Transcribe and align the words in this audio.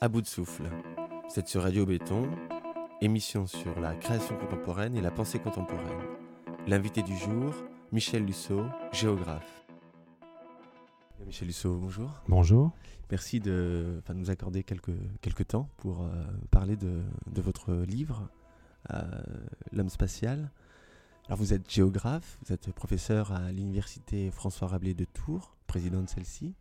À 0.00 0.08
bout 0.08 0.22
de 0.22 0.28
souffle. 0.28 0.70
C'est 1.28 1.48
sur 1.48 1.64
Radio 1.64 1.84
Béton, 1.84 2.30
émission 3.00 3.48
sur 3.48 3.80
la 3.80 3.96
création 3.96 4.36
contemporaine 4.36 4.96
et 4.96 5.00
la 5.00 5.10
pensée 5.10 5.40
contemporaine. 5.40 5.98
L'invité 6.68 7.02
du 7.02 7.16
jour, 7.16 7.52
Michel 7.90 8.24
Lusseau, 8.24 8.62
géographe. 8.92 9.66
Michel 11.26 11.48
Lusseau, 11.48 11.76
bonjour. 11.78 12.12
Bonjour. 12.28 12.70
Merci 13.10 13.40
de 13.40 14.00
nous 14.14 14.30
accorder 14.30 14.62
quelques, 14.62 14.94
quelques 15.20 15.48
temps 15.48 15.68
pour 15.78 16.04
euh, 16.04 16.10
parler 16.52 16.76
de, 16.76 17.02
de, 17.32 17.42
votre 17.42 17.72
livre, 17.72 18.30
euh, 18.92 19.02
L'homme 19.72 19.88
spatial. 19.88 20.52
Alors 21.26 21.38
vous 21.38 21.54
êtes 21.54 21.68
géographe, 21.68 22.38
vous 22.46 22.52
êtes 22.52 22.70
professeur 22.70 23.32
à 23.32 23.50
l'université 23.50 24.30
François 24.30 24.68
Rabelais 24.68 24.94
de 24.94 25.06
Tours, 25.06 25.56
président 25.66 26.02
de 26.02 26.08
celle-ci. 26.08 26.54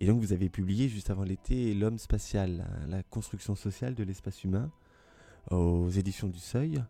Et 0.00 0.06
donc 0.06 0.20
vous 0.20 0.32
avez 0.32 0.48
publié 0.48 0.88
juste 0.88 1.10
avant 1.10 1.24
l'été 1.24 1.74
L'homme 1.74 1.98
spatial, 1.98 2.66
la 2.88 3.02
construction 3.02 3.54
sociale 3.54 3.94
de 3.94 4.02
l'espace 4.02 4.44
humain 4.44 4.70
aux 5.50 5.90
éditions 5.90 6.28
du 6.28 6.38
Seuil. 6.38 6.82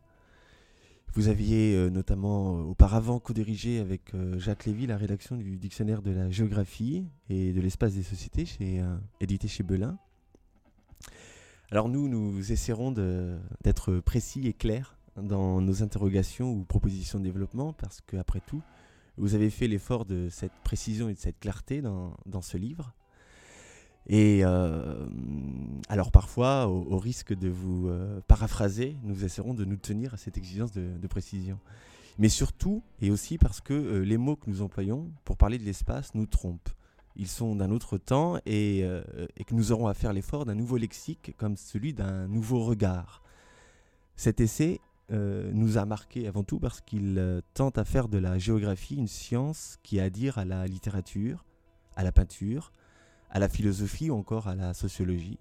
Vous 1.15 1.27
aviez 1.27 1.75
euh, 1.75 1.91
notamment 1.91 2.59
euh, 2.59 2.63
auparavant 2.63 3.19
co-dirigé 3.19 3.81
avec 3.81 4.15
euh, 4.15 4.39
Jacques 4.39 4.67
Lévy 4.67 4.87
la 4.87 4.97
rédaction 4.97 5.37
du 5.37 5.59
dictionnaire 5.59 6.03
de 6.03 6.13
la 6.13 6.31
géographie 6.31 7.05
et 7.29 7.53
de 7.53 7.61
l'espace 7.61 7.95
des 7.95 8.05
sociétés, 8.05 8.47
édité 9.21 9.49
chez 9.49 9.65
Belin. 9.65 9.99
Alors 11.73 11.89
nous, 11.89 12.09
nous 12.09 12.53
essaierons 12.53 12.93
d'être 12.93 13.99
précis 13.99 14.47
et 14.47 14.53
clairs 14.53 14.97
dans 15.17 15.61
nos 15.61 15.83
interrogations 15.83 16.53
ou 16.53 16.65
propositions 16.65 17.19
de 17.19 17.25
développement, 17.25 17.73
parce 17.73 18.01
qu'après 18.01 18.41
tout, 18.47 18.63
vous 19.17 19.35
avez 19.35 19.51
fait 19.51 19.67
l'effort 19.69 20.05
de 20.05 20.29
cette 20.31 20.53
précision 20.65 21.09
et 21.09 21.15
de 21.15 21.19
cette 21.19 21.39
clarté 21.39 21.83
dans 21.83 22.43
ce 22.43 22.57
livre. 22.57 22.95
Et 24.13 24.41
euh, 24.43 25.07
alors 25.89 26.11
parfois, 26.11 26.67
au, 26.67 26.99
risque 26.99 27.33
de 27.33 27.49
vous 27.49 27.89
euh, 27.89 28.21
paraphraser, 28.27 28.97
nous 29.05 29.25
essaierons 29.25 29.55
de 29.55 29.65
nous 29.65 29.77
tenir 29.77 30.13
à 30.13 30.17
cette 30.17 30.37
exigence 30.37 30.73
de, 30.73 31.07
précision. 31.07 31.61
Mais 32.19 32.29
surtout, 32.29 32.83
et 33.01 33.13
aussi 33.13 33.39
parce 33.39 33.61
que 33.61 33.73
euh, 33.73 34.01
les 34.01 34.19
mots 34.19 34.35
que 34.35 34.51
nous 34.51 34.63
employons 34.63 35.09
pour 35.25 35.37
parler 35.37 35.59
de 35.59 35.63
l'espace 35.63 36.13
nous 36.17 36.27
trompent. 36.27 36.71
Ils 37.15 37.29
sont 37.29 37.55
d'un 37.55 37.71
autre 37.71 37.99
temps 37.99 38.39
et, 38.47 38.85
que 39.47 39.55
nous 39.55 39.71
aurons 39.71 39.87
à 39.87 39.95
faire 39.95 40.13
l'effort 40.13 40.45
d'un 40.45 40.57
nouveau 40.57 40.77
lexique 40.77 41.35
comme 41.37 41.57
celui 41.57 41.93
d'un 41.93 42.27
nouveau 42.27 42.65
regard. 42.65 43.23
Cet 44.17 44.41
essai 44.41 44.81
nous 45.11 45.77
a 45.77 45.85
marqué 45.85 46.29
avant 46.29 46.45
tout 46.45 46.61
parce 46.61 46.81
qu'il 46.81 47.43
tente 47.53 47.79
à 47.79 47.85
faire 47.85 48.09
de 48.09 48.17
la 48.17 48.39
géographie 48.39 48.95
une 48.95 49.09
science 49.09 49.77
qui 49.83 50.01
a 50.01 50.09
dire 50.09 50.39
à 50.39 50.45
la 50.45 50.67
littérature, 50.67 51.45
à 51.97 52.05
la 52.05 52.13
peinture, 52.13 52.73
à 53.31 53.39
la 53.39 53.49
philosophie 53.49 54.11
ou 54.11 54.15
encore 54.15 54.49
à 54.49 54.55
la 54.55 54.75
sociologie. 54.75 55.39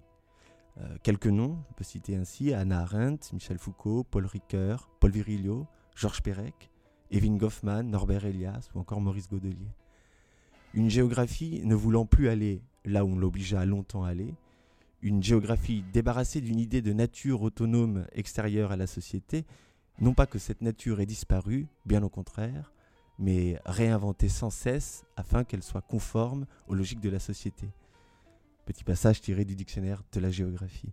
Euh, 0.78 0.96
quelques 1.02 1.26
noms, 1.26 1.58
on 1.70 1.72
peut 1.74 1.84
citer 1.84 2.16
ainsi 2.16 2.54
Anna 2.54 2.80
Arendt, 2.80 3.30
Michel 3.32 3.58
Foucault, 3.58 4.04
Paul 4.04 4.26
Ricoeur, 4.26 4.88
Paul 5.00 5.10
Virilio, 5.10 5.66
Georges 5.94 6.22
Perec, 6.22 6.70
Evin 7.10 7.36
Goffman, 7.36 7.82
Norbert 7.82 8.24
Elias 8.24 8.68
ou 8.74 8.80
encore 8.80 9.00
Maurice 9.00 9.28
Godelier. 9.28 9.74
Une 10.72 10.88
géographie 10.88 11.60
ne 11.64 11.74
voulant 11.74 12.06
plus 12.06 12.28
aller 12.28 12.62
là 12.84 13.04
où 13.04 13.08
on 13.08 13.18
l'obligea 13.18 13.64
longtemps 13.64 14.04
à 14.04 14.10
aller, 14.10 14.34
une 15.02 15.22
géographie 15.22 15.84
débarrassée 15.92 16.40
d'une 16.40 16.60
idée 16.60 16.82
de 16.82 16.92
nature 16.92 17.42
autonome 17.42 18.06
extérieure 18.12 18.70
à 18.70 18.76
la 18.76 18.86
société, 18.86 19.44
non 20.00 20.14
pas 20.14 20.26
que 20.26 20.38
cette 20.38 20.62
nature 20.62 21.00
ait 21.00 21.06
disparu, 21.06 21.66
bien 21.84 22.02
au 22.02 22.08
contraire, 22.08 22.72
mais 23.20 23.60
réinventée 23.66 24.30
sans 24.30 24.50
cesse 24.50 25.04
afin 25.16 25.44
qu'elle 25.44 25.62
soit 25.62 25.82
conforme 25.82 26.46
aux 26.66 26.74
logiques 26.74 27.00
de 27.00 27.10
la 27.10 27.20
société. 27.20 27.68
Petit 28.64 28.82
passage 28.82 29.20
tiré 29.20 29.44
du 29.44 29.54
dictionnaire 29.54 30.02
de 30.12 30.20
la 30.20 30.30
géographie. 30.30 30.92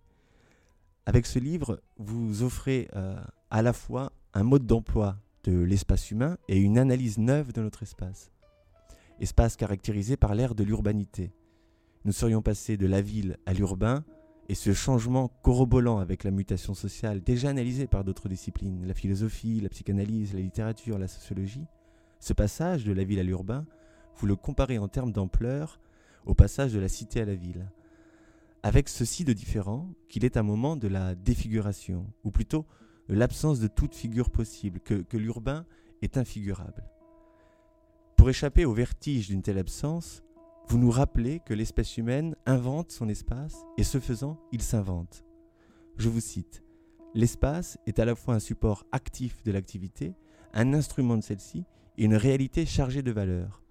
Avec 1.06 1.24
ce 1.24 1.38
livre, 1.38 1.80
vous 1.96 2.42
offrez 2.42 2.88
euh, 2.94 3.18
à 3.50 3.62
la 3.62 3.72
fois 3.72 4.12
un 4.34 4.42
mode 4.42 4.66
d'emploi 4.66 5.16
de 5.44 5.58
l'espace 5.58 6.10
humain 6.10 6.36
et 6.48 6.58
une 6.58 6.78
analyse 6.78 7.16
neuve 7.16 7.52
de 7.52 7.62
notre 7.62 7.82
espace. 7.82 8.30
Espace 9.20 9.56
caractérisé 9.56 10.18
par 10.18 10.34
l'ère 10.34 10.54
de 10.54 10.64
l'urbanité. 10.64 11.32
Nous 12.04 12.12
serions 12.12 12.42
passés 12.42 12.76
de 12.76 12.86
la 12.86 13.00
ville 13.00 13.38
à 13.46 13.54
l'urbain, 13.54 14.04
et 14.50 14.54
ce 14.54 14.72
changement 14.72 15.28
corrobolant 15.42 15.98
avec 15.98 16.24
la 16.24 16.30
mutation 16.30 16.74
sociale 16.74 17.22
déjà 17.22 17.50
analysée 17.50 17.86
par 17.86 18.04
d'autres 18.04 18.28
disciplines, 18.28 18.86
la 18.86 18.94
philosophie, 18.94 19.60
la 19.60 19.68
psychanalyse, 19.68 20.34
la 20.34 20.40
littérature, 20.40 20.98
la 20.98 21.08
sociologie, 21.08 21.66
ce 22.20 22.32
passage 22.32 22.84
de 22.84 22.92
la 22.92 23.04
ville 23.04 23.20
à 23.20 23.22
l'urbain, 23.22 23.66
vous 24.16 24.26
le 24.26 24.36
comparez 24.36 24.78
en 24.78 24.88
termes 24.88 25.12
d'ampleur 25.12 25.80
au 26.26 26.34
passage 26.34 26.72
de 26.72 26.78
la 26.78 26.88
cité 26.88 27.20
à 27.20 27.24
la 27.24 27.34
ville. 27.34 27.70
Avec 28.62 28.88
ceci 28.88 29.24
de 29.24 29.32
différent 29.32 29.88
qu'il 30.08 30.24
est 30.24 30.36
un 30.36 30.42
moment 30.42 30.76
de 30.76 30.88
la 30.88 31.14
défiguration, 31.14 32.06
ou 32.24 32.30
plutôt 32.30 32.66
de 33.08 33.14
l'absence 33.14 33.60
de 33.60 33.68
toute 33.68 33.94
figure 33.94 34.30
possible, 34.30 34.80
que, 34.80 34.94
que 34.94 35.16
l'urbain 35.16 35.64
est 36.02 36.16
infigurable. 36.16 36.84
Pour 38.16 38.28
échapper 38.28 38.64
au 38.64 38.74
vertige 38.74 39.28
d'une 39.28 39.42
telle 39.42 39.58
absence, 39.58 40.22
vous 40.66 40.78
nous 40.78 40.90
rappelez 40.90 41.40
que 41.46 41.54
l'espèce 41.54 41.96
humaine 41.96 42.34
invente 42.44 42.90
son 42.90 43.08
espace 43.08 43.56
et 43.78 43.84
ce 43.84 44.00
faisant, 44.00 44.38
il 44.52 44.60
s'invente. 44.60 45.24
Je 45.96 46.08
vous 46.08 46.20
cite, 46.20 46.62
L'espace 47.14 47.78
est 47.86 47.98
à 47.98 48.04
la 48.04 48.14
fois 48.14 48.34
un 48.34 48.38
support 48.38 48.84
actif 48.92 49.42
de 49.42 49.50
l'activité, 49.50 50.14
un 50.52 50.74
instrument 50.74 51.16
de 51.16 51.22
celle-ci 51.22 51.64
et 51.98 52.04
une 52.04 52.14
réalité 52.14 52.64
chargée 52.64 53.02
de 53.02 53.10
valeur 53.10 53.62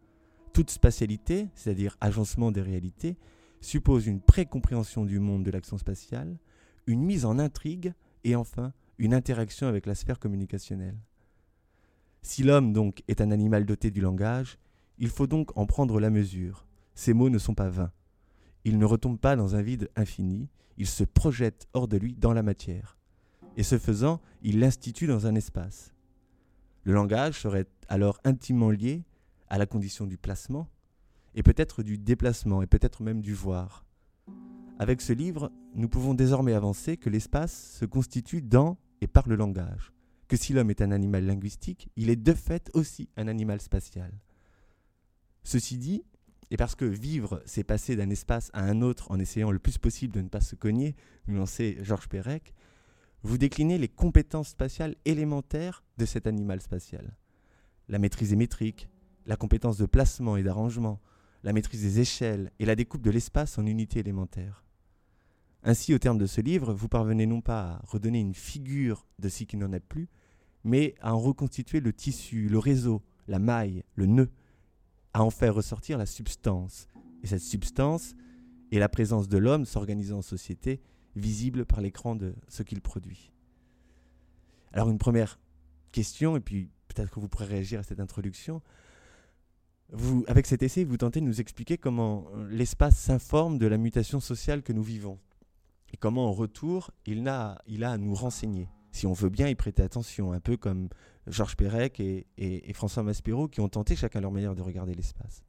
toute 0.58 0.72
spatialité, 0.72 1.50
c'est-à-dire 1.54 1.96
agencement 2.02 2.52
des 2.52 2.64
réalités, 2.64 3.16
suppose 3.62 4.08
une 4.08 4.20
précompréhension 4.20 5.06
du 5.06 5.20
monde 5.20 5.44
de 5.44 5.52
l'action 5.52 5.78
spatiale, 5.78 6.40
une 6.88 7.04
mise 7.04 7.26
en 7.26 7.38
intrigue 7.38 7.94
et 8.24 8.36
enfin 8.36 8.74
une 8.98 9.14
interaction 9.14 9.68
avec 9.68 9.86
la 9.86 9.94
sphère 9.94 10.18
communicationnelle. 10.18 10.98
Si 12.24 12.42
l'homme 12.42 12.74
donc 12.74 13.04
est 13.08 13.22
un 13.22 13.30
animal 13.30 13.68
doté 13.68 13.92
du 13.92 14.02
langage, 14.02 14.58
il 14.98 15.10
faut 15.10 15.28
donc 15.28 15.56
en 15.56 15.68
prendre 15.68 16.00
la 16.00 16.10
mesure. 16.10 16.66
Ces 16.96 17.14
mots 17.14 17.30
ne 17.30 17.38
sont 17.38 17.54
pas 17.54 17.70
vains. 17.70 17.92
Ils 18.64 18.80
ne 18.80 18.86
retombent 18.86 19.20
pas 19.20 19.36
dans 19.36 19.56
un 19.56 19.62
vide 19.62 19.92
infini, 19.96 20.50
ils 20.80 20.88
se 20.88 21.04
projettent 21.04 21.68
hors 21.74 21.88
de 21.88 21.98
lui 21.98 22.16
dans 22.16 22.34
la 22.34 22.42
matière. 22.42 22.98
Et 23.58 23.64
ce 23.64 23.78
faisant, 23.78 24.22
il 24.42 24.58
l'institue 24.58 25.06
dans 25.06 25.28
un 25.28 25.36
espace. 25.36 25.94
Le 26.88 26.94
langage 26.94 27.42
serait 27.42 27.66
alors 27.90 28.18
intimement 28.24 28.72
lié 28.72 29.04
à 29.50 29.58
la 29.58 29.66
condition 29.66 30.06
du 30.06 30.18
placement, 30.18 30.70
et 31.36 31.44
peut-être 31.44 31.84
du 31.84 31.98
déplacement, 31.98 32.62
et 32.62 32.66
peut-être 32.66 33.04
même 33.04 33.20
du 33.20 33.34
voir. 33.34 33.86
Avec 34.80 35.02
ce 35.02 35.12
livre, 35.12 35.52
nous 35.76 35.90
pouvons 35.90 36.14
désormais 36.14 36.54
avancer 36.54 36.96
que 36.96 37.10
l'espace 37.10 37.74
se 37.78 37.84
constitue 37.84 38.42
dans 38.42 38.78
et 39.02 39.08
par 39.08 39.28
le 39.28 39.36
langage, 39.36 39.92
que 40.30 40.38
si 40.38 40.54
l'homme 40.54 40.70
est 40.70 40.82
un 40.82 40.92
animal 40.92 41.26
linguistique, 41.26 41.90
il 41.98 42.10
est 42.10 42.16
de 42.16 42.34
fait 42.34 42.72
aussi 42.74 43.10
un 43.18 43.28
animal 43.28 43.60
spatial. 43.60 44.22
Ceci 45.44 45.78
dit, 45.78 46.06
et 46.52 46.56
parce 46.56 46.76
que 46.76 46.86
vivre, 46.86 47.44
c'est 47.46 47.66
passer 47.66 47.98
d'un 47.98 48.10
espace 48.12 48.50
à 48.54 48.64
un 48.64 48.82
autre 48.82 49.12
en 49.12 49.20
essayant 49.20 49.52
le 49.52 49.60
plus 49.60 49.78
possible 49.78 50.14
de 50.14 50.22
ne 50.22 50.30
pas 50.30 50.40
se 50.40 50.56
cogner, 50.56 50.96
nuancé 51.28 51.80
Georges 51.82 52.08
Perec, 52.08 52.54
vous 53.24 53.38
déclinez 53.38 53.78
les 53.78 53.88
compétences 53.88 54.50
spatiales 54.50 54.96
élémentaires 55.06 55.84
de 55.98 56.06
cet 56.06 56.28
animal 56.28 56.62
spatial. 56.62 57.18
La 57.90 58.00
maîtrise 58.00 58.36
métrique, 58.36 58.90
la 59.26 59.36
compétence 59.36 59.78
de 59.78 59.86
placement 59.86 60.38
et 60.38 60.44
d'arrangement, 60.44 61.00
la 61.44 61.54
maîtrise 61.54 61.82
des 61.82 62.00
échelles 62.00 62.52
et 62.60 62.66
la 62.66 62.76
découpe 62.76 63.02
de 63.02 63.12
l'espace 63.12 63.58
en 63.58 63.66
unités 63.66 64.00
élémentaires. 64.00 64.64
Ainsi, 65.64 65.94
au 65.94 66.00
terme 66.00 66.18
de 66.18 66.26
ce 66.26 66.42
livre, 66.42 66.74
vous 66.74 66.88
parvenez 66.88 67.26
non 67.26 67.42
pas 67.42 67.62
à 67.62 67.82
redonner 67.86 68.20
une 68.20 68.34
figure 68.34 69.06
de 69.20 69.30
ce 69.30 69.44
qui 69.44 69.58
n'en 69.58 69.74
est 69.74 69.80
plus, 69.80 70.08
mais 70.64 70.96
à 71.02 71.14
en 71.14 71.20
reconstituer 71.20 71.80
le 71.80 71.94
tissu, 71.94 72.48
le 72.48 72.60
réseau, 72.60 73.02
la 73.28 73.40
maille, 73.40 73.84
le 73.96 74.06
nœud, 74.06 74.30
à 75.14 75.24
en 75.24 75.30
faire 75.30 75.56
ressortir 75.56 75.98
la 75.98 76.06
substance. 76.06 76.88
Et 77.24 77.28
cette 77.28 77.42
substance 77.42 78.16
est 78.72 78.80
la 78.80 78.90
présence 78.90 79.28
de 79.28 79.38
l'homme 79.38 79.66
s'organisant 79.66 80.20
en 80.20 80.22
société, 80.22 80.82
visible 81.18 81.66
par 81.66 81.82
l'écran 81.82 82.16
de 82.16 82.36
ce 82.48 82.64
qu'il 82.64 82.82
produit. 82.82 83.32
Alors 84.74 84.90
une 84.90 84.98
première 84.98 85.40
question, 85.92 86.38
et 86.38 86.40
puis 86.40 86.70
peut-être 86.88 87.10
que 87.10 87.20
vous 87.20 87.28
pourrez 87.28 87.46
réagir 87.46 87.80
à 87.80 87.84
cette 87.84 88.00
introduction. 88.00 88.62
Vous, 89.92 90.26
avec 90.28 90.46
cet 90.46 90.64
essai, 90.64 90.84
vous 90.84 90.98
tentez 90.98 91.22
de 91.22 91.26
nous 91.26 91.40
expliquer 91.40 91.78
comment 91.78 92.28
euh, 92.36 92.48
l'espace 92.50 92.98
s'informe 92.98 93.58
de 93.58 93.68
la 93.68 93.78
mutation 93.78 94.20
sociale 94.20 94.62
que 94.62 94.74
nous 94.74 94.84
vivons 94.84 95.18
et 95.94 95.98
comment 95.98 96.28
en 96.28 96.34
retour 96.34 96.92
il 97.06 97.28
a, 97.28 97.62
il 97.68 97.84
a 97.84 97.92
à 97.92 97.98
nous 97.98 98.14
renseigner. 98.14 98.68
Si 98.92 99.08
on 99.08 99.14
veut 99.14 99.30
bien 99.30 99.48
y 99.48 99.56
prêter 99.56 99.84
attention, 99.84 100.34
un 100.34 100.40
peu 100.40 100.58
comme 100.58 100.90
Georges 101.28 101.56
Perec 101.56 102.00
et, 102.00 102.26
François 102.74 103.04
Maspero 103.04 103.48
qui 103.48 103.62
ont 103.62 103.70
tenté 103.70 103.96
chacun 103.96 104.22
leur 104.22 104.32
manière 104.32 104.56
de 104.56 104.62
regarder 104.62 104.94
l'espace. 104.94 105.44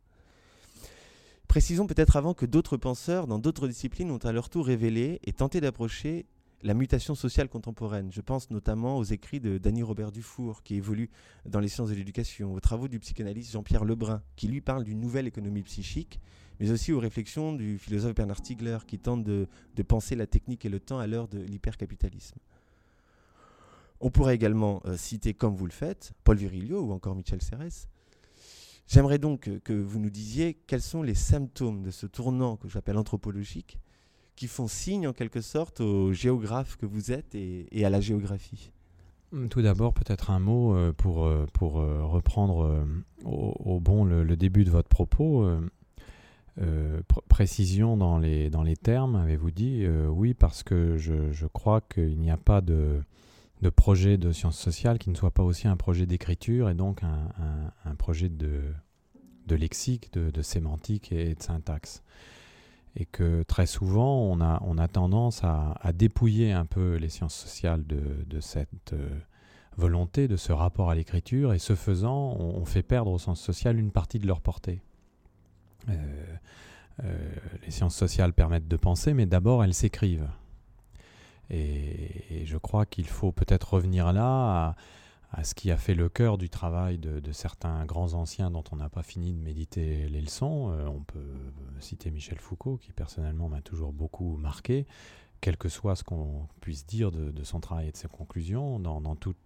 Précisons 1.49 1.87
peut-être 1.87 2.17
avant 2.17 2.35
que 2.35 2.45
d'autres 2.45 2.77
penseurs 2.77 3.27
dans 3.27 3.39
d'autres 3.39 3.67
disciplines 3.67 4.11
ont 4.11 4.19
à 4.19 4.33
leur 4.33 4.51
tour 4.51 4.67
révélé 4.67 5.19
et 5.25 5.33
tenté 5.33 5.63
d'approcher 5.63 6.27
la 6.63 6.75
mutation 6.75 7.15
sociale 7.15 7.49
contemporaine. 7.49 8.13
Je 8.13 8.21
pense 8.21 8.51
notamment 8.51 8.99
aux 8.99 9.05
écrits 9.05 9.41
de 9.41 9.57
Danny 9.57 9.83
Robert 9.83 10.13
Dufour, 10.13 10.63
qui 10.63 10.75
évolue 10.75 11.09
dans 11.47 11.61
les 11.61 11.69
sciences 11.69 11.89
de 11.89 11.95
l'éducation, 11.95 12.53
aux 12.53 12.61
travaux 12.61 12.87
du 12.87 12.99
psychanalyste 12.99 13.53
Jean-Pierre 13.53 13.85
Lebrun, 13.85 14.23
qui 14.37 14.49
lui 14.49 14.61
parle 14.61 14.85
d'une 14.85 15.01
nouvelle 15.01 15.27
économie 15.27 15.63
psychique, 15.63 16.21
mais 16.61 16.71
aussi 16.71 16.93
aux 16.93 16.99
réflexions 16.99 17.55
du 17.55 17.79
philosophe 17.79 18.15
Bernard 18.15 18.39
Stiegler, 18.39 18.79
qui 18.87 18.99
tente 18.99 19.25
de, 19.25 19.47
penser 19.87 20.17
la 20.17 20.27
technique 20.27 20.67
et 20.67 20.69
le 20.69 20.81
temps 20.81 20.99
à 20.99 21.07
l'heure 21.07 21.29
de 21.29 21.39
l'hypercapitalisme. 21.39 22.37
On 24.01 24.11
pourrait 24.11 24.35
également 24.35 24.83
euh, 24.85 24.97
citer, 24.97 25.33
comme 25.33 25.57
vous 25.57 25.67
le 25.67 25.73
faites, 25.73 26.13
Paul 26.25 26.37
Virilio 26.37 26.81
ou 26.83 26.93
encore 26.93 27.15
Michel 27.15 27.41
Serres. 27.41 27.89
J'aimerais 28.89 29.19
donc 29.19 29.51
que 29.65 29.75
vous 29.75 29.99
nous 29.99 30.09
disiez 30.09 30.55
quels 30.67 30.81
sont 30.81 31.03
les 31.03 31.15
symptômes 31.15 31.83
de 31.83 31.91
ce 31.91 32.07
tournant 32.07 32.57
que 32.57 32.69
j'appelle 32.69 32.97
anthropologique 32.97 33.79
qui 34.35 34.47
font 34.47 34.67
signe 34.67 35.07
en 35.07 35.13
quelque 35.13 35.43
sorte 35.43 35.81
aux 35.81 36.13
géographes 36.15 36.77
que 36.77 36.87
vous 36.87 37.13
êtes 37.13 37.35
et, 37.35 37.85
à 37.85 37.91
la 37.91 38.01
géographie 38.01 38.73
hum, 39.33 39.51
Tout 39.51 39.61
d'abord, 39.61 39.93
peut-être 39.93 40.31
un 40.31 40.39
mot 40.39 40.75
euh, 40.75 40.95
pour, 40.95 41.27
euh, 41.27 41.45
pour 41.53 41.81
euh, 41.81 42.03
reprendre 42.03 42.87
au, 43.25 43.79
bon 43.79 44.05
le, 44.05 44.37
début 44.37 44.65
de 44.65 44.71
votre 44.71 44.89
propos. 44.89 45.47
précision 47.29 47.99
dans 47.99 48.17
les, 48.17 48.49
dans 48.49 48.63
les 48.63 48.77
termes, 48.77 49.17
avez-vous 49.17 49.51
dit 49.51 49.87
Oui, 50.09 50.33
parce 50.33 50.63
que 50.63 50.97
je, 50.97 51.31
je 51.31 51.47
crois 51.47 51.83
qu'il 51.83 52.19
n'y 52.19 52.31
a 52.31 52.39
pas 52.39 52.63
de, 52.63 53.03
de 53.63 53.71
projet 53.71 54.19
de 54.19 54.33
sciences 54.33 54.59
sociales 54.59 54.99
qui 54.99 55.11
ne 55.11 55.17
soit 55.17 55.33
pas 55.33 55.43
aussi 55.43 55.69
un 55.69 55.77
projet 55.77 56.07
d'écriture 56.07 56.69
et 56.71 56.75
donc 56.75 57.03
un, 57.03 57.95
projet 57.97 58.29
de, 58.29 58.75
lexique, 59.49 60.13
de, 60.13 60.43
sémantique 60.43 61.13
et 61.13 61.35
de 61.35 61.43
syntaxe 61.43 62.03
et 62.97 63.05
que 63.05 63.43
très 63.45 63.67
souvent 63.67 64.23
on 64.23 64.41
a, 64.41 64.89
tendance 64.89 65.43
à, 65.45 65.93
dépouiller 65.95 66.53
un 66.53 66.67
peu 66.67 66.97
les 66.97 67.09
sciences 67.09 67.35
sociales 67.35 67.85
de, 67.87 68.41
cette 68.41 68.93
euh, 68.93 69.09
volonté, 69.77 70.29
de 70.29 70.37
ce 70.37 70.53
rapport 70.53 70.91
à 70.91 70.95
l'écriture, 70.95 71.53
et 71.53 71.59
ce 71.59 71.75
faisant, 71.75 72.37
on, 72.39 72.65
fait 72.65 72.83
perdre 72.83 73.13
au 73.13 73.19
sens 73.19 73.41
social 73.41 73.79
une 73.79 73.93
partie 73.93 74.19
de 74.19 74.27
leur 74.27 74.41
portée. 74.41 74.81
Euh, 75.89 75.95
euh, 77.05 77.31
les 77.65 77.71
sciences 77.71 77.95
sociales 77.95 78.33
permettent 78.33 78.69
de 78.69 78.77
penser, 78.77 79.15
mais 79.15 79.27
d'abord 79.27 79.63
elles 79.63 79.75
s'écrivent. 79.75 80.29
Et, 81.51 82.45
je 82.45 82.57
crois 82.57 82.87
qu'il 82.87 83.07
faut 83.07 83.33
peut-être 83.33 83.75
revenir 83.75 84.13
là 84.13 84.77
à, 85.33 85.45
ce 85.45 85.55
qui 85.55 85.71
a 85.71 85.77
fait 85.77 85.95
le 85.95 86.09
cœur 86.09 86.39
du 86.39 86.49
travail 86.49 86.99
de, 86.99 87.33
certains 87.33 87.85
grands 87.85 88.15
anciens 88.15 88.51
dont 88.51 88.65
on 88.73 88.77
n'a 88.77 88.89
pas 88.89 89.03
fini 89.03 89.35
de 89.35 89.41
méditer 89.41 90.09
les 90.09 90.21
leçons. 90.21 90.71
Euh, 90.71 90.87
on 90.87 91.01
peut 91.01 91.35
citer 91.81 92.11
Michel 92.11 92.39
Foucault, 92.39 92.79
qui 92.79 92.93
personnellement 92.93 93.49
m'a 93.49 93.61
toujours 93.61 93.93
beaucoup 93.93 94.37
marqué, 94.37 94.87
quel 95.41 95.57
que 95.57 95.69
soit 95.69 95.97
ce 95.97 96.05
qu'on 96.05 96.49
puisse 96.61 96.87
dire 96.87 97.13
de, 97.13 97.45
son 97.45 97.61
travail 97.61 97.89
et 97.89 97.93
de 97.93 97.97
ses 97.97 98.09
conclusions, 98.09 98.81
dans, 98.81 99.17
toute 99.17 99.37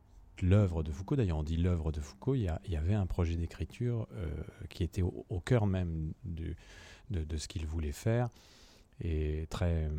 l'œuvre 0.40 0.82
de 0.82 0.90
Foucault, 0.90 1.16
d'ailleurs 1.16 1.38
on 1.38 1.42
dit 1.42 1.56
l'œuvre 1.56 1.92
de 1.92 2.00
Foucault, 2.00 2.34
il 2.34 2.42
y, 2.42 2.76
avait 2.76 2.94
un 2.94 3.06
projet 3.06 3.36
d'écriture 3.36 4.06
euh, 4.14 4.28
qui 4.70 4.82
était 4.82 5.02
au, 5.02 5.40
cœur 5.44 5.66
même 5.66 6.12
de, 6.24 6.54
ce 7.36 7.48
qu'il 7.48 7.66
voulait 7.66 7.92
faire. 7.92 8.28
Et 9.00 9.46
très 9.50 9.90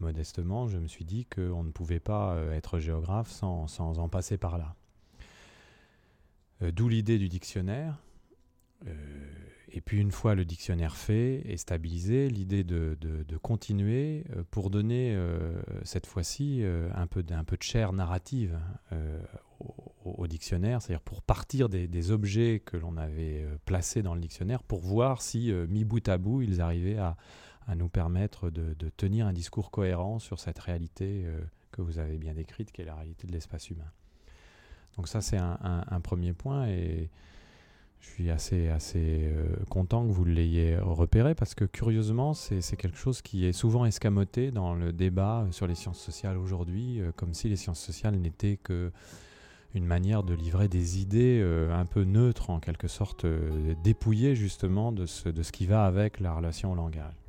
modestement, 0.00 0.68
je 0.68 0.78
me 0.78 0.86
suis 0.86 1.04
dit 1.04 1.26
qu'on 1.26 1.64
ne 1.64 1.70
pouvait 1.70 2.00
pas 2.00 2.34
euh, 2.34 2.52
être 2.52 2.78
géographe 2.78 3.30
sans 3.30 3.78
en 3.78 4.08
passer 4.08 4.38
par 4.38 4.58
là. 4.58 4.74
Euh, 6.62 6.72
d'où 6.72 6.88
l'idée 6.88 7.18
du 7.18 7.28
dictionnaire. 7.28 7.98
Euh, 8.86 8.92
et 9.70 9.80
puis 9.80 9.98
une 9.98 10.12
fois 10.12 10.34
le 10.34 10.44
dictionnaire 10.44 10.96
fait 10.96 11.42
et 11.46 11.56
stabilisé, 11.56 12.28
l'idée 12.28 12.62
de, 12.62 12.96
continuer 13.42 14.24
euh, 14.30 14.44
pour 14.50 14.70
donner 14.70 15.18
cette 15.82 16.06
fois-ci 16.06 16.62
un, 16.94 17.06
peu, 17.06 17.24
un 17.30 17.44
peu 17.44 17.56
de 17.56 17.62
chair 17.62 17.92
narrative 17.92 18.58
au, 20.04 20.26
dictionnaire, 20.28 20.80
c'est-à-dire 20.80 21.02
pour 21.02 21.22
partir 21.22 21.68
des, 21.68 22.10
objets 22.12 22.62
que 22.64 22.76
l'on 22.76 22.96
avait 22.96 23.44
placés 23.64 24.02
dans 24.02 24.14
le 24.14 24.20
dictionnaire, 24.20 24.62
pour 24.62 24.80
voir 24.80 25.22
si, 25.22 25.52
mis 25.68 25.84
bout 25.84 26.08
à 26.08 26.18
bout, 26.18 26.42
ils 26.42 26.60
arrivaient 26.60 26.98
à, 26.98 27.16
nous 27.74 27.88
permettre 27.88 28.50
de, 28.50 28.74
tenir 28.96 29.26
un 29.26 29.32
discours 29.32 29.70
cohérent 29.70 30.18
sur 30.18 30.38
cette 30.38 30.58
réalité 30.58 31.24
que 31.72 31.82
vous 31.82 31.98
avez 31.98 32.18
bien 32.18 32.34
décrite, 32.34 32.72
qui 32.72 32.82
est 32.82 32.84
la 32.84 32.94
réalité 32.94 33.26
de 33.26 33.32
l'espace 33.32 33.70
humain. 33.70 33.90
Donc 34.96 35.08
ça, 35.08 35.20
c'est 35.20 35.38
un, 35.38 36.00
premier 36.02 36.32
point 36.32 36.68
et 36.68 37.10
je 38.00 38.10
suis 38.10 38.30
assez, 38.30 38.68
euh, 38.94 39.56
content 39.70 40.06
que 40.06 40.12
vous 40.12 40.24
l'ayez 40.24 40.76
repéré 40.76 41.34
parce 41.34 41.54
que 41.54 41.64
curieusement, 41.64 42.34
c'est 42.34 42.76
quelque 42.76 42.98
chose 42.98 43.22
qui 43.22 43.46
est 43.46 43.52
souvent 43.52 43.86
escamoté 43.86 44.50
dans 44.50 44.74
le 44.74 44.92
débat 44.92 45.46
sur 45.50 45.66
les 45.66 45.74
sciences 45.74 46.00
sociales 46.00 46.36
aujourd'hui, 46.36 47.00
euh, 47.00 47.12
comme 47.16 47.34
si 47.34 47.48
les 47.48 47.56
sciences 47.56 47.80
sociales 47.80 48.16
n'étaient 48.16 48.58
que 48.62 48.92
une 49.74 49.86
manière 49.86 50.22
de 50.22 50.34
livrer 50.34 50.68
des 50.68 51.00
idées 51.00 51.40
euh, 51.42 51.74
un 51.74 51.84
peu 51.84 52.04
neutres, 52.04 52.50
en 52.50 52.60
quelque 52.60 52.86
sorte 52.86 53.26
dépouillées 53.82 54.36
justement 54.36 54.92
de 54.92 55.06
ce, 55.06 55.28
de 55.28 55.42
ce 55.42 55.50
qui 55.50 55.66
va 55.66 55.84
avec 55.84 56.20
la 56.20 56.32
relation 56.32 56.70
au 56.70 56.74
langage. 56.76 57.23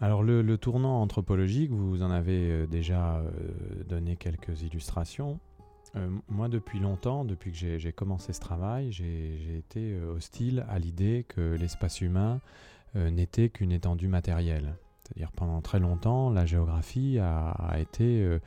Alors 0.00 0.22
le, 0.22 0.56
tournant 0.58 1.00
anthropologique, 1.00 1.70
vous 1.70 2.02
en 2.02 2.10
avez 2.10 2.50
euh, 2.50 2.66
déjà 2.66 3.16
euh, 3.16 3.30
donné 3.88 4.16
quelques 4.16 4.62
illustrations. 4.62 5.38
Euh, 5.96 6.08
moi, 6.28 6.48
depuis 6.48 6.80
longtemps, 6.80 7.24
depuis 7.24 7.52
que 7.52 7.78
j'ai 7.78 7.92
commencé 7.92 8.32
ce 8.32 8.40
travail, 8.40 8.90
j'ai 8.90 9.56
été 9.56 9.96
hostile 10.00 10.66
à 10.68 10.78
l'idée 10.78 11.24
que 11.28 11.54
l'espace 11.54 12.00
humain 12.00 12.40
n'était 12.96 13.48
qu'une 13.48 13.72
étendue 13.72 14.06
matérielle. 14.08 14.76
C'est-à-dire 15.02 15.32
pendant 15.32 15.60
très 15.60 15.80
longtemps, 15.80 16.30
la 16.30 16.46
géographie 16.46 17.18
a 17.20 17.76
été 17.78 18.38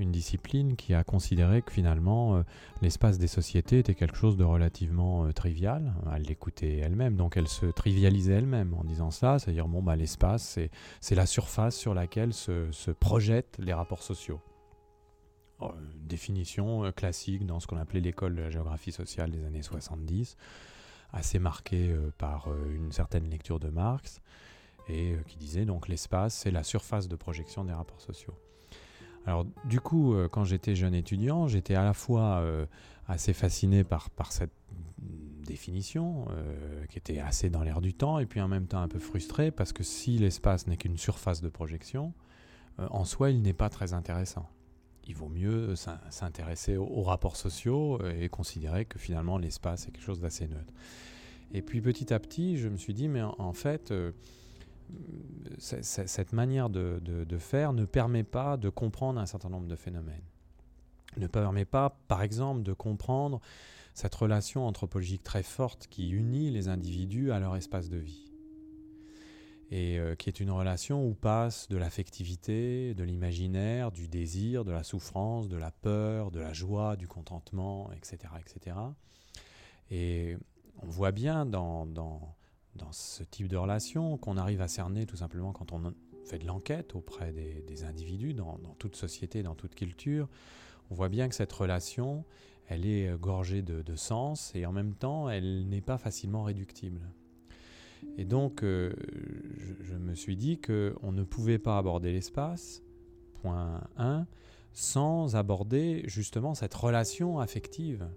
une 0.00 0.10
discipline 0.10 0.76
qui 0.76 0.94
a 0.94 1.04
considéré 1.04 1.62
que 1.62 1.70
finalement 1.70 2.36
euh, 2.36 2.42
l'espace 2.82 3.18
des 3.18 3.26
sociétés 3.26 3.78
était 3.78 3.94
quelque 3.94 4.16
chose 4.16 4.36
de 4.36 4.44
relativement 4.44 5.26
euh, 5.26 5.32
trivial. 5.32 5.94
Elle 6.14 6.22
l'écoutait 6.22 6.78
elle-même, 6.78 7.16
donc 7.16 7.36
elle 7.36 7.48
se 7.48 7.66
trivialisait 7.66 8.32
elle-même 8.32 8.74
en 8.74 8.84
disant 8.84 9.10
ça, 9.10 9.38
c'est-à-dire 9.38 9.68
bon 9.68 9.82
bah 9.82 9.96
l'espace 9.96 10.58
c'est 11.00 11.14
la 11.14 11.26
surface 11.26 11.76
sur 11.76 11.94
laquelle 11.94 12.32
se, 12.32 12.70
se 12.72 12.90
projettent 12.90 13.58
les 13.58 13.72
rapports 13.72 14.02
sociaux. 14.02 14.40
Oh, 15.60 15.72
définition 15.94 16.84
euh, 16.84 16.90
classique 16.90 17.44
dans 17.46 17.60
ce 17.60 17.66
qu'on 17.66 17.76
appelait 17.76 18.00
l'école 18.00 18.34
de 18.34 18.40
la 18.40 18.50
géographie 18.50 18.92
sociale 18.92 19.30
des 19.30 19.44
années 19.44 19.62
70, 19.62 20.36
assez 21.12 21.38
marquée 21.38 21.94
par 22.18 22.48
une 22.72 22.92
certaine 22.92 23.28
lecture 23.28 23.58
de 23.58 23.68
Marx 23.68 24.20
et 24.88 25.16
qui 25.26 25.36
disait 25.36 25.64
donc 25.64 25.88
l'espace 25.88 26.34
c'est 26.34 26.52
la 26.52 26.62
surface 26.62 27.08
de 27.08 27.16
projection 27.16 27.64
des 27.64 27.72
rapports 27.72 28.00
sociaux. 28.00 28.34
Alors 29.26 29.46
du 29.64 29.80
coup, 29.80 30.14
euh, 30.14 30.28
quand 30.28 30.44
j'étais 30.44 30.74
jeune 30.74 30.94
étudiant, 30.94 31.46
j'étais 31.48 31.74
à 31.74 31.84
la 31.84 31.92
fois 31.94 32.38
euh, 32.38 32.66
assez 33.06 33.32
fasciné 33.32 33.84
par, 33.84 34.10
cette 34.30 34.52
définition, 35.46 36.26
euh, 36.30 36.86
qui 36.86 36.98
était 36.98 37.18
assez 37.18 37.50
dans 37.50 37.62
l'air 37.62 37.80
du 37.80 37.92
temps, 37.92 38.18
et 38.18 38.26
puis 38.26 38.40
en 38.40 38.48
même 38.48 38.66
temps 38.66 38.80
un 38.80 38.88
peu 38.88 38.98
frustré, 38.98 39.50
parce 39.50 39.72
que 39.72 39.82
si 39.82 40.18
l'espace 40.18 40.66
n'est 40.66 40.76
qu'une 40.76 40.96
surface 40.96 41.40
de 41.40 41.48
projection, 41.48 42.12
en 42.78 43.04
soi, 43.04 43.30
il 43.30 43.42
n'est 43.42 43.52
pas 43.52 43.68
très 43.68 43.92
intéressant. 43.92 44.48
Il 45.06 45.14
vaut 45.14 45.28
mieux 45.28 45.74
s'intéresser 46.08 46.78
aux, 46.78 47.02
rapports 47.02 47.36
sociaux 47.36 48.00
et 48.06 48.30
considérer 48.30 48.86
que 48.86 48.98
finalement 48.98 49.36
l'espace 49.36 49.86
est 49.86 49.90
quelque 49.90 50.04
chose 50.04 50.20
d'assez 50.20 50.46
neutre. 50.46 50.72
Et 51.52 51.60
puis 51.60 51.82
petit 51.82 52.14
à 52.14 52.18
petit, 52.18 52.56
je 52.56 52.68
me 52.68 52.78
suis 52.78 52.94
dit, 52.94 53.08
mais 53.08 53.20
en, 53.20 53.52
fait 53.52 53.92
cette 55.58 56.32
manière 56.32 56.70
de, 56.70 57.38
faire 57.38 57.72
ne 57.72 57.84
permet 57.84 58.24
pas 58.24 58.56
de 58.56 58.68
comprendre 58.68 59.20
un 59.20 59.26
certain 59.26 59.50
nombre 59.50 59.68
de 59.68 59.76
phénomènes. 59.76 60.24
Ne 61.16 61.26
permet 61.26 61.64
pas, 61.64 61.98
par 62.08 62.22
exemple, 62.22 62.62
de 62.62 62.72
comprendre 62.72 63.40
cette 63.94 64.14
relation 64.14 64.66
anthropologique 64.66 65.22
très 65.22 65.42
forte 65.42 65.88
qui 65.88 66.10
unit 66.10 66.50
les 66.50 66.68
individus 66.68 67.32
à 67.32 67.40
leur 67.40 67.56
espace 67.56 67.88
de 67.88 67.98
vie. 67.98 68.26
Et 69.72 69.98
euh, 69.98 70.16
qui 70.16 70.28
est 70.28 70.40
une 70.40 70.50
relation 70.50 71.06
où 71.06 71.14
passe 71.14 71.68
de 71.68 71.76
l'affectivité, 71.76 72.94
de 72.94 73.04
l'imaginaire, 73.04 73.92
du 73.92 74.08
désir, 74.08 74.64
de 74.64 74.72
la 74.72 74.82
souffrance, 74.82 75.48
de 75.48 75.56
la 75.56 75.70
peur, 75.70 76.32
de 76.32 76.40
la 76.40 76.52
joie, 76.52 76.96
du 76.96 77.06
contentement, 77.06 77.92
etc. 77.92 78.32
etc. 78.40 78.76
Et 79.90 80.36
on 80.82 80.88
voit 80.88 81.12
bien 81.12 81.46
dans 81.46 81.86
dans 81.86 82.34
ce 82.92 83.22
type 83.22 83.48
de 83.48 83.56
relation 83.56 84.16
qu'on 84.16 84.36
arrive 84.36 84.60
à 84.60 84.68
cerner 84.68 85.06
tout 85.06 85.16
simplement 85.16 85.52
quand 85.52 85.72
on 85.72 85.94
fait 86.24 86.38
de 86.38 86.46
l'enquête 86.46 86.94
auprès 86.94 87.32
des, 87.32 87.84
individus 87.84 88.34
dans, 88.34 88.58
toute 88.78 88.96
société, 88.96 89.42
dans 89.42 89.54
toute 89.54 89.74
culture. 89.74 90.28
On 90.90 90.94
voit 90.94 91.08
bien 91.08 91.28
que 91.28 91.34
cette 91.34 91.52
relation, 91.52 92.24
elle 92.68 92.86
est 92.86 93.16
gorgée 93.18 93.62
de, 93.62 93.96
sens 93.96 94.52
et 94.54 94.66
en 94.66 94.72
même 94.72 94.94
temps, 94.94 95.28
elle 95.28 95.68
n'est 95.68 95.80
pas 95.80 95.98
facilement 95.98 96.42
réductible. 96.42 97.00
Et 98.16 98.24
donc, 98.24 98.62
euh, 98.62 98.94
je, 99.58 99.74
je, 99.84 99.94
me 99.94 100.14
suis 100.14 100.36
dit 100.36 100.58
qu'on 100.58 101.12
ne 101.12 101.22
pouvait 101.22 101.58
pas 101.58 101.76
aborder 101.76 102.12
l'espace, 102.12 102.82
point 103.42 103.82
1, 103.98 104.26
sans 104.72 105.36
aborder 105.36 106.02
justement 106.06 106.54
cette 106.54 106.74
relation 106.74 107.40
affective, 107.40 108.08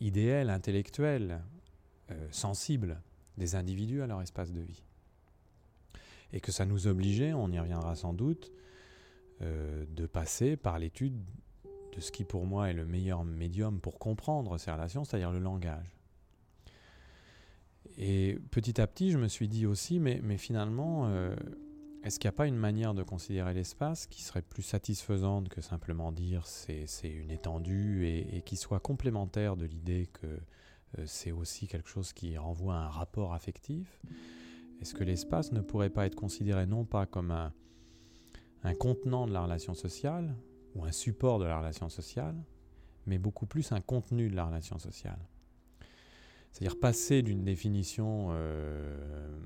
idéale, 0.00 0.50
intellectuelle, 0.50 1.42
euh, 2.10 2.28
sensible 2.30 3.00
des 3.38 3.54
individus 3.54 4.02
à 4.02 4.06
leur 4.06 4.20
espace 4.20 4.52
de 4.52 4.60
vie. 4.60 4.82
et 6.34 6.40
que 6.40 6.50
ça 6.50 6.64
nous 6.64 6.86
obligeait, 6.86 7.34
on 7.34 7.50
y 7.50 7.58
reviendra 7.58 7.94
sans 7.94 8.14
doute, 8.14 8.52
euh, 9.42 9.84
de 9.90 10.06
passer 10.06 10.56
par 10.56 10.78
l'étude 10.78 11.18
de 11.94 12.00
ce 12.00 12.10
qui 12.10 12.24
pour 12.24 12.46
moi 12.46 12.70
est 12.70 12.72
le 12.72 12.86
meilleur 12.86 13.24
médium 13.24 13.80
pour 13.80 13.98
comprendre 13.98 14.56
ces 14.56 14.70
relations, 14.70 15.04
c'est-à-dire 15.04 15.30
le 15.30 15.40
langage. 15.40 15.98
Et 17.98 18.38
petit 18.50 18.80
à 18.80 18.86
petit, 18.86 19.10
je 19.10 19.18
me 19.18 19.28
suis 19.28 19.48
dit 19.48 19.66
aussi, 19.66 20.00
mais, 20.00 20.38
finalement, 20.38 21.06
euh, 21.06 21.36
est-ce 22.04 22.18
qu'il 22.18 22.28
n'y 22.28 22.34
a 22.34 22.36
pas 22.36 22.46
une 22.46 22.56
manière 22.56 22.94
de 22.94 23.02
considérer 23.02 23.52
l'espace 23.52 24.06
qui 24.06 24.22
serait 24.22 24.42
plus 24.42 24.62
satisfaisante 24.62 25.48
que 25.48 25.60
simplement 25.60 26.12
dire 26.12 26.46
c'est, 26.46 26.86
une 27.04 27.30
étendue 27.30 28.06
et, 28.06 28.42
qui 28.42 28.56
soit 28.56 28.80
complémentaire 28.80 29.56
de 29.56 29.66
l'idée 29.66 30.08
que 30.12 30.26
c'est 31.06 31.32
aussi 31.32 31.66
quelque 31.66 31.88
chose 31.88 32.12
qui 32.12 32.36
renvoie 32.36 32.74
à 32.74 32.84
un 32.84 32.88
rapport 32.88 33.34
affectif. 33.34 34.00
Est-ce 34.80 34.94
que 34.94 35.04
l'espace 35.04 35.52
ne 35.52 35.60
pourrait 35.60 35.90
pas 35.90 36.06
être 36.06 36.16
considéré 36.16 36.66
non 36.66 36.84
pas 36.84 37.06
comme 37.06 37.30
un, 37.30 37.52
un 38.64 38.74
contenant 38.74 39.26
de 39.26 39.32
la 39.32 39.42
relation 39.42 39.74
sociale 39.74 40.34
ou 40.74 40.84
un 40.84 40.92
support 40.92 41.38
de 41.38 41.44
la 41.44 41.58
relation 41.58 41.88
sociale, 41.88 42.36
mais 43.06 43.18
beaucoup 43.18 43.46
plus 43.46 43.72
un 43.72 43.80
contenu 43.80 44.28
de 44.28 44.36
la 44.36 44.46
relation 44.46 44.78
sociale? 44.78 45.18
C'est-à-dire 46.52 46.78
passer 46.78 47.22
d'une 47.22 47.44
définition 47.44 48.28
euh, 48.32 49.38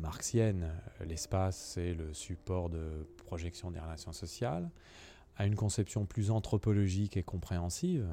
marxienne, 0.00 0.72
l'espace 1.04 1.56
c'est 1.74 1.92
le 1.92 2.14
support 2.14 2.70
de 2.70 3.06
projection 3.26 3.70
des 3.70 3.80
relations 3.80 4.12
sociales, 4.12 4.70
à 5.36 5.46
une 5.46 5.54
conception 5.54 6.06
plus 6.06 6.30
anthropologique 6.30 7.16
et 7.16 7.22
compréhensive, 7.22 8.08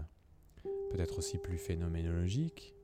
peut-être 0.94 1.18
aussi 1.18 1.40
plus 1.40 1.58
phénoménologique, 1.58 2.76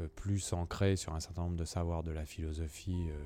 euh, 0.00 0.08
plus 0.08 0.52
ancrée 0.52 0.96
sur 0.96 1.14
un 1.14 1.20
certain 1.20 1.42
nombre 1.42 1.56
de 1.56 1.64
savoirs 1.64 2.02
de 2.02 2.10
la 2.10 2.26
philosophie 2.26 3.06
euh, 3.10 3.22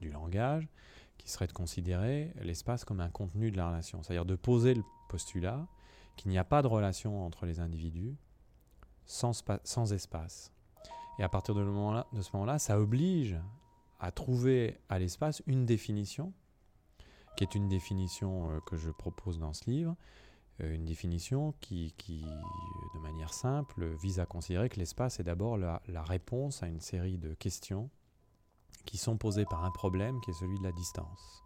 du 0.00 0.10
langage, 0.10 0.68
qui 1.16 1.30
serait 1.30 1.46
de 1.46 1.52
considérer 1.52 2.32
l'espace 2.40 2.84
comme 2.84 3.00
un 3.00 3.08
contenu 3.08 3.52
de 3.52 3.56
la 3.56 3.68
relation, 3.68 4.02
c'est-à-dire 4.02 4.24
de 4.24 4.34
poser 4.34 4.74
le 4.74 4.82
postulat 5.08 5.66
qu'il 6.16 6.30
n'y 6.30 6.38
a 6.38 6.44
pas 6.44 6.60
de 6.60 6.66
relation 6.66 7.24
entre 7.24 7.46
les 7.46 7.60
individus 7.60 8.16
sans, 9.04 9.92
espace. 9.92 10.52
Et 11.20 11.22
à 11.22 11.28
partir 11.28 11.54
de, 11.54 11.62
ce 11.62 12.30
moment-là, 12.32 12.58
ça 12.58 12.80
oblige 12.80 13.38
à 14.00 14.10
trouver 14.10 14.76
à 14.88 14.98
l'espace 14.98 15.42
une 15.46 15.64
définition, 15.64 16.32
qui 17.36 17.44
est 17.44 17.54
une 17.54 17.68
définition 17.68 18.50
euh, 18.50 18.58
que 18.66 18.76
je 18.76 18.90
propose 18.90 19.38
dans 19.38 19.52
ce 19.52 19.70
livre, 19.70 19.94
une 20.58 20.84
définition 20.84 21.54
qui, 21.60 21.94
de 22.94 23.00
manière 23.00 23.32
simple, 23.32 23.86
vise 23.96 24.20
à 24.20 24.26
considérer 24.26 24.68
que 24.68 24.78
l'espace 24.78 25.20
est 25.20 25.24
d'abord 25.24 25.56
la, 25.58 26.02
réponse 26.02 26.62
à 26.62 26.66
une 26.66 26.80
série 26.80 27.18
de 27.18 27.34
questions 27.34 27.90
qui 28.84 28.96
sont 28.96 29.16
posées 29.16 29.44
par 29.44 29.64
un 29.64 29.70
problème 29.70 30.20
qui 30.20 30.30
est 30.30 30.34
celui 30.34 30.58
de 30.58 30.64
la 30.64 30.72
distance. 30.72 31.42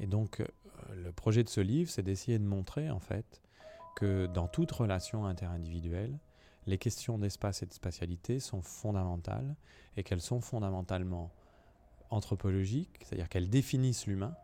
Et 0.00 0.06
donc, 0.06 0.40
euh, 0.40 0.46
le 0.94 1.12
projet 1.12 1.42
de 1.42 1.48
ce 1.48 1.60
livre, 1.60 1.90
c'est 1.90 2.02
d'essayer 2.02 2.38
de 2.38 2.44
montrer, 2.44 2.90
en 2.90 3.00
fait, 3.00 3.42
que 3.96 4.26
dans 4.26 4.46
toute 4.46 4.70
relation 4.70 5.26
interindividuelle, 5.26 6.18
les 6.66 6.78
questions 6.78 7.18
d'espace 7.18 7.62
et 7.62 7.66
de 7.66 7.72
spatialité 7.72 8.40
sont 8.40 8.60
fondamentales 8.62 9.56
et 9.96 10.02
qu'elles 10.02 10.20
sont 10.20 10.40
fondamentalement 10.40 11.32
anthropologiques, 12.10 13.00
c'est-à-dire 13.02 13.28
qu'elles 13.28 13.50
définissent 13.50 14.06
l'humain, 14.06 14.34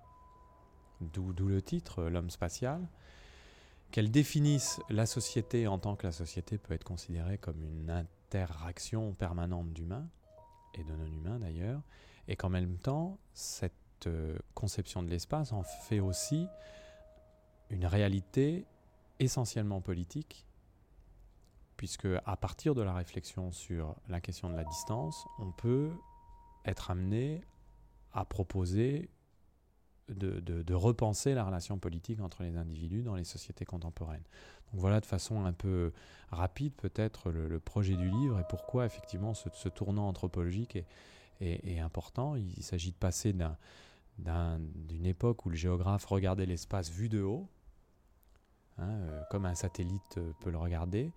d'où 1.00 1.32
le 1.32 1.62
titre, 1.62 2.04
l'homme 2.04 2.30
spatial, 2.30 2.88
qu'elles 3.94 4.10
définissent 4.10 4.80
la 4.90 5.06
société 5.06 5.68
en 5.68 5.78
tant 5.78 5.94
que 5.94 6.04
la 6.04 6.10
société 6.10 6.58
peut 6.58 6.74
être 6.74 6.82
considérée 6.82 7.38
comme 7.38 7.62
une 7.62 7.90
interaction 7.90 9.14
permanente 9.14 9.72
d'humains, 9.72 10.08
et 10.74 10.82
de 10.82 10.92
non-humains 10.96 11.38
d'ailleurs, 11.38 11.80
et 12.26 12.34
qu'en 12.34 12.48
même 12.48 12.76
temps, 12.76 13.20
cette 13.34 13.72
euh, 14.08 14.36
conception 14.52 15.04
de 15.04 15.10
l'espace 15.10 15.52
en 15.52 15.62
fait 15.62 16.00
aussi 16.00 16.48
une 17.70 17.86
réalité 17.86 18.66
essentiellement 19.20 19.80
politique 19.80 20.44
puisque 21.76 22.08
à 22.26 22.36
partir 22.36 22.74
de 22.74 22.82
la 22.82 22.94
réflexion 22.94 23.52
sur 23.52 23.94
la 24.08 24.20
question 24.20 24.50
de 24.50 24.56
la 24.56 24.64
distance, 24.64 25.24
on 25.38 25.52
peut 25.52 25.92
être 26.64 26.90
amené 26.90 27.42
à 28.12 28.24
proposer 28.24 29.08
de, 30.08 30.74
repenser 30.74 31.34
la 31.34 31.44
relation 31.44 31.78
politique 31.78 32.20
entre 32.20 32.42
les 32.42 32.56
individus 32.56 33.02
dans 33.02 33.14
les 33.14 33.24
sociétés 33.24 33.64
contemporaines. 33.64 34.24
Donc 34.72 34.80
voilà 34.80 35.00
de 35.00 35.06
façon 35.06 35.44
un 35.44 35.52
peu 35.52 35.92
rapide 36.30 36.72
peut-être 36.74 37.30
le, 37.30 37.60
projet 37.60 37.96
du 37.96 38.10
livre 38.10 38.40
et 38.40 38.44
pourquoi 38.48 38.86
effectivement 38.86 39.34
ce, 39.34 39.68
tournant 39.68 40.08
anthropologique 40.08 40.78
est, 41.40 41.78
important. 41.78 42.36
Il, 42.36 42.62
s'agit 42.62 42.92
de 42.92 42.96
passer 42.96 43.34
d'une 44.18 45.06
époque 45.06 45.46
où 45.46 45.50
le 45.50 45.56
géographe 45.56 46.04
regardait 46.06 46.46
l'espace 46.46 46.90
vu 46.90 47.08
de 47.08 47.22
haut, 47.22 47.48
hein, 48.78 48.90
euh, 48.90 49.22
comme 49.30 49.46
un 49.46 49.54
satellite 49.54 50.20
peut 50.40 50.50
le 50.50 50.58
regarder, 50.58 51.12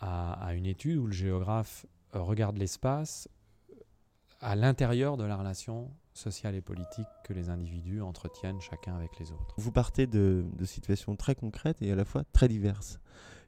à, 0.00 0.54
une 0.54 0.66
étude 0.66 0.98
où 0.98 1.06
le 1.06 1.12
géographe 1.12 1.86
regarde 2.12 2.58
l'espace 2.58 3.28
à 4.42 4.56
l'intérieur 4.56 5.16
de 5.16 5.24
la 5.24 5.36
relation 5.36 5.90
sociale 6.12 6.54
et 6.54 6.60
politique 6.60 7.06
que 7.24 7.32
les 7.32 7.48
individus 7.48 8.02
entretiennent 8.02 8.60
chacun 8.60 8.94
avec 8.94 9.18
les 9.18 9.32
autres. 9.32 9.54
Vous 9.56 9.72
partez 9.72 10.06
de, 10.06 10.44
situations 10.64 11.16
très 11.16 11.34
concrètes 11.34 11.80
et 11.80 11.90
à 11.92 11.96
la 11.96 12.04
fois 12.04 12.24
très 12.32 12.48
diverses, 12.48 12.98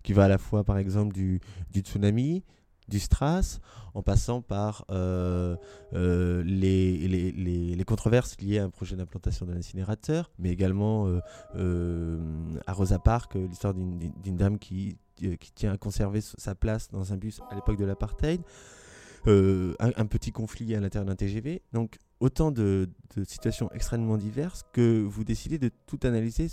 qui 0.03 0.13
va 0.13 0.25
à 0.25 0.29
la 0.29 0.39
fois 0.39 0.65
par 0.65 0.79
exemple 0.79 1.13
du, 1.13 1.41
tsunami, 1.75 2.43
du 2.89 3.01
strass, 3.01 3.61
en 3.95 4.03
passant 4.03 4.41
par 4.41 4.85
euh, 4.91 5.57
les, 5.93 6.97
les, 7.07 7.85
controverses 7.85 8.41
liées 8.41 8.59
à 8.59 8.65
un 8.65 8.71
projet 8.71 8.97
d'implantation 8.97 9.47
d'un 9.47 9.57
incinérateur, 9.57 10.31
mais 10.39 10.51
également 10.51 11.09
à 11.55 12.73
Rosa 12.73 12.99
Parks, 12.99 13.35
l'histoire 13.35 13.75
d'une 13.75 14.37
dame 14.37 14.59
qui 14.59 14.97
euh, 15.23 15.37
qui 15.37 15.53
tient 15.53 15.73
à 15.73 15.77
conserver 15.77 16.21
sa 16.21 16.57
place 16.57 16.91
dans 16.91 17.13
un 17.13 17.17
bus 17.17 17.41
à 17.49 17.55
l'époque 17.55 17.77
de 17.77 17.85
l'apartheid. 17.85 18.41
Euh, 19.27 19.75
un, 19.79 20.07
petit 20.07 20.33
conflit 20.33 20.75
à 20.75 20.81
l'intérieur 20.81 21.07
d'un 21.07 21.17
TGV. 21.17 21.63
Donc 21.73 21.99
autant 22.21 22.51
de, 22.51 22.91
situations 23.27 23.71
extrêmement 23.73 24.19
diverses 24.19 24.65
que 24.73 25.03
vous 25.03 25.25
décidez 25.25 25.59
de 25.59 25.71
tout 25.87 25.99
analyser 26.03 26.49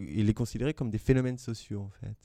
et 0.00 0.22
les 0.22 0.34
considérer 0.34 0.72
comme 0.72 0.90
des 0.90 0.98
phénomènes 0.98 1.36
sociaux 1.36 1.82
en 1.82 1.90
fait. 1.90 2.16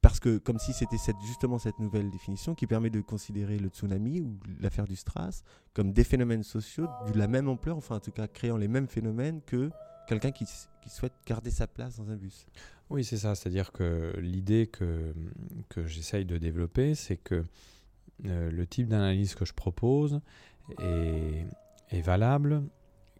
Parce 0.00 0.18
que 0.18 0.38
comme 0.38 0.58
si 0.58 0.72
c'était 0.72 0.96
justement 1.24 1.58
cette 1.58 1.78
nouvelle 1.78 2.10
définition 2.10 2.54
qui 2.54 2.66
permet 2.66 2.90
de 2.90 3.00
considérer 3.00 3.58
le 3.58 3.68
tsunami 3.68 4.20
ou 4.20 4.38
l'affaire 4.60 4.86
du 4.86 4.96
Stras 4.96 5.42
comme 5.72 5.92
des 5.92 6.04
phénomènes 6.04 6.42
sociaux 6.42 6.88
de 7.12 7.18
la 7.18 7.28
même 7.28 7.48
ampleur, 7.48 7.76
enfin 7.76 7.96
en 7.96 8.00
tout 8.00 8.12
cas 8.12 8.26
créant 8.26 8.56
les 8.56 8.68
mêmes 8.68 8.88
phénomènes 8.88 9.40
que 9.42 9.70
quelqu'un 10.08 10.32
qui, 10.32 10.46
qui 10.82 10.90
souhaite 10.90 11.14
garder 11.26 11.50
sa 11.50 11.68
place 11.68 11.96
dans 11.96 12.10
un 12.10 12.16
bus. 12.16 12.46
Oui, 12.90 13.04
c'est 13.04 13.18
ça. 13.18 13.34
C'est-à-dire 13.34 13.72
que 13.72 14.14
l'idée 14.18 14.66
que, 14.66 15.14
que 15.68 15.86
j'essaye 15.86 16.24
de 16.24 16.38
développer, 16.38 16.94
c'est 16.94 17.16
que 17.16 17.44
le 18.22 18.66
type 18.66 18.88
d'analyse 18.88 19.34
que 19.34 19.44
je 19.44 19.52
propose 19.52 20.20
est, 20.78 21.46
valable, 22.02 22.62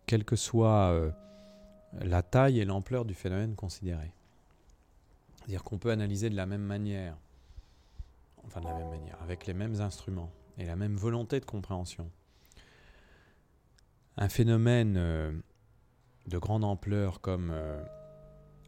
quelle 0.07 0.25
que 0.25 0.37
soit 0.37 0.91
euh, 0.91 1.11
la 2.00 2.23
taille 2.23 2.61
et 2.61 2.65
l'ampleur 2.65 3.05
du 3.05 3.15
phénomène 3.15 3.55
considéré. 3.55 4.12
C'est-à-dire 5.37 5.65
qu'on 5.65 5.79
peut 5.79 5.91
analyser 5.91 6.31
de 6.31 6.37
la 6.37 6.47
même 6.47 6.62
manière, 6.62 7.17
enfin 8.45 8.61
de 8.61 8.67
la 8.67 8.75
même 8.75 8.91
manière, 8.91 9.17
avec 9.23 9.47
les 9.47 9.55
mêmes 9.55 9.81
instruments 9.81 10.31
et 10.59 10.65
la 10.65 10.76
même 10.76 10.97
volonté 10.97 11.41
de 11.41 11.45
compréhension. 11.45 12.11
Un 14.17 14.29
phénomène 14.29 14.97
euh, 14.97 15.33
de 16.26 16.38
grande 16.38 16.65
ampleur 16.65 17.21
comme 17.21 17.53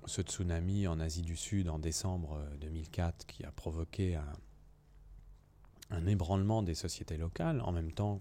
ce 0.08 0.22
tsunami 0.22 0.86
en 0.88 1.00
Asie 1.00 1.22
du 1.22 1.36
Sud 1.36 1.68
en 1.68 1.78
décembre 1.78 2.40
2004 2.60 3.06
euh, 3.06 3.24
qui 3.26 3.44
a 3.44 3.52
provoqué 3.52 4.16
un, 4.16 4.32
ébranlement 6.06 6.62
des 6.62 6.74
sociétés 6.74 7.16
locales, 7.16 7.60
en 7.60 7.72
même 7.72 7.92
temps 7.92 8.20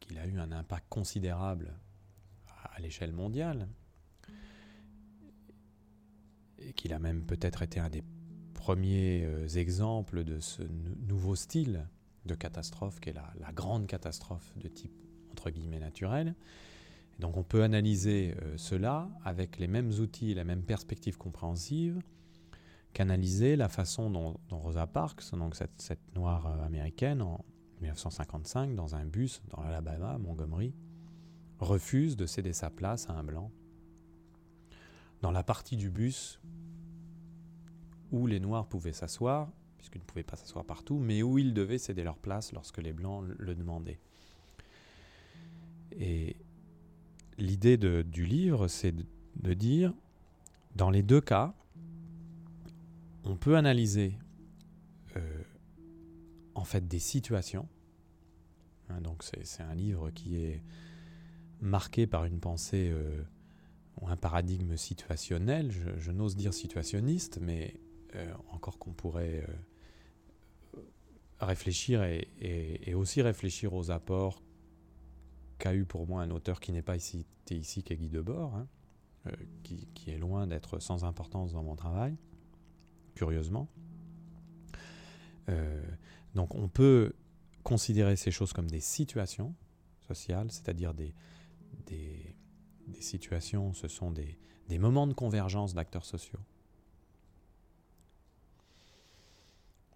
qu'il 0.00 0.18
a 0.18 0.26
eu 0.26 0.38
un 0.38 0.52
impact 0.52 0.86
considérable 0.88 1.74
à, 2.74 2.80
l'échelle 2.80 3.12
mondiale, 3.12 3.68
et 6.58 6.72
qu'il 6.72 6.92
a 6.92 6.98
même 6.98 7.24
peut-être 7.24 7.62
été 7.62 7.80
un 7.80 7.88
des 7.88 8.04
premiers 8.54 9.24
euh, 9.24 9.48
exemples 9.48 10.24
de 10.24 10.40
ce 10.40 10.62
nouveau 11.06 11.34
style 11.34 11.86
de 12.26 12.34
catastrophe 12.34 13.00
qui 13.00 13.10
est 13.10 13.14
la, 13.14 13.32
la 13.40 13.52
grande 13.52 13.86
catastrophe 13.86 14.52
de 14.56 14.68
type 14.68 14.92
entre 15.32 15.50
guillemets 15.50 15.80
naturel, 15.80 16.34
donc 17.20 17.36
on 17.36 17.42
peut 17.42 17.62
analyser 17.62 18.34
euh, 18.42 18.56
cela 18.56 19.08
avec 19.24 19.58
les 19.58 19.68
mêmes 19.68 19.90
outils, 19.90 20.34
la 20.34 20.44
même 20.44 20.62
perspective 20.62 21.18
compréhensive 21.18 22.00
qu'analyser 22.92 23.56
la 23.56 23.68
façon 23.68 24.10
dont, 24.10 24.40
Rosa 24.50 24.86
Parks, 24.86 25.32
donc 25.32 25.54
cette, 25.54 26.00
noire 26.14 26.46
euh, 26.46 26.64
américaine 26.64 27.22
en 27.22 27.44
1955, 27.80 28.74
dans 28.74 28.94
un 28.94 29.04
bus 29.04 29.42
dans 29.48 29.62
l'Alabama, 29.62 30.18
Montgomery, 30.18 30.74
refuse 31.58 32.16
de 32.16 32.26
céder 32.26 32.52
sa 32.52 32.70
place 32.70 33.08
à 33.08 33.14
un 33.14 33.22
blanc. 33.22 33.50
Dans 35.22 35.30
la 35.30 35.42
partie 35.42 35.76
du 35.76 35.90
bus 35.90 36.40
où 38.10 38.26
les 38.26 38.40
noirs 38.40 38.66
pouvaient 38.66 38.92
s'asseoir, 38.92 39.50
puisqu'ils 39.76 40.00
ne 40.00 40.04
pouvaient 40.04 40.24
pas 40.24 40.36
s'asseoir 40.36 40.64
partout, 40.64 40.98
mais 40.98 41.22
où 41.22 41.38
ils 41.38 41.54
devaient 41.54 41.78
céder 41.78 42.02
leur 42.02 42.18
place 42.18 42.52
lorsque 42.52 42.78
les 42.78 42.92
blancs 42.92 43.24
le 43.38 43.54
demandaient. 43.54 44.00
Et 45.92 46.36
l'idée 47.38 47.76
du 47.76 48.24
livre, 48.24 48.68
c'est 48.68 48.94
de, 49.36 49.54
dire, 49.54 49.92
dans 50.76 50.90
les 50.90 51.02
deux 51.02 51.20
cas, 51.20 51.54
on 53.30 53.36
peut 53.36 53.56
analyser 53.56 54.18
euh, 55.16 55.42
en 56.56 56.64
fait 56.64 56.88
des 56.88 56.98
situations. 56.98 57.68
Hein, 58.88 59.00
donc 59.00 59.22
c'est 59.22 59.62
un 59.62 59.74
livre 59.74 60.10
qui 60.10 60.36
est 60.38 60.62
marqué 61.60 62.08
par 62.08 62.24
une 62.24 62.40
pensée 62.40 62.90
euh, 62.92 63.22
ou 64.00 64.08
un 64.08 64.16
paradigme 64.16 64.76
situationnel. 64.76 65.70
Je, 65.70 66.10
n'ose 66.10 66.34
dire 66.34 66.52
situationniste, 66.52 67.38
mais 67.40 67.80
euh, 68.16 68.32
encore 68.50 68.78
qu'on 68.78 68.92
pourrait 68.92 69.46
réfléchir 71.38 72.02
et, 72.02 72.94
aussi 72.94 73.22
réfléchir 73.22 73.74
aux 73.74 73.92
apports 73.92 74.42
qu'a 75.58 75.74
eu 75.74 75.84
pour 75.84 76.08
moi 76.08 76.22
un 76.22 76.30
auteur 76.30 76.58
qui 76.58 76.72
n'est 76.72 76.82
pas 76.82 76.96
ici, 76.96 77.24
ici 77.50 77.84
qu'est 77.84 77.96
Guy 77.96 78.08
Debord, 78.08 78.56
hein, 78.56 78.66
qui, 79.62 79.86
qui, 79.94 80.10
est 80.10 80.18
loin 80.18 80.48
d'être 80.48 80.80
sans 80.80 81.04
importance 81.04 81.52
dans 81.52 81.62
mon 81.62 81.76
travail, 81.76 82.16
curieusement. 83.20 83.68
Euh, 85.50 85.84
donc 86.34 86.54
on 86.54 86.68
peut 86.68 87.12
considérer 87.62 88.16
ces 88.16 88.30
choses 88.30 88.54
comme 88.54 88.70
des 88.70 88.80
situations 88.80 89.54
sociales, 90.00 90.50
c'est-à-dire 90.50 90.94
des, 90.94 91.14
situations, 92.98 93.74
ce 93.74 93.88
sont 93.88 94.10
des, 94.10 94.38
moments 94.78 95.06
de 95.06 95.12
convergence 95.12 95.74
d'acteurs 95.74 96.06
sociaux. 96.06 96.38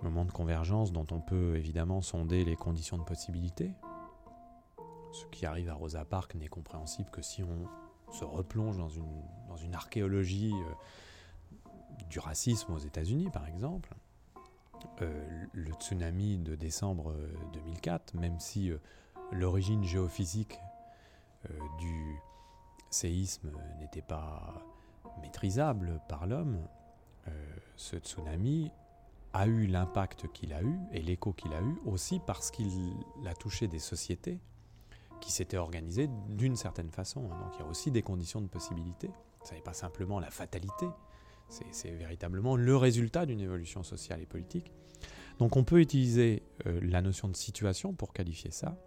Moments 0.03 0.27
de 0.27 0.33
convergence 0.33 0.93
dont 0.93 1.07
on 1.11 1.23
peut 1.23 1.57
évidemment 1.57 2.03
sonder 2.03 2.45
les 2.45 2.57
conditions 2.57 2.99
de 2.99 3.05
possibilité, 3.05 3.73
ce 5.13 5.25
qui 5.33 5.47
arrive 5.47 5.71
à 5.71 5.75
Rosa 5.75 6.05
Parks 6.05 6.35
n'est 6.35 6.49
compréhensible 6.49 7.11
que 7.11 7.23
si 7.23 7.43
on 7.43 8.13
se 8.13 8.25
replonge 8.25 8.77
dans 8.77 8.91
une, 8.91 9.23
dans 9.49 9.57
une 9.57 9.75
archéologie 9.75 10.53
euh, 10.53 10.75
du 12.09 12.19
racisme 12.19 12.73
aux 12.73 12.79
États-Unis, 12.79 13.31
par 13.31 13.47
exemple. 13.47 13.95
Euh, 15.01 15.47
le 15.53 15.73
tsunami 15.73 16.39
de 16.39 16.55
décembre 16.55 17.15
2004, 17.53 18.15
euh, 18.15 18.21
même 18.21 18.39
si 18.39 18.71
l'origine 19.33 19.85
géophysique 19.85 20.61
du 21.79 22.17
séisme 22.91 23.51
n'était 23.79 24.03
pas 24.03 24.55
maîtrisable 25.21 26.01
par 26.09 26.27
l'homme, 26.27 26.59
ce 27.77 27.97
tsunami 27.97 28.71
a 29.35 29.47
eu 29.47 29.67
l'impact 29.67 30.33
qu'il 30.33 30.53
a 30.53 30.63
eu 30.63 30.79
et 30.93 31.03
l'écho 31.03 31.33
qu'il 31.33 31.53
a 31.53 31.61
eu 31.61 31.77
aussi 31.85 32.21
parce 32.25 32.51
qu'il 32.51 32.95
a 33.27 33.35
touché 33.35 33.67
des 33.67 33.81
sociétés 33.81 34.39
qui 35.21 35.33
s'était 35.33 35.57
organisé 35.57 36.09
d'une 36.29 36.55
certaine 36.55 36.91
façon. 36.91 37.29
Hein. 37.33 37.41
Donc 37.41 37.55
il 37.57 37.61
y 37.61 37.63
a 37.65 37.67
aussi 37.67 37.91
des 37.91 38.03
conditions 38.03 38.41
de 38.41 38.47
possibilité. 38.47 39.11
Ce 39.43 39.55
n'est 39.55 39.61
pas 39.61 39.75
simplement 39.75 40.21
la 40.21 40.31
fatalité, 40.31 40.87
c'est 41.49 41.91
véritablement 41.91 42.57
le 42.57 42.77
résultat 42.77 43.27
d'une 43.27 43.41
évolution 43.41 43.83
sociale 43.83 44.21
et 44.21 44.27
politique. 44.27 44.73
Donc 45.39 45.57
on 45.57 45.65
peut 45.65 45.81
utiliser 45.81 46.43
euh, 46.67 46.81
la 46.83 47.03
notion 47.03 47.29
de 47.29 47.37
situation 47.37 47.93
pour 47.93 48.13
qualifier 48.13 48.51
ça. 48.51 48.79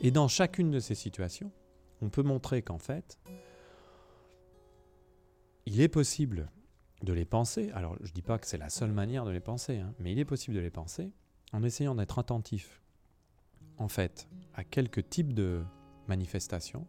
Et 0.00 0.10
dans 0.10 0.28
chacune 0.28 0.70
de 0.70 0.78
ces 0.78 0.94
situations, 0.94 1.52
on 2.02 2.10
peut 2.10 2.22
montrer 2.22 2.62
qu'en 2.62 2.78
fait, 2.78 3.18
il 5.64 5.80
est 5.80 5.88
possible 5.88 6.50
de 7.02 7.12
les 7.12 7.24
penser. 7.24 7.70
Alors 7.72 7.96
je 8.00 8.10
ne 8.10 8.14
dis 8.14 8.22
pas 8.22 8.38
que 8.38 8.46
c'est 8.46 8.58
la 8.58 8.68
seule 8.68 8.92
manière 8.92 9.24
de 9.24 9.30
les 9.30 9.40
penser, 9.40 9.78
hein, 9.78 9.94
mais 9.98 10.12
il 10.12 10.18
est 10.18 10.24
possible 10.24 10.56
de 10.56 10.60
les 10.60 10.70
penser 10.70 11.12
en 11.52 11.62
essayant 11.62 11.94
d'être 11.94 12.18
attentif 12.18 12.82
en 13.78 13.88
fait 13.88 14.28
à 14.54 14.64
quelques 14.64 15.08
types 15.08 15.34
de 15.34 15.62
manifestations, 16.08 16.86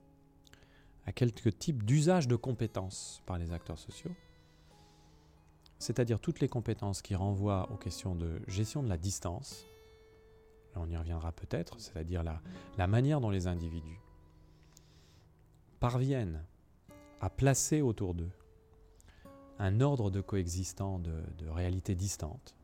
à 1.06 1.12
quelques 1.12 1.58
types 1.58 1.84
d'usage 1.84 2.28
de 2.28 2.36
compétences 2.36 3.22
par 3.26 3.38
les 3.38 3.52
acteurs 3.52 3.80
sociaux, 3.80 4.12
c'est-à-dire 5.80 6.20
toutes 6.20 6.40
les 6.40 6.48
compétences 6.48 7.02
qui 7.02 7.16
renvoient 7.16 7.72
aux 7.72 7.78
questions 7.78 8.16
de 8.16 8.42
gestion 8.48 8.84
de 8.84 8.90
la 8.90 8.98
distance, 8.98 9.66
là 10.74 10.82
on 10.82 10.90
y 10.90 10.98
reviendra 10.98 11.32
peut-être, 11.32 11.80
c'est-à-dire 11.80 12.24
la, 12.24 12.42
la 12.78 12.88
manière 12.88 13.22
dont 13.22 13.30
les 13.30 13.48
individus 13.48 14.00
parviennent 15.80 16.44
à 17.22 17.30
placer 17.30 17.82
autour 17.82 18.14
d'eux 18.14 18.32
un 19.60 19.82
ordre 19.82 20.12
de 20.12 20.22
coexistant 20.22 21.00
de, 21.00 21.24
de 21.40 21.50
réalités 21.50 21.96
distantes, 21.96 22.56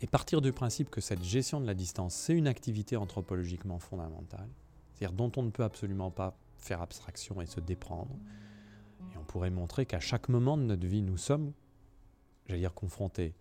et 0.00 0.06
partir 0.06 0.40
du 0.40 0.52
principe 0.52 0.90
que 0.90 1.00
cette 1.00 1.24
gestion 1.24 1.60
de 1.60 1.66
la 1.66 1.74
distance, 1.74 2.14
c'est 2.14 2.34
une 2.34 2.46
activité 2.46 2.96
anthropologiquement 2.96 3.78
fondamentale, 3.78 4.48
c'est-à-dire 4.92 5.16
dont 5.16 5.32
on 5.36 5.42
ne 5.42 5.50
peut 5.50 5.64
absolument 5.64 6.10
pas 6.10 6.36
faire 6.56 6.82
abstraction 6.82 7.40
et 7.40 7.46
se 7.46 7.60
déprendre. 7.60 8.14
Et 9.12 9.18
on 9.18 9.24
pourrait 9.24 9.50
montrer 9.50 9.86
qu'à 9.86 10.00
chaque 10.00 10.28
moment 10.28 10.56
de 10.56 10.62
notre 10.62 10.86
vie, 10.86 11.02
nous 11.02 11.16
sommes, 11.16 11.52
j'allais 12.48 12.60
dire, 12.60 12.74
confrontés 12.74 13.34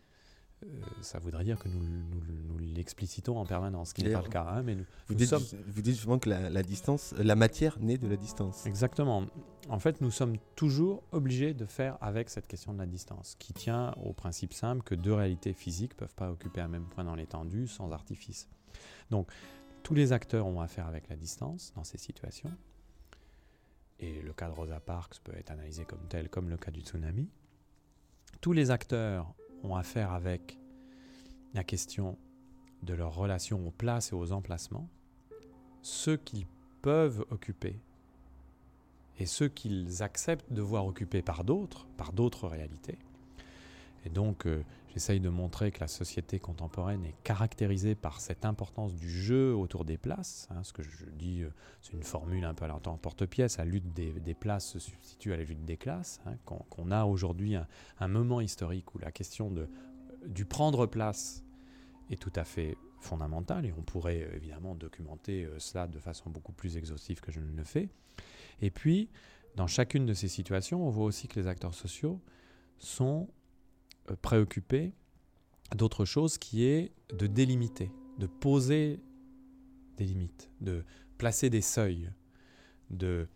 euh, 0.63 0.67
ça 1.01 1.19
voudrait 1.19 1.43
dire 1.43 1.59
que 1.59 1.69
nous, 1.69 1.83
nous, 1.83 2.57
l'explicitons 2.57 3.37
en 3.37 3.45
permanence, 3.45 3.89
ce 3.89 3.93
qui 3.93 4.03
n'est 4.03 4.11
pas 4.11 4.23
le 4.23 4.29
cas. 4.29 4.43
Hein, 4.43 4.63
mais 4.63 4.75
nous, 4.75 4.85
vous, 5.07 5.13
dites, 5.13 5.29
sommes... 5.29 5.43
vous, 5.67 5.81
dites, 5.81 5.93
justement 5.93 6.17
que 6.17 6.29
la, 6.29 6.63
distance, 6.63 7.13
la 7.17 7.35
matière 7.35 7.77
naît 7.79 7.97
de 7.97 8.07
la 8.07 8.17
distance. 8.17 8.65
Exactement. 8.65 9.27
En 9.69 9.79
fait, 9.79 10.01
nous 10.01 10.09
sommes 10.09 10.37
toujours 10.55 11.03
obligés 11.11 11.53
de 11.53 11.65
faire 11.65 11.97
avec 12.01 12.29
cette 12.29 12.47
question 12.47 12.73
de 12.73 12.79
la 12.79 12.87
distance, 12.87 13.35
qui 13.37 13.53
tient 13.53 13.93
au 14.03 14.13
principe 14.13 14.53
simple 14.53 14.81
que 14.81 14.95
deux 14.95 15.13
réalités 15.13 15.53
physiques 15.53 15.93
ne 15.93 15.97
peuvent 15.97 16.15
pas 16.15 16.31
occuper 16.31 16.61
un 16.61 16.67
même 16.67 16.85
point 16.85 17.03
dans 17.03 17.15
l'étendue 17.15 17.67
sans 17.67 17.91
artifice. 17.91 18.47
Donc, 19.11 19.29
tous 19.83 19.93
les 19.93 20.11
acteurs 20.11 20.47
ont 20.47 20.59
affaire 20.59 20.87
avec 20.87 21.07
la 21.07 21.15
distance 21.15 21.71
dans 21.75 21.83
ces 21.83 21.99
situations. 21.99 22.51
Et 23.99 24.21
le 24.21 24.33
cas 24.33 24.47
de 24.47 24.53
Rosa 24.53 24.79
Parks 24.79 25.19
peut 25.23 25.35
être 25.35 25.51
analysé 25.51 25.85
comme 25.85 26.07
tel, 26.09 26.29
comme 26.29 26.49
le 26.49 26.57
cas 26.57 26.71
du 26.71 26.81
tsunami. 26.81 27.29
Tous 28.41 28.53
les 28.53 28.71
acteurs 28.71 29.33
ont 29.63 29.75
affaire 29.75 30.11
avec 30.11 30.57
la 31.53 31.63
question 31.63 32.17
de 32.83 32.93
leur 32.93 33.15
relation 33.15 33.67
aux 33.67 33.71
places 33.71 34.11
et 34.11 34.15
aux 34.15 34.31
emplacements, 34.31 34.87
ceux 35.81 36.17
qu'ils 36.17 36.45
peuvent 36.81 37.25
occuper 37.31 37.79
et 39.19 39.25
ceux 39.25 39.47
qu'ils 39.47 40.03
acceptent 40.03 40.53
de 40.53 40.61
voir 40.61 40.85
occupés 40.85 41.23
par 41.23 41.43
d'autres, 41.43 41.87
par 41.97 42.13
d'autres 42.13 42.47
réalités. 42.47 42.99
Et 44.05 44.09
donc, 44.09 44.45
euh, 44.45 44.63
j'essaye 44.93 45.19
de 45.19 45.29
montrer 45.29 45.71
que 45.71 45.79
la 45.79 45.87
société 45.87 46.39
contemporaine 46.39 47.05
est 47.05 47.15
caractérisée 47.23 47.95
par 47.95 48.21
cette 48.21 48.45
importance 48.45 48.95
du 48.95 49.09
jeu 49.09 49.55
autour 49.55 49.85
des 49.85 49.97
places. 49.97 50.47
Hein, 50.51 50.63
ce 50.63 50.73
que 50.73 50.83
je 50.83 51.05
dis, 51.05 51.41
euh, 51.41 51.49
c'est 51.81 51.93
une 51.93 52.03
formule 52.03 52.45
un 52.45 52.53
peu 52.53 52.65
à 52.65 52.67
l'emporte-pièce. 52.67 53.57
La 53.57 53.65
lutte 53.65 53.93
des, 53.93 54.33
places 54.33 54.67
se 54.67 54.79
substitue 54.79 55.33
à 55.33 55.37
la 55.37 55.43
lutte 55.43 55.65
des 55.65 55.77
classes. 55.77 56.19
Hein, 56.25 56.35
qu'on 56.45 56.91
a 56.91 57.05
aujourd'hui 57.05 57.55
un, 57.55 58.07
moment 58.07 58.41
historique 58.41 58.95
où 58.95 58.99
la 58.99 59.11
question 59.11 59.51
de, 59.51 59.67
du 60.25 60.45
prendre 60.45 60.85
place 60.85 61.43
est 62.09 62.21
tout 62.21 62.33
à 62.35 62.43
fait 62.43 62.77
fondamentale. 63.01 63.65
Et 63.65 63.73
on 63.77 63.81
pourrait 63.81 64.23
euh, 64.23 64.35
évidemment 64.35 64.75
documenter 64.75 65.47
cela 65.57 65.87
de 65.87 65.99
façon 65.99 66.29
beaucoup 66.29 66.53
plus 66.53 66.77
exhaustive 66.77 67.19
que 67.19 67.31
je 67.31 67.39
ne 67.39 67.55
le 67.55 67.63
fais. 67.63 67.89
Et 68.61 68.71
puis, 68.71 69.09
dans 69.55 69.67
chacune 69.67 70.05
de 70.05 70.13
ces 70.13 70.27
situations, 70.27 70.87
on 70.87 70.89
voit 70.89 71.05
aussi 71.05 71.27
que 71.27 71.39
les 71.39 71.47
acteurs 71.47 71.73
sociaux 71.73 72.21
sont 72.79 73.27
euh, 74.09 74.15
préoccupés 74.21 74.93
d'autre 75.75 76.05
chose 76.05 76.37
qui 76.37 76.65
est 76.65 76.91
de 77.13 77.27
délimiter, 77.27 77.91
de 78.19 78.27
poser 78.27 79.01
des 79.97 80.05
limites, 80.05 80.49
de 80.61 80.83
placer 81.17 81.49
des 81.49 81.61
seuils, 81.61 82.09
de 82.89 83.27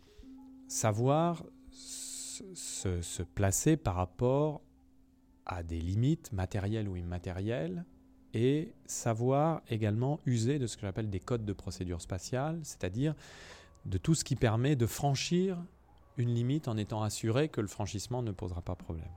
savoir 0.68 1.44
se, 1.70 3.02
se, 3.02 3.22
placer 3.22 3.76
par 3.76 3.96
rapport 3.96 4.62
à 5.44 5.62
des 5.62 5.80
limites 5.80 6.32
matérielles 6.32 6.88
ou 6.88 6.96
immatérielles 6.96 7.84
et 8.32 8.72
savoir 8.86 9.60
également 9.68 10.20
user 10.24 10.58
de 10.58 10.66
ce 10.66 10.76
que 10.76 10.82
j'appelle 10.82 11.10
des 11.10 11.20
codes 11.20 11.44
de 11.44 11.52
procédure 11.52 12.00
spatiale, 12.00 12.60
c'est-à-dire 12.62 13.14
de 13.84 13.98
tout 13.98 14.14
ce 14.14 14.24
qui 14.24 14.36
permet 14.36 14.76
de 14.76 14.86
franchir 14.86 15.58
une 16.16 16.34
limite 16.34 16.68
en 16.68 16.76
étant 16.76 17.02
assuré 17.02 17.48
que 17.48 17.60
le 17.60 17.66
franchissement 17.66 18.22
ne 18.22 18.32
posera 18.32 18.62
pas 18.62 18.74
problème. 18.74 19.10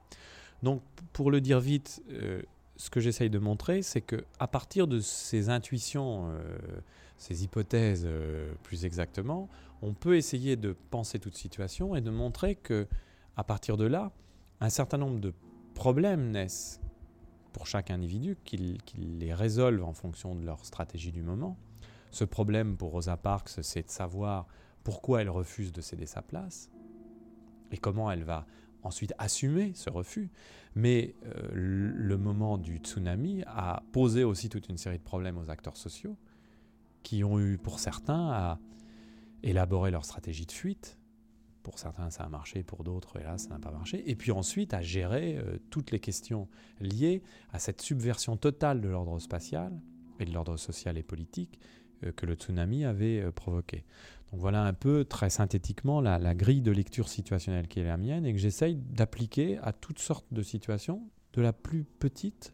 Donc, 0.65 0.81
pour 1.13 1.29
le 1.29 1.41
dire 1.41 1.59
vite, 1.59 2.01
euh, 2.09 2.41
ce 2.75 2.89
que 2.89 2.99
j'essaye 2.99 3.29
de 3.29 3.37
montrer, 3.37 3.83
c'est 3.83 4.01
que 4.01 4.25
à 4.39 4.47
partir 4.47 4.87
de 4.87 4.99
ces 4.99 5.49
intuitions, 5.49 6.31
euh, 6.31 6.57
ces 7.19 7.43
hypothèses 7.43 8.05
euh, 8.07 8.51
plus 8.63 8.83
exactement, 8.83 9.47
on 9.83 9.93
peut 9.93 10.17
essayer 10.17 10.55
de 10.55 10.75
penser 10.89 11.19
toute 11.19 11.35
situation 11.35 11.95
et 11.95 12.01
de 12.01 12.09
montrer 12.09 12.55
que 12.55 12.87
à 13.37 13.43
partir 13.43 13.77
de 13.77 13.85
là, 13.85 14.11
un 14.59 14.71
certain 14.71 14.97
nombre 14.97 15.19
de 15.19 15.33
problèmes 15.75 16.31
naissent 16.31 16.81
pour 17.53 17.67
chaque 17.67 17.91
individu, 17.91 18.35
qu'ils 18.43 18.79
les 19.19 19.35
résolvent 19.35 19.85
en 19.85 19.93
fonction 19.93 20.33
de 20.33 20.43
leur 20.43 20.65
stratégie 20.65 21.11
du 21.11 21.21
moment. 21.21 21.59
Ce 22.09 22.23
problème 22.23 22.75
pour 22.75 22.89
Rosa 22.89 23.17
Parks, 23.17 23.59
c'est 23.61 23.85
de 23.85 23.91
savoir 23.91 24.47
pourquoi 24.83 25.21
elle 25.21 25.29
refuse 25.29 25.71
de 25.71 25.81
céder 25.81 26.07
sa 26.07 26.23
place 26.23 26.71
et 27.71 27.77
comment 27.77 28.09
elle 28.09 28.23
va 28.23 28.47
ensuite 28.85 29.13
assumer 29.17 29.71
ce 29.75 29.89
refus. 29.89 30.29
Mais 30.75 31.15
euh, 31.25 31.49
le 31.53 32.17
moment 32.17 32.57
du 32.57 32.77
tsunami 32.77 33.43
a 33.47 33.83
posé 33.91 34.23
aussi 34.23 34.49
toute 34.49 34.69
une 34.69 34.77
série 34.77 34.97
de 34.97 35.03
problèmes 35.03 35.37
aux 35.37 35.49
acteurs 35.49 35.77
sociaux 35.77 36.17
qui 37.03 37.23
ont 37.23 37.39
eu 37.39 37.57
pour 37.57 37.79
certains 37.79 38.29
à 38.31 38.59
élaborer 39.43 39.91
leur 39.91 40.03
stratégie 40.03 40.45
de 40.45 40.51
fuite 40.51 40.97
Pour 41.63 41.79
certains, 41.79 42.09
ça 42.09 42.23
a 42.23 42.29
marché, 42.29 42.63
pour 42.63 42.83
d'autres, 42.83 43.19
hélas, 43.19 43.43
ça 43.43 43.49
n'a 43.49 43.59
pas 43.59 43.71
marché. 43.71 44.09
Et 44.09 44.15
puis 44.15 44.31
ensuite, 44.31 44.73
à 44.73 44.81
gérer 44.81 45.37
euh, 45.37 45.57
toutes 45.69 45.91
les 45.91 45.99
questions 45.99 46.47
liées 46.81 47.21
à 47.53 47.59
cette 47.59 47.81
subversion 47.81 48.37
totale 48.37 48.81
de 48.81 48.89
l'ordre 48.89 49.17
spatial 49.19 49.79
et 50.19 50.25
de 50.25 50.33
l'ordre 50.33 50.57
social 50.57 50.97
et 50.97 51.03
politique 51.03 51.59
euh, 52.03 52.11
que 52.11 52.25
le 52.25 52.33
tsunami 52.33 52.83
avait 52.85 53.31
provoqué. 53.31 53.85
Voilà 54.37 54.63
un 54.63 54.73
peu, 54.73 55.05
très 55.05 55.29
synthétiquement, 55.29 56.01
la, 56.01 56.35
grille 56.35 56.61
de 56.61 56.71
lecture 56.71 57.09
situationnelle 57.09 57.67
qui 57.67 57.79
est 57.79 57.83
la 57.83 57.97
mienne 57.97 58.25
et 58.25 58.33
que 58.33 58.39
j'essaye 58.39 58.75
d'appliquer 58.75 59.57
à 59.59 59.73
toutes 59.73 59.99
sortes 59.99 60.27
de 60.31 60.41
situations, 60.41 61.01
de 61.33 61.41
la 61.41 61.53
plus 61.53 61.83
petite 61.83 62.53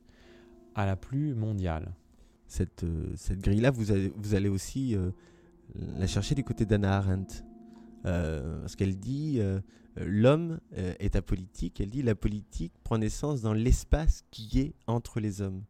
à 0.76 0.86
la 0.86 0.96
plus 0.96 1.34
mondiale. 1.36 1.94
Cette, 2.48 2.86
cette 3.16 3.40
grille-là, 3.40 3.72
vous, 3.72 3.86
vous 4.16 4.36
allez 4.36 4.50
aussi 4.50 4.96
la 5.76 6.08
chercher 6.08 6.36
du 6.36 6.44
côté 6.44 6.66
d'Anna 6.66 6.98
Arendt. 6.98 7.44
Euh, 8.06 8.62
parce 8.62 8.76
qu'elle 8.76 8.98
dit 8.98 9.36
euh, 9.40 9.60
l'homme 9.96 10.60
euh, 10.78 10.94
est 11.00 11.16
apolitique. 11.16 11.80
Elle 11.80 11.90
dit 11.90 12.02
la 12.02 12.16
politique 12.16 12.74
prend 12.84 12.98
naissance 12.98 13.42
dans 13.42 13.54
l'espace 13.54 14.24
qui 14.32 14.60
est 14.60 14.74
entre 14.88 15.20
les 15.20 15.42
hommes. 15.42 15.64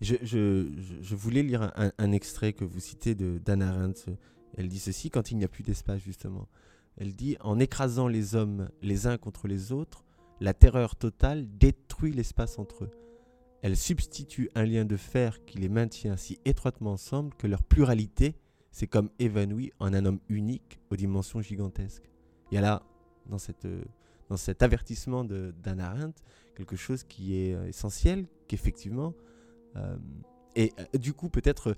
Je, 0.00 0.14
je, 0.22 0.68
je 1.00 1.14
voulais 1.16 1.42
lire 1.42 1.62
un, 1.62 1.92
un, 1.98 2.12
extrait 2.12 2.52
que 2.52 2.64
vous 2.64 2.78
citez 2.78 3.14
d'Anna 3.16 3.70
Arendt. 3.70 4.04
Elle 4.56 4.68
dit 4.68 4.78
ceci 4.78 5.10
quand 5.10 5.30
il 5.30 5.38
n'y 5.38 5.44
a 5.44 5.48
plus 5.48 5.62
d'espace, 5.62 6.00
justement. 6.00 6.48
Elle 6.96 7.14
dit 7.14 7.36
En 7.40 7.58
écrasant 7.58 8.08
les 8.08 8.34
hommes 8.34 8.68
les 8.82 9.06
uns 9.06 9.18
contre 9.18 9.46
les 9.46 9.72
autres, 9.72 10.04
la 10.40 10.54
terreur 10.54 10.96
totale 10.96 11.46
détruit 11.58 12.12
l'espace 12.12 12.58
entre 12.58 12.84
eux. 12.84 12.90
Elle 13.62 13.76
substitue 13.76 14.50
un 14.54 14.64
lien 14.64 14.84
de 14.84 14.96
fer 14.96 15.44
qui 15.44 15.58
les 15.58 15.68
maintient 15.68 16.16
si 16.16 16.38
étroitement 16.44 16.92
ensemble 16.92 17.34
que 17.34 17.46
leur 17.48 17.62
pluralité 17.62 18.36
c'est 18.70 18.86
comme 18.86 19.10
évanoui 19.18 19.72
en 19.80 19.92
un 19.92 20.04
homme 20.04 20.20
unique 20.28 20.78
aux 20.90 20.96
dimensions 20.96 21.40
gigantesques. 21.40 22.08
Il 22.50 22.54
y 22.54 22.58
a 22.58 22.60
là, 22.60 22.82
dans, 23.26 23.38
cette, 23.38 23.66
dans 24.28 24.36
cet 24.36 24.62
avertissement 24.62 25.24
d'Anna 25.24 25.90
Arendt, 25.90 26.22
quelque 26.54 26.76
chose 26.76 27.02
qui 27.02 27.36
est 27.36 27.54
euh, 27.54 27.66
essentiel, 27.66 28.26
qu'effectivement, 28.46 29.14
euh, 29.74 29.96
et 30.56 30.72
euh, 30.78 30.98
du 30.98 31.12
coup, 31.12 31.28
peut-être, 31.28 31.76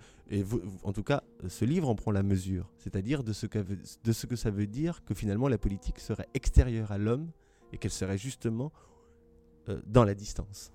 en 0.82 0.92
tout 0.92 1.02
cas, 1.02 1.22
ce 1.48 1.64
livre 1.64 1.88
en 1.88 1.94
prend 1.94 2.12
la 2.12 2.22
mesure, 2.22 2.70
c'est-à-dire 2.78 3.22
de 3.22 3.32
ce 3.32 3.46
que 3.46 4.36
ça 4.36 4.50
veut 4.50 4.66
dire 4.66 5.04
que 5.04 5.14
finalement 5.14 5.48
la 5.48 5.58
politique 5.58 5.98
serait 5.98 6.28
extérieure 6.34 6.92
à 6.92 6.98
l'homme 6.98 7.30
et 7.72 7.78
qu'elle 7.78 7.90
serait 7.90 8.18
justement 8.18 8.72
dans 9.86 10.04
la 10.04 10.14
distance. 10.14 10.72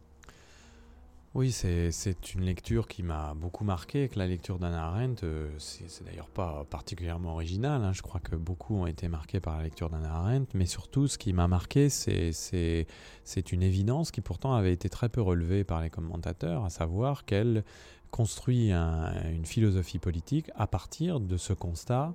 Oui, 1.35 1.51
c'est 1.51 2.33
une 2.33 2.45
lecture 2.45 2.87
qui 2.87 3.03
m'a 3.03 3.33
beaucoup 3.33 3.65
marqué, 3.65 4.07
que 4.07 4.17
la 4.17 4.25
lecture 4.25 4.57
d'Anna 4.57 4.85
Arendt, 4.85 5.25
euh, 5.25 5.49
c'est 5.57 6.05
d'ailleurs 6.05 6.29
pas 6.29 6.63
particulièrement 6.69 7.33
original, 7.33 7.83
hein. 7.83 7.91
je 7.91 8.01
crois 8.01 8.21
que 8.21 8.37
beaucoup 8.37 8.77
ont 8.77 8.87
été 8.87 9.09
marqués 9.09 9.41
par 9.41 9.57
la 9.57 9.63
lecture 9.63 9.89
d'Anna 9.89 10.13
Arendt, 10.13 10.49
mais 10.53 10.65
surtout 10.65 11.09
ce 11.09 11.17
qui 11.17 11.33
m'a 11.33 11.49
marqué, 11.49 11.89
c'est 11.89 13.51
une 13.51 13.63
évidence 13.63 14.11
qui 14.11 14.21
pourtant 14.21 14.55
avait 14.55 14.71
été 14.71 14.87
très 14.87 15.09
peu 15.09 15.21
relevée 15.21 15.65
par 15.65 15.81
les 15.81 15.89
commentateurs, 15.89 16.63
à 16.63 16.69
savoir 16.69 17.25
qu'elle 17.25 17.65
construit 18.11 18.71
une 18.71 19.45
philosophie 19.45 19.99
politique 19.99 20.49
à 20.55 20.67
partir 20.67 21.19
de 21.19 21.35
ce 21.35 21.51
constat 21.51 22.13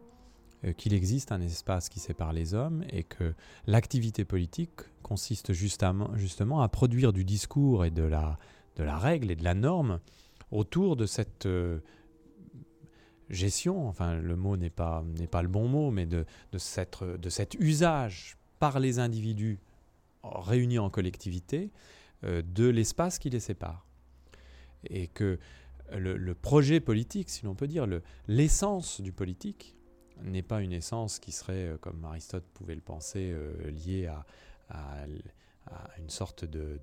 euh, 0.64 0.72
qu'il 0.72 0.94
existe 0.94 1.30
un 1.30 1.42
espace 1.42 1.90
qui 1.90 2.00
sépare 2.00 2.32
les 2.32 2.54
hommes 2.54 2.84
et 2.90 3.02
que 3.02 3.34
l'activité 3.66 4.24
politique 4.24 4.80
consiste 5.02 5.52
justement, 5.52 6.16
justement 6.16 6.62
à 6.62 6.68
produire 6.68 7.12
du 7.12 7.24
discours 7.24 7.84
et 7.84 7.90
de 7.90 8.02
la 8.02 8.38
de 8.80 8.84
la 8.84 8.98
règle 8.98 9.30
et 9.30 9.36
de 9.36 9.44
la 9.44 9.52
norme 9.52 10.00
autour 10.50 10.96
de 10.96 11.04
cette 11.04 11.44
euh, 11.44 11.80
gestion, 13.28 13.86
enfin 13.86 14.14
le 14.14 14.36
mot 14.36 14.56
n'est 14.56 14.70
pas, 14.70 15.04
n'est 15.18 15.26
pas 15.26 15.42
le 15.42 15.48
bon 15.48 15.68
mot, 15.68 15.90
mais 15.90 16.06
de, 16.06 16.24
de, 16.52 16.58
cette, 16.58 17.04
de 17.04 17.28
cet 17.28 17.54
usage 17.54 18.38
par 18.58 18.80
les 18.80 18.98
individus 18.98 19.58
réunis 20.24 20.78
en 20.78 20.88
collectivité 20.88 21.70
euh, 22.24 22.42
de 22.42 22.66
l'espace 22.68 23.18
qui 23.18 23.28
les 23.28 23.40
sépare. 23.40 23.86
Et 24.88 25.08
que 25.08 25.38
le, 25.92 26.34
projet 26.34 26.80
politique, 26.80 27.28
si 27.28 27.44
l'on 27.44 27.54
peut 27.54 27.66
dire, 27.66 27.86
l'essence 28.28 29.02
du 29.02 29.12
politique, 29.12 29.76
n'est 30.22 30.42
pas 30.42 30.62
une 30.62 30.72
essence 30.72 31.18
qui 31.18 31.32
serait, 31.32 31.68
euh, 31.68 31.76
comme 31.76 32.02
Aristote 32.06 32.46
pouvait 32.54 32.74
le 32.74 32.80
penser, 32.80 33.34
liée 33.66 34.06
à, 34.06 34.24
à, 34.70 35.06
une 35.98 36.08
sorte 36.08 36.46
de, 36.46 36.80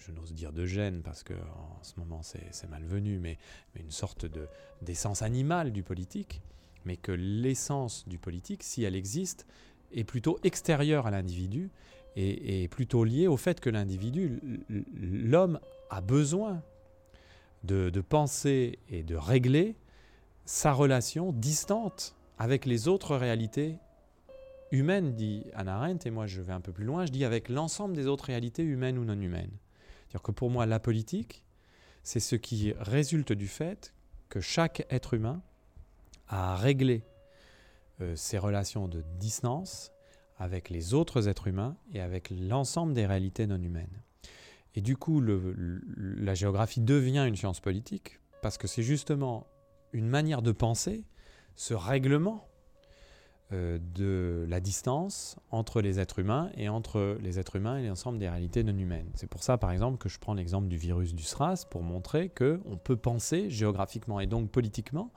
je 0.00 0.12
n'ose 0.12 0.32
dire 0.32 0.52
de 0.52 0.66
gêne 0.66 1.02
parce 1.02 1.22
que 1.22 1.34
en 1.34 1.82
ce 1.82 1.94
moment 1.98 2.22
c'est 2.22 2.68
malvenu, 2.68 3.18
mais, 3.18 3.38
une 3.76 3.90
sorte 3.90 4.26
d'essence 4.82 5.22
animale 5.22 5.72
du 5.72 5.82
politique, 5.82 6.42
mais 6.84 6.96
que 6.96 7.12
l'essence 7.12 8.08
du 8.08 8.18
politique, 8.18 8.62
si 8.62 8.84
elle 8.84 8.96
existe, 8.96 9.46
est 9.92 10.04
plutôt 10.04 10.38
extérieure 10.42 11.06
à 11.06 11.10
l'individu 11.10 11.70
et, 12.16 12.66
plutôt 12.68 13.04
liée 13.04 13.28
au 13.28 13.36
fait 13.36 13.60
que 13.60 13.70
l'individu, 13.70 14.40
l'homme, 15.00 15.60
a 15.90 16.00
besoin 16.00 16.62
de, 17.64 17.90
de 17.90 18.00
penser 18.00 18.78
et 18.88 19.02
de 19.02 19.16
régler 19.16 19.76
sa 20.44 20.72
relation 20.72 21.32
distante 21.32 22.14
avec 22.38 22.64
les 22.64 22.88
autres 22.88 23.16
réalités 23.16 23.76
humaines, 24.72 25.14
dit 25.14 25.44
Anna 25.54 25.76
Arendt, 25.76 26.08
et 26.08 26.10
moi 26.10 26.26
je 26.26 26.40
vais 26.40 26.52
un 26.52 26.60
peu 26.60 26.72
plus 26.72 26.84
loin, 26.84 27.06
je 27.06 27.12
dis 27.12 27.24
avec 27.24 27.48
l'ensemble 27.48 27.94
des 27.94 28.06
autres 28.06 28.26
réalités 28.26 28.62
humaines 28.62 28.98
ou 28.98 29.04
non 29.04 29.20
humaines. 29.20 29.50
C'est-à-dire 30.10 30.22
que 30.22 30.32
pour 30.32 30.50
moi, 30.50 30.66
la 30.66 30.80
politique, 30.80 31.44
c'est 32.02 32.18
ce 32.18 32.34
qui 32.34 32.72
résulte 32.80 33.32
du 33.32 33.46
fait 33.46 33.94
que 34.28 34.40
chaque 34.40 34.84
être 34.90 35.14
humain 35.14 35.40
a 36.26 36.56
réglé 36.56 37.04
euh, 38.00 38.16
ses 38.16 38.36
relations 38.36 38.88
de 38.88 39.04
distance 39.20 39.92
avec 40.36 40.68
les 40.68 40.94
autres 40.94 41.28
êtres 41.28 41.46
humains 41.46 41.76
et 41.92 42.00
avec 42.00 42.30
l'ensemble 42.30 42.92
des 42.92 43.06
réalités 43.06 43.46
non 43.46 43.62
humaines. 43.62 44.02
Et 44.74 44.80
du 44.80 44.96
coup, 44.96 45.20
la 45.20 46.34
géographie 46.34 46.80
devient 46.80 47.24
une 47.28 47.36
science 47.36 47.60
politique 47.60 48.18
parce 48.42 48.58
que 48.58 48.66
c'est 48.66 48.82
justement 48.82 49.46
une 49.92 50.08
manière 50.08 50.42
de 50.42 50.50
penser 50.50 51.04
ce 51.54 51.74
règlement 51.74 52.48
de 53.52 54.46
la 54.48 54.60
distance 54.60 55.36
entre 55.50 55.80
les 55.80 55.98
êtres 55.98 56.20
humains 56.20 56.50
et 56.56 56.68
entre 56.68 57.18
les 57.20 57.40
êtres 57.40 57.56
humains 57.56 57.78
et 57.78 57.88
l'ensemble 57.88 58.18
des 58.18 58.28
réalités 58.28 58.62
non 58.62 58.76
humaines. 58.78 59.10
C'est 59.14 59.26
pour 59.26 59.42
ça, 59.42 59.58
par 59.58 59.72
exemple, 59.72 59.98
que 59.98 60.08
je 60.08 60.18
prends 60.20 60.34
l'exemple 60.34 60.68
du 60.68 60.76
virus 60.76 61.14
du 61.14 61.24
SRAS 61.24 61.66
pour 61.68 61.82
montrer 61.82 62.28
qu'on 62.28 62.78
peut 62.82 62.96
penser 62.96 63.50
géographiquement 63.50 64.20
et 64.20 64.26
donc 64.26 64.50
politiquement 64.50 65.10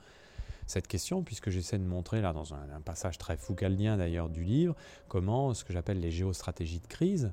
cette 0.65 0.87
question, 0.87 1.23
puisque 1.23 1.49
j'essaie 1.49 1.77
de 1.77 1.83
montrer, 1.83 2.21
là, 2.21 2.33
dans 2.33 2.53
un, 2.53 2.81
passage 2.83 3.17
très 3.17 3.37
foucaldien 3.37 3.97
d'ailleurs 3.97 4.29
du 4.29 4.43
livre, 4.43 4.75
comment 5.07 5.53
ce 5.53 5.63
que 5.63 5.73
j'appelle 5.73 5.99
les 5.99 6.11
géostratégies 6.11 6.79
de 6.79 6.87
crise 6.87 7.31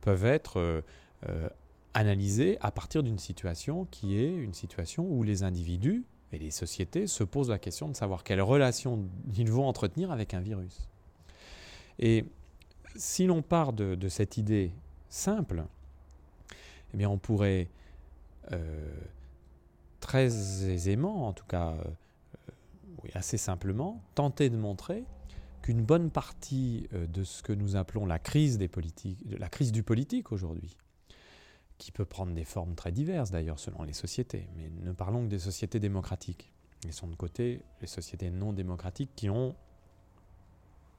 peuvent 0.00 0.26
être 0.26 0.58
euh, 0.58 0.82
euh, 1.28 1.48
analysées 1.94 2.58
à 2.60 2.70
partir 2.70 3.02
d'une 3.02 3.18
situation 3.18 3.86
qui 3.90 4.18
est 4.18 4.32
une 4.32 4.54
situation 4.54 5.06
où 5.08 5.22
les 5.22 5.42
individus, 5.42 6.04
et 6.32 6.38
les 6.38 6.50
sociétés 6.50 7.06
se 7.06 7.24
posent 7.24 7.50
la 7.50 7.58
question 7.58 7.88
de 7.88 7.96
savoir 7.96 8.22
quelle 8.22 8.42
relation 8.42 9.08
ils 9.36 9.50
vont 9.50 9.66
entretenir 9.66 10.10
avec 10.10 10.34
un 10.34 10.40
virus. 10.40 10.88
Et 11.98 12.24
si 12.96 13.26
l'on 13.26 13.42
part 13.42 13.72
de, 13.72 14.08
cette 14.08 14.36
idée 14.36 14.72
simple, 15.08 15.64
eh 16.98 17.06
on 17.06 17.18
pourrait 17.18 17.68
euh, 18.52 18.90
très 20.00 20.26
aisément, 20.70 21.26
en 21.26 21.32
tout 21.32 21.46
cas 21.46 21.74
euh, 21.74 23.08
assez 23.14 23.38
simplement, 23.38 24.02
tenter 24.14 24.50
de 24.50 24.56
montrer 24.56 25.04
qu'une 25.62 25.82
bonne 25.82 26.10
partie 26.10 26.88
euh, 26.92 27.06
de 27.06 27.24
ce 27.24 27.42
que 27.42 27.52
nous 27.52 27.76
appelons 27.76 28.06
la 28.06 28.18
crise, 28.18 28.58
des 28.58 28.70
la 29.38 29.48
crise 29.48 29.72
du 29.72 29.82
politique 29.82 30.32
aujourd'hui, 30.32 30.76
qui 31.78 31.92
peut 31.92 32.04
prendre 32.04 32.32
des 32.32 32.44
formes 32.44 32.74
très 32.74 32.92
diverses 32.92 33.30
d'ailleurs 33.30 33.58
selon 33.58 33.84
les 33.84 33.92
sociétés, 33.92 34.48
mais 34.56 34.70
ne 34.84 34.92
parlons 34.92 35.22
que 35.24 35.28
des 35.28 35.38
sociétés 35.38 35.80
démocratiques. 35.80 36.52
Laissons 36.84 37.08
de 37.08 37.14
côté 37.14 37.62
les 37.80 37.86
sociétés 37.86 38.30
non 38.30 38.52
démocratiques 38.52 39.10
qui 39.16 39.30
ont 39.30 39.54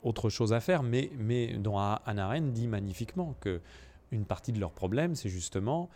autre 0.01 0.29
chose 0.29 0.53
à 0.53 0.59
faire, 0.59 0.83
mais, 0.83 1.09
dont 1.57 1.77
Anna 1.77 2.25
Arendt 2.25 2.51
dit 2.51 2.67
magnifiquement 2.67 3.35
que 3.39 3.61
une 4.11 4.25
partie 4.25 4.51
de 4.51 4.59
leur 4.59 4.71
problème, 4.71 5.15
c'est 5.15 5.29
justement 5.29 5.89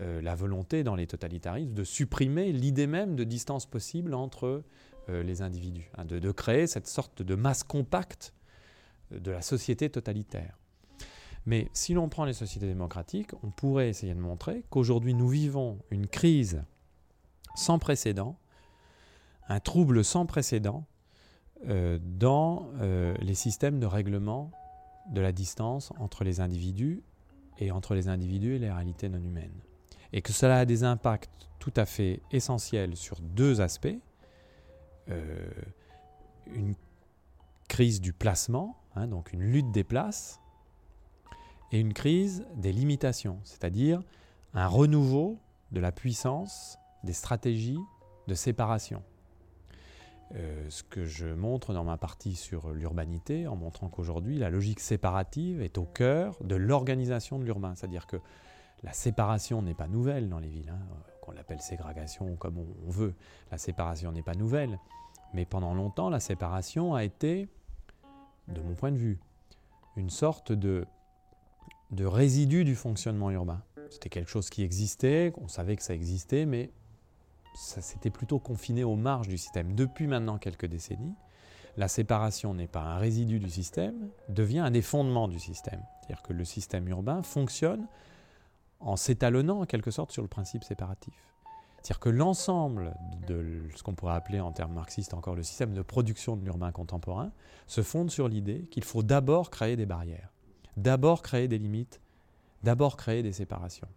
euh, 0.00 0.20
la 0.20 0.34
volonté 0.34 0.82
dans 0.82 0.96
les 0.96 1.06
totalitarismes 1.06 1.74
de 1.74 1.84
supprimer 1.84 2.50
l'idée 2.50 2.86
même 2.86 3.14
de 3.14 3.24
distance 3.24 3.66
possible 3.66 4.14
entre 4.14 4.64
euh, 5.08 5.22
les 5.22 5.42
individus, 5.42 5.90
hein, 5.96 6.04
de, 6.04 6.18
de, 6.18 6.32
créer 6.32 6.66
cette 6.66 6.88
sorte 6.88 7.22
de 7.22 7.34
masse 7.34 7.62
compacte 7.62 8.32
de 9.10 9.30
la 9.30 9.42
société 9.42 9.90
totalitaire. 9.90 10.58
Mais 11.46 11.68
si 11.72 11.94
l'on 11.94 12.08
prend 12.08 12.24
les 12.24 12.32
sociétés 12.32 12.66
démocratiques, 12.66 13.30
on 13.42 13.50
pourrait 13.50 13.88
essayer 13.88 14.14
de 14.14 14.20
montrer 14.20 14.64
qu'aujourd'hui 14.70 15.14
nous 15.14 15.28
vivons 15.28 15.78
une 15.90 16.06
crise 16.06 16.62
sans 17.54 17.78
précédent, 17.78 18.36
un 19.48 19.60
trouble 19.60 20.04
sans 20.04 20.24
précédent 20.26 20.86
euh, 21.68 21.98
dans 22.02 22.70
euh, 22.80 23.14
les 23.20 23.34
systèmes 23.34 23.80
de 23.80 23.86
règlement 23.86 24.50
de 25.10 25.20
la 25.20 25.32
distance 25.32 25.92
entre 25.98 26.24
les 26.24 26.40
individus 26.40 27.02
et 27.58 27.70
entre 27.70 27.94
les 27.94 28.08
individus 28.08 28.56
et 28.56 28.58
les 28.58 28.70
réalités 28.70 29.08
non 29.08 29.22
humaines. 29.22 29.60
Et 30.12 30.22
que 30.22 30.32
cela 30.32 30.58
a 30.58 30.64
des 30.64 30.84
impacts 30.84 31.48
tout 31.58 31.72
à 31.76 31.86
fait 31.86 32.20
essentiels 32.30 32.96
sur 32.96 33.20
deux 33.20 33.60
aspects. 33.60 33.96
Euh, 35.08 35.50
une 36.46 36.74
crise 37.68 38.00
du 38.00 38.12
placement, 38.12 38.76
hein, 38.94 39.06
donc 39.06 39.32
une 39.32 39.42
lutte 39.42 39.70
des 39.70 39.84
places, 39.84 40.41
et 41.72 41.80
une 41.80 41.94
crise 41.94 42.46
des 42.54 42.72
limitations, 42.72 43.40
c'est-à-dire 43.44 44.02
un 44.54 44.66
renouveau 44.66 45.38
de 45.72 45.80
la 45.80 45.90
puissance 45.90 46.78
des 47.02 47.14
stratégies 47.14 47.80
de 48.28 48.34
séparation. 48.34 49.02
Euh, 50.34 50.66
ce 50.70 50.82
que 50.82 51.04
je 51.04 51.26
montre 51.26 51.74
dans 51.74 51.84
ma 51.84 51.98
partie 51.98 52.36
sur 52.36 52.70
l'urbanité, 52.70 53.46
en 53.46 53.56
montrant 53.56 53.88
qu'aujourd'hui, 53.88 54.38
la 54.38 54.50
logique 54.50 54.80
séparative 54.80 55.60
est 55.60 55.76
au 55.76 55.84
cœur 55.84 56.36
de 56.42 56.54
l'organisation 56.54 57.38
de 57.38 57.44
l'urbain. 57.44 57.74
C'est-à-dire 57.74 58.06
que 58.06 58.16
la 58.82 58.92
séparation 58.92 59.60
n'est 59.62 59.74
pas 59.74 59.88
nouvelle 59.88 60.28
dans 60.28 60.38
les 60.38 60.48
villes, 60.48 60.70
hein, 60.70 60.80
qu'on 61.20 61.32
l'appelle 61.32 61.60
ségrégation 61.60 62.36
comme 62.36 62.58
on 62.58 62.90
veut. 62.90 63.14
La 63.50 63.58
séparation 63.58 64.12
n'est 64.12 64.22
pas 64.22 64.34
nouvelle. 64.34 64.78
Mais 65.34 65.44
pendant 65.44 65.74
longtemps, 65.74 66.10
la 66.10 66.20
séparation 66.20 66.94
a 66.94 67.04
été, 67.04 67.48
de 68.48 68.60
mon 68.60 68.74
point 68.74 68.92
de 68.92 68.98
vue, 68.98 69.18
une 69.96 70.10
sorte 70.10 70.52
de, 70.52 70.86
de 71.92 72.04
résidu 72.04 72.64
du 72.64 72.74
fonctionnement 72.74 73.30
urbain. 73.30 73.62
C'était 73.90 74.08
quelque 74.08 74.30
chose 74.30 74.48
qui 74.48 74.62
existait, 74.62 75.32
on 75.36 75.48
savait 75.48 75.76
que 75.76 75.82
ça 75.82 75.94
existait, 75.94 76.46
mais 76.46 76.70
ça 77.54 77.82
s'était 77.82 78.10
plutôt 78.10 78.38
confiné 78.38 78.82
aux 78.82 78.96
marges 78.96 79.28
du 79.28 79.36
système. 79.36 79.74
Depuis 79.74 80.06
maintenant 80.06 80.38
quelques 80.38 80.66
décennies, 80.66 81.14
la 81.76 81.88
séparation 81.88 82.54
n'est 82.54 82.66
pas 82.66 82.80
un 82.80 82.98
résidu 82.98 83.38
du 83.38 83.50
système, 83.50 84.08
devient 84.28 84.60
un 84.60 84.70
des 84.70 84.82
fondements 84.82 85.28
du 85.28 85.38
système. 85.38 85.82
C'est-à-dire 86.00 86.22
que 86.22 86.32
le 86.32 86.44
système 86.44 86.88
urbain 86.88 87.22
fonctionne 87.22 87.86
en 88.80 88.96
s'étalonnant 88.96 89.60
en 89.60 89.66
quelque 89.66 89.90
sorte 89.90 90.12
sur 90.12 90.22
le 90.22 90.28
principe 90.28 90.64
séparatif. 90.64 91.14
C'est-à-dire 91.76 92.00
que 92.00 92.10
l'ensemble 92.10 92.94
de 93.26 93.62
ce 93.74 93.82
qu'on 93.82 93.94
pourrait 93.94 94.14
appeler 94.14 94.40
en 94.40 94.52
termes 94.52 94.74
marxistes 94.74 95.14
encore 95.14 95.34
le 95.34 95.42
système 95.42 95.74
de 95.74 95.82
production 95.82 96.36
de 96.36 96.44
l'urbain 96.44 96.72
contemporain 96.72 97.32
se 97.66 97.82
fonde 97.82 98.10
sur 98.10 98.28
l'idée 98.28 98.66
qu'il 98.70 98.84
faut 98.84 99.02
d'abord 99.02 99.50
créer 99.50 99.76
des 99.76 99.86
barrières, 99.86 100.32
d'abord 100.76 101.22
créer 101.22 101.48
des 101.48 101.58
limites, 101.58 102.00
d'abord 102.62 102.96
créer 102.96 103.22
des 103.22 103.32
séparations 103.32 103.88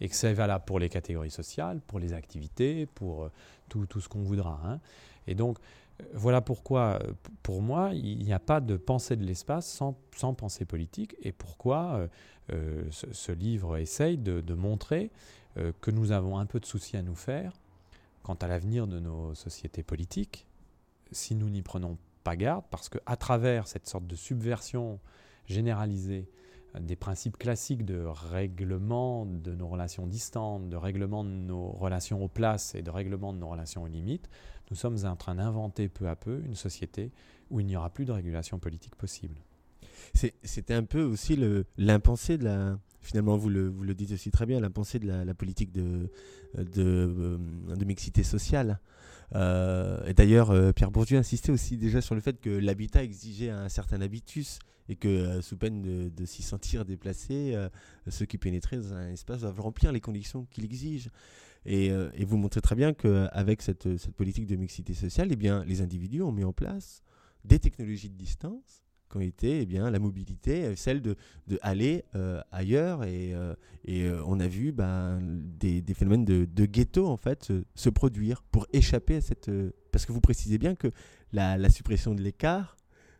et 0.00 0.08
que 0.08 0.14
c'est 0.14 0.32
valable 0.32 0.64
pour 0.64 0.78
les 0.78 0.88
catégories 0.88 1.30
sociales, 1.30 1.80
pour 1.86 1.98
les 1.98 2.12
activités, 2.12 2.86
pour 2.86 3.24
euh, 3.24 3.32
tout, 3.68 3.86
tout 3.86 4.00
ce 4.00 4.08
qu'on 4.08 4.22
voudra. 4.22 4.60
Hein. 4.64 4.80
Et 5.26 5.34
donc, 5.34 5.58
euh, 6.00 6.04
voilà 6.14 6.40
pourquoi, 6.40 6.98
euh, 7.02 7.12
pour 7.42 7.62
moi, 7.62 7.90
il 7.94 8.18
n'y 8.18 8.32
a 8.32 8.38
pas 8.38 8.60
de 8.60 8.76
pensée 8.76 9.16
de 9.16 9.24
l'espace 9.24 9.66
sans, 9.66 9.96
sans, 10.14 10.34
pensée 10.34 10.64
politique, 10.64 11.16
et 11.22 11.32
pourquoi 11.32 12.08
ce, 12.90 13.32
livre 13.32 13.76
essaye 13.76 14.18
de, 14.18 14.54
montrer 14.54 15.10
que 15.80 15.90
nous 15.90 16.12
avons 16.12 16.38
un 16.38 16.46
peu 16.46 16.60
de 16.60 16.66
souci 16.66 16.96
à 16.96 17.02
nous 17.02 17.16
faire 17.16 17.52
quant 18.22 18.34
à 18.34 18.46
l'avenir 18.46 18.86
de 18.86 19.00
nos 19.00 19.34
sociétés 19.34 19.82
politiques, 19.82 20.46
si 21.10 21.34
nous 21.34 21.48
n'y 21.48 21.62
prenons 21.62 21.96
pas 22.24 22.36
garde, 22.36 22.64
parce 22.70 22.88
qu'à 22.88 23.16
travers 23.16 23.66
cette 23.66 23.88
sorte 23.88 24.06
de 24.06 24.14
subversion 24.14 25.00
généralisée 25.46 26.28
des 26.80 26.96
principes 26.96 27.38
classiques 27.38 27.84
de 27.84 28.04
règlement 28.04 29.24
de 29.24 29.54
nos 29.54 29.66
relations 29.66 30.06
distantes, 30.06 30.68
de 30.68 30.76
règlement 30.76 31.24
de 31.24 31.30
nos 31.30 31.70
relations 31.70 32.22
aux 32.22 32.28
places 32.28 32.74
et 32.74 32.82
de 32.82 32.90
règlement 32.90 33.32
de 33.32 33.38
nos 33.38 33.48
relations 33.48 33.84
aux 33.84 33.86
limites, 33.86 34.28
nous 34.70 34.76
sommes 34.76 34.98
en 35.04 35.16
train 35.16 35.36
d'inventer 35.36 35.88
peu 35.88 36.08
à 36.08 36.16
peu 36.16 36.42
une 36.44 36.54
société 36.54 37.12
où 37.50 37.60
il 37.60 37.66
n'y 37.66 37.76
aura 37.76 37.90
plus 37.90 38.04
de 38.04 38.12
régulation 38.12 38.58
politique 38.58 38.94
possible. 38.96 39.36
C'était 40.42 40.74
un 40.74 40.84
peu 40.84 41.02
aussi 41.02 41.38
l'impensé 41.78 42.38
de 42.38 42.44
la. 42.44 42.78
Finalement, 43.00 43.36
vous 43.36 43.48
le, 43.48 43.94
dites 43.94 44.12
aussi 44.12 44.32
très 44.32 44.46
bien, 44.46 44.58
l'impensé 44.58 44.98
de 44.98 45.06
la, 45.06 45.34
politique 45.34 45.70
euh, 45.76 46.08
de 46.56 47.84
mixité 47.84 48.24
sociale. 48.24 48.80
Euh, 49.34 50.04
et 50.06 50.14
d'ailleurs, 50.14 50.50
euh, 50.50 50.72
Pierre 50.72 50.90
Bourdieu 50.90 51.18
insistait 51.18 51.52
aussi 51.52 51.76
déjà 51.76 52.00
sur 52.00 52.14
le 52.14 52.20
fait 52.20 52.40
que 52.40 52.50
l'habitat 52.50 53.02
exigeait 53.02 53.50
un 53.50 53.68
certain 53.68 54.00
habitus 54.00 54.58
et 54.88 54.96
que 54.96 55.08
euh, 55.08 55.42
sous 55.42 55.56
peine 55.56 56.10
de, 56.10 56.24
s'y 56.24 56.42
sentir 56.42 56.84
déplacé, 56.84 57.56
ceux 58.08 58.26
qui 58.26 58.38
pénétraient 58.38 58.78
dans 58.78 58.94
un 58.94 59.10
espace 59.10 59.40
doivent 59.40 59.60
remplir 59.60 59.92
les 59.92 60.00
conditions 60.00 60.46
qu'il 60.50 60.64
exige. 60.64 61.10
Et, 61.64 61.90
vous 62.24 62.36
montrez 62.36 62.60
très 62.60 62.74
bien 62.74 62.92
qu'avec 62.92 63.62
cette, 63.62 63.96
cette 63.96 64.14
politique 64.14 64.46
de 64.46 64.56
mixité 64.56 64.94
sociale, 64.94 65.28
eh 65.30 65.36
bien, 65.36 65.64
les 65.64 65.80
individus 65.82 66.22
ont 66.22 66.32
mis 66.32 66.44
en 66.44 66.52
place 66.52 67.02
des 67.44 67.58
technologies 67.58 68.10
de 68.10 68.16
distance 68.16 68.86
qui 69.10 69.16
ont 69.16 69.20
été 69.20 69.60
eh 69.60 69.66
bien, 69.66 69.90
la 69.90 69.98
mobilité, 69.98 70.64
euh, 70.64 70.76
celle 70.76 71.00
de, 71.00 71.16
de 71.46 71.58
euh, 71.64 72.40
ailleurs. 72.50 73.04
Et, 73.04 73.34
euh, 73.34 73.54
et 73.84 74.10
on 74.26 74.40
a 74.40 74.48
vu 74.48 74.72
ben, 74.72 75.20
des, 75.22 75.80
des, 75.80 75.94
phénomènes 75.94 76.24
de, 76.24 76.44
de, 76.44 76.66
ghetto 76.66 77.06
en 77.06 77.16
fait, 77.16 77.52
se, 77.74 77.88
produire 77.88 78.42
pour 78.42 78.66
échapper 78.72 79.16
à 79.16 79.20
cette... 79.20 79.50
parce 79.92 80.06
que 80.06 80.12
vous 80.12 80.20
précisez 80.20 80.58
bien 80.58 80.74
que 80.74 80.88
la, 81.32 81.56
la 81.56 81.70
suppression 81.70 82.14
de 82.14 82.22
l'écart 82.22 82.76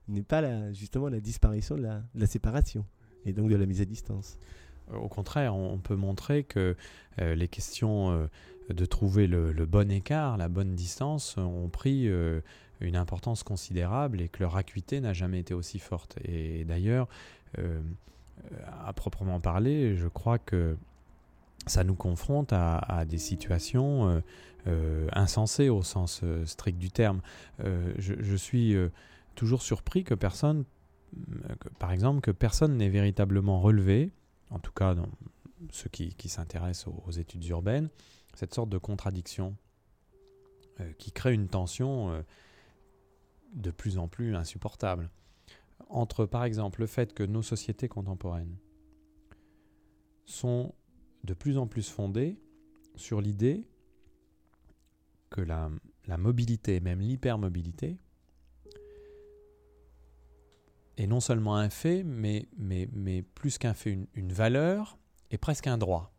n'est 0.08 0.22
pas 0.22 0.72
justement 0.72 1.08
la 1.08 1.20
disparition 1.20 1.76
de 1.76 1.82
la, 1.82 2.26
séparation 2.26 2.84
et 3.24 3.32
donc 3.32 3.50
de 3.50 3.56
la 3.56 3.66
mise 3.66 3.80
à 3.80 3.84
distance. 3.84 4.38
Au 4.92 5.08
contraire, 5.08 5.56
on 5.56 5.78
peut 5.78 5.96
montrer 5.96 6.44
que 6.44 6.76
les 7.18 7.48
questions 7.48 8.28
de 8.70 8.84
trouver 8.84 9.26
le, 9.26 9.52
bon 9.66 9.90
écart, 9.90 10.36
la 10.36 10.48
bonne 10.48 10.76
distance, 10.76 11.36
ont 11.38 11.68
pris 11.68 12.08
une 12.80 12.96
importance 12.96 13.42
considérable 13.42 14.20
et 14.20 14.28
que 14.28 14.40
leur 14.40 14.56
acuité 14.56 15.00
n'a 15.00 15.12
jamais 15.12 15.40
été 15.40 15.54
aussi 15.54 15.78
forte. 15.78 16.18
Et 16.24 16.64
d'ailleurs, 16.64 17.08
euh, 17.58 17.80
à 18.84 18.92
proprement 18.92 19.40
parler, 19.40 19.96
je 19.96 20.08
crois 20.08 20.38
que 20.38 20.76
ça 21.66 21.84
nous 21.84 21.94
confronte 21.94 22.52
à, 22.52 23.04
des 23.06 23.18
situations 23.18 24.08
euh, 24.08 24.20
euh, 24.68 25.08
insensées 25.12 25.68
au 25.68 25.82
sens 25.82 26.22
strict 26.44 26.78
du 26.78 26.90
terme. 26.90 27.20
Je, 27.58 28.36
suis 28.36 28.76
toujours 29.36 29.62
surpris 29.62 30.02
que 30.02 30.14
personne, 30.14 30.64
par 31.78 31.92
exemple, 31.92 32.20
que 32.20 32.32
personne 32.32 32.76
n'ait 32.76 32.88
véritablement 32.88 33.60
relevé, 33.60 34.10
en 34.50 34.58
tout 34.58 34.72
cas 34.72 34.96
ceux 35.70 35.88
qui, 35.88 36.28
s'intéressent 36.28 36.88
aux, 36.88 37.02
aux, 37.06 37.12
études 37.12 37.44
urbaines, 37.46 37.88
cette 38.34 38.54
sorte 38.54 38.68
de 38.68 38.78
contradiction 38.78 39.56
qui 40.98 41.10
crée 41.10 41.32
une 41.32 41.48
tension 41.48 42.22
de 43.54 43.70
plus 43.70 43.98
en 43.98 44.08
plus 44.08 44.34
insupportable. 44.34 45.10
Entre, 45.88 46.26
par 46.26 46.44
exemple, 46.44 46.80
le 46.80 46.86
fait 46.86 47.14
que 47.14 47.22
nos 47.22 47.42
sociétés 47.42 47.88
contemporaines 47.88 48.56
sont 50.24 50.74
de 51.24 51.34
plus 51.34 51.58
en 51.58 51.66
plus 51.66 51.88
fondées 51.88 52.38
sur 52.94 53.20
l'idée 53.20 53.66
que 55.30 55.40
la, 55.40 55.70
mobilité, 56.18 56.80
même 56.80 57.00
l'hypermobilité, 57.00 57.98
est 60.96 61.06
non 61.06 61.20
seulement 61.20 61.56
un 61.56 61.70
fait, 61.70 62.02
mais, 62.02 62.48
mais, 62.58 62.88
mais 62.92 63.22
plus 63.22 63.58
qu'un 63.58 63.74
fait, 63.74 63.98
une, 64.14 64.32
valeur 64.32 64.98
et 65.30 65.38
presque 65.38 65.66
un 65.66 65.78
droit. 65.78 66.12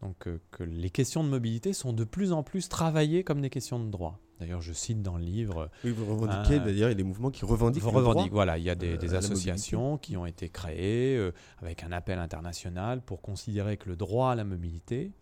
Donc 0.00 0.28
euh, 0.28 0.40
que 0.50 0.62
les 0.62 0.90
questions 0.90 1.24
de 1.24 1.28
mobilité 1.28 1.72
sont 1.72 1.92
de 1.92 2.04
plus 2.04 2.32
en 2.32 2.42
plus 2.42 2.68
travaillées 2.68 3.24
comme 3.24 3.40
des 3.40 3.50
questions 3.50 3.80
de 3.80 3.90
droit. 3.90 4.20
D'ailleurs, 4.38 4.60
je 4.60 4.72
cite 4.72 5.02
dans 5.02 5.16
le 5.16 5.24
livre. 5.24 5.68
Oui, 5.84 5.90
vous 5.90 6.06
revendiquez, 6.06 6.60
d'ailleurs, 6.60 6.88
il 6.88 6.92
y 6.92 6.92
a 6.92 6.94
des 6.94 7.02
mouvements 7.02 7.30
qui 7.30 7.44
revendiquent. 7.44 7.82
Vous 7.82 7.90
revendiquez, 7.90 8.30
voilà, 8.30 8.56
il 8.56 8.64
y 8.64 8.70
a 8.70 8.76
des, 8.76 8.96
euh, 8.96 9.16
associations 9.16 9.98
qui 9.98 10.16
ont 10.16 10.26
été 10.26 10.48
créées 10.48 11.16
euh, 11.16 11.32
avec 11.60 11.82
un 11.82 11.90
appel 11.90 12.18
international 12.18 13.00
pour 13.00 13.20
considérer 13.20 13.76
que 13.76 13.88
le 13.88 13.96
droit 13.96 14.30
à 14.30 14.34
la 14.36 14.44
mobilité 14.44 15.12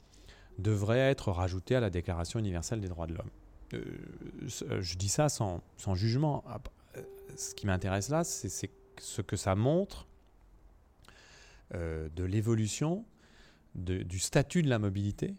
devrait 0.58 0.98
être 0.98 1.30
rajouté 1.32 1.76
à 1.76 1.80
la 1.80 1.88
Déclaration 1.88 2.38
universelle 2.38 2.80
des 2.80 2.88
droits 2.88 3.06
de 3.06 3.14
l'homme. 3.14 3.30
Euh, 3.74 4.80
je 4.80 4.96
dis 4.96 5.08
ça 5.08 5.28
sans, 5.28 5.62
sans 5.76 5.94
jugement. 5.94 6.44
Ce 7.36 7.54
qui 7.54 7.66
m'intéresse 7.66 8.08
là, 8.08 8.24
c'est 8.24 8.48
ce 8.48 9.22
que 9.22 9.36
ça 9.36 9.54
montre 9.54 10.06
de 11.72 12.24
l'évolution 12.24 13.04
du 13.74 14.18
statut 14.18 14.62
de 14.62 14.68
la 14.68 14.78
mobilité 14.78 15.34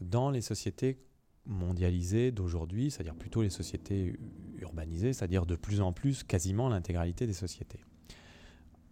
dans 0.00 0.30
les 0.30 0.40
sociétés 0.40 0.98
mondialisées 1.46 2.30
d'aujourd'hui, 2.30 2.90
c'est-à-dire 2.90 3.14
plutôt 3.14 3.42
les 3.42 3.50
sociétés 3.50 4.18
urbanisées, 4.58 5.12
c'est-à-dire 5.12 5.46
de 5.46 5.56
plus 5.56 5.80
en 5.80 5.92
plus 5.92 6.22
quasiment 6.22 6.68
l'intégralité 6.68 7.26
des 7.26 7.32
sociétés, 7.32 7.80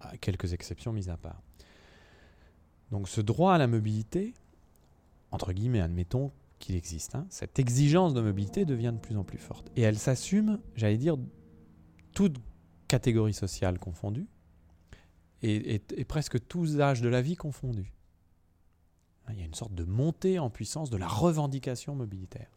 à 0.01 0.17
quelques 0.17 0.53
exceptions 0.53 0.93
mises 0.93 1.09
à 1.09 1.17
part. 1.17 1.43
Donc 2.91 3.09
ce 3.09 3.21
droit 3.21 3.55
à 3.55 3.59
la 3.59 3.67
mobilité, 3.67 4.35
entre 5.31 5.53
guillemets, 5.53 5.81
admettons 5.81 6.33
qu'il 6.59 6.75
existe, 6.75 7.15
hein, 7.15 7.27
cette 7.31 7.59
exigence 7.59 8.15
de 8.15 8.21
mobilité 8.21 8.65
devient 8.65 8.93
de 8.95 9.01
plus 9.01 9.17
en 9.17 9.25
plus 9.25 9.39
forte. 9.39 9.71
Et 9.77 9.83
elle 9.83 9.99
s'assume, 9.99 10.59
j'allais 10.75 10.99
dire, 10.99 11.17
toute 12.13 12.37
catégorie 12.89 13.35
sociale 13.35 13.79
confondue, 13.79 14.27
et, 15.43 15.75
et 15.75 16.05
presque 16.05 16.47
tous 16.49 16.81
âges 16.81 17.01
de 17.01 17.09
la 17.09 17.23
vie 17.23 17.37
confondus. 17.37 17.93
Il 19.31 19.39
y 19.39 19.43
a 19.43 19.45
une 19.45 19.55
sorte 19.55 19.75
de 19.75 19.85
montée 19.85 20.39
en 20.39 20.51
puissance 20.51 20.91
de 20.91 20.97
la 20.97 21.07
revendication 21.07 21.95
mobilitaire. 21.95 22.49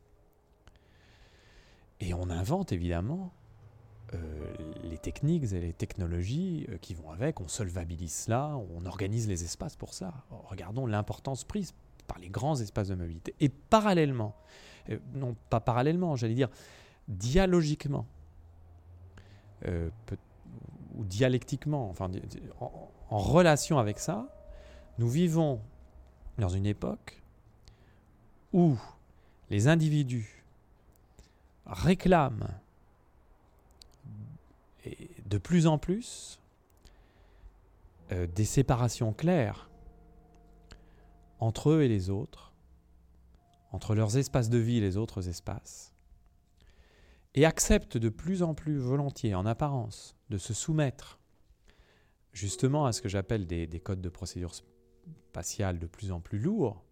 Et 1.99 2.13
on 2.13 2.29
invente 2.29 2.71
évidemment 2.71 3.33
euh, 4.13 4.53
les 4.83 4.97
techniques 4.97 5.53
et 5.53 5.59
les 5.59 5.73
technologies 5.73 6.65
euh, 6.69 6.77
qui 6.77 6.93
vont 6.93 7.11
avec, 7.11 7.39
on 7.39 7.47
solvabilise 7.47 8.13
cela, 8.13 8.57
on 8.75 8.85
organise 8.85 9.27
les 9.27 9.43
espaces 9.43 9.75
pour 9.75 9.93
ça. 9.93 10.25
Regardons 10.49 10.85
l'importance 10.85 11.43
prise 11.43 11.73
par 12.07 12.19
les 12.19 12.29
grands 12.29 12.59
espaces 12.59 12.87
de 12.87 12.95
mobilité. 12.95 13.35
Et 13.39 13.49
parallèlement, 13.49 14.35
euh, 14.89 14.97
non 15.13 15.35
pas 15.49 15.59
parallèlement, 15.59 16.15
j'allais 16.15 16.33
dire 16.33 16.49
dialogiquement, 17.07 18.07
ou 19.67 21.05
dialectiquement, 21.05 21.93
en 23.09 23.17
relation 23.17 23.77
avec 23.77 23.99
ça, 23.99 24.27
nous 24.97 25.07
vivons 25.07 25.61
dans 26.37 26.49
une 26.49 26.65
époque 26.65 27.21
où 28.53 28.77
les 29.49 29.67
individus 29.67 30.43
réclament 31.65 32.49
de 35.25 35.37
plus 35.37 35.67
en 35.67 35.77
plus 35.77 36.39
euh, 38.11 38.27
des 38.27 38.45
séparations 38.45 39.13
claires 39.13 39.69
entre 41.39 41.71
eux 41.71 41.81
et 41.81 41.87
les 41.87 42.09
autres, 42.09 42.53
entre 43.71 43.95
leurs 43.95 44.17
espaces 44.17 44.49
de 44.49 44.57
vie 44.57 44.77
et 44.77 44.81
les 44.81 44.97
autres 44.97 45.27
espaces, 45.29 45.90
et 47.33 47.45
acceptent 47.45 47.97
de 47.97 48.09
plus 48.09 48.43
en 48.43 48.53
plus 48.53 48.77
volontiers, 48.77 49.35
en 49.35 49.45
apparence, 49.45 50.15
de 50.29 50.37
se 50.37 50.53
soumettre 50.53 51.19
justement 52.33 52.85
à 52.85 52.93
ce 52.93 53.01
que 53.01 53.09
j'appelle 53.09 53.45
des, 53.45 53.67
codes 53.79 54.01
de 54.01 54.09
procédure 54.09 54.53
spatiale 54.53 55.79
de 55.79 55.87
plus 55.87 56.11
en 56.11 56.19
plus 56.19 56.39
lourds, 56.39 56.83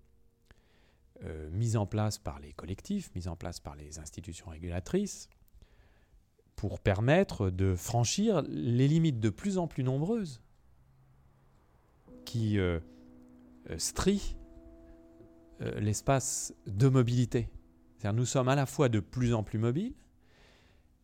euh, 1.23 1.49
mis 1.52 1.75
en 1.75 1.86
place 1.86 2.17
par 2.17 2.39
les 2.39 2.54
collectifs, 2.54 3.13
mis 3.15 3.28
en 3.28 3.36
place 3.36 3.60
par 3.60 3.75
les 3.75 3.99
institutions 3.99 4.49
régulatrices, 4.49 5.30
pour 6.56 6.80
permettre 6.80 7.49
de 7.49 7.75
franchir 7.75 8.41
les 8.47 8.88
limites 8.88 9.19
de 9.19 9.30
plus 9.30 9.58
en 9.58 9.67
plus 9.67 9.84
nombreuses 9.84 10.41
qui 12.25 12.60
euh, 12.60 12.80
euh, 13.69 13.78
strient 13.78 14.36
l'espace 15.75 16.54
de 16.67 16.88
mobilité. 16.88 17.49
nous 18.13 18.23
sommes 18.23 18.47
à 18.47 18.56
la 18.56 18.65
fois 18.65 18.88
de 18.88 19.02
plus 19.02 19.34
en 19.34 19.43
plus 19.43 19.60
mobiles 19.60 19.93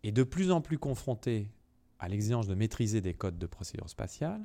et 0.05 0.11
de 0.11 0.21
plus 0.21 0.51
en 0.51 0.61
plus 0.61 0.77
confrontés 0.77 1.49
à 1.97 2.07
l'exigence 2.07 2.45
de 2.45 2.53
maîtriser 2.53 3.01
des 3.01 3.15
codes 3.15 3.39
de 3.39 3.47
procédure 3.47 3.89
spatiale, 3.89 4.39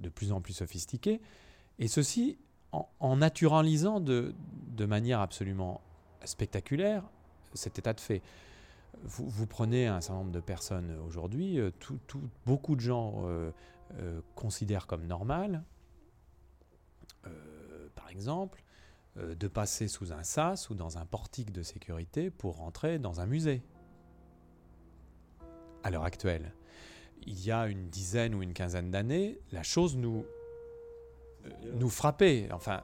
de 0.00 0.08
plus 0.08 0.32
en 0.32 0.40
plus 0.40 0.54
sophistiqués, 0.54 1.20
et 1.78 1.86
ceci 1.86 2.36
en, 2.72 3.16
naturalisant 3.16 4.00
de, 4.00 4.34
manière 4.80 5.20
absolument 5.20 5.80
spectaculaire 6.24 7.04
cet 7.54 7.78
état 7.78 7.92
de 7.92 8.00
fait. 8.00 8.22
Vous, 9.04 9.46
prenez 9.46 9.86
un 9.86 10.00
certain 10.00 10.18
nombre 10.18 10.32
de 10.32 10.40
personnes 10.40 10.98
aujourd'hui, 11.06 11.60
euh, 11.60 11.70
beaucoup 12.44 12.74
de 12.74 12.80
gens 12.80 13.22
euh, 13.26 13.52
euh, 13.98 14.20
considèrent 14.34 14.88
comme 14.88 15.06
normal, 15.06 15.62
par 17.94 18.10
exemple, 18.10 18.64
de 19.16 19.48
passer 19.48 19.86
sous 19.86 20.12
un 20.12 20.22
sas 20.24 20.70
ou 20.70 20.74
dans 20.74 20.98
un 20.98 21.04
portique 21.04 21.52
de 21.52 21.62
sécurité 21.62 22.30
pour 22.30 22.56
rentrer 22.56 22.98
dans 22.98 23.20
un 23.20 23.26
musée 23.26 23.62
à 25.82 25.90
l'heure 25.90 26.04
actuelle. 26.04 26.52
Il 27.26 27.44
y 27.44 27.50
a 27.50 27.66
une 27.66 27.88
dizaine 27.88 28.34
ou 28.34 28.42
une 28.42 28.54
quinzaine 28.54 28.90
d'années, 28.90 29.38
la 29.52 29.62
chose 29.62 29.96
nous, 29.96 30.24
euh, 31.44 31.50
nous 31.74 31.90
frappait. 31.90 32.48
Enfin, 32.52 32.82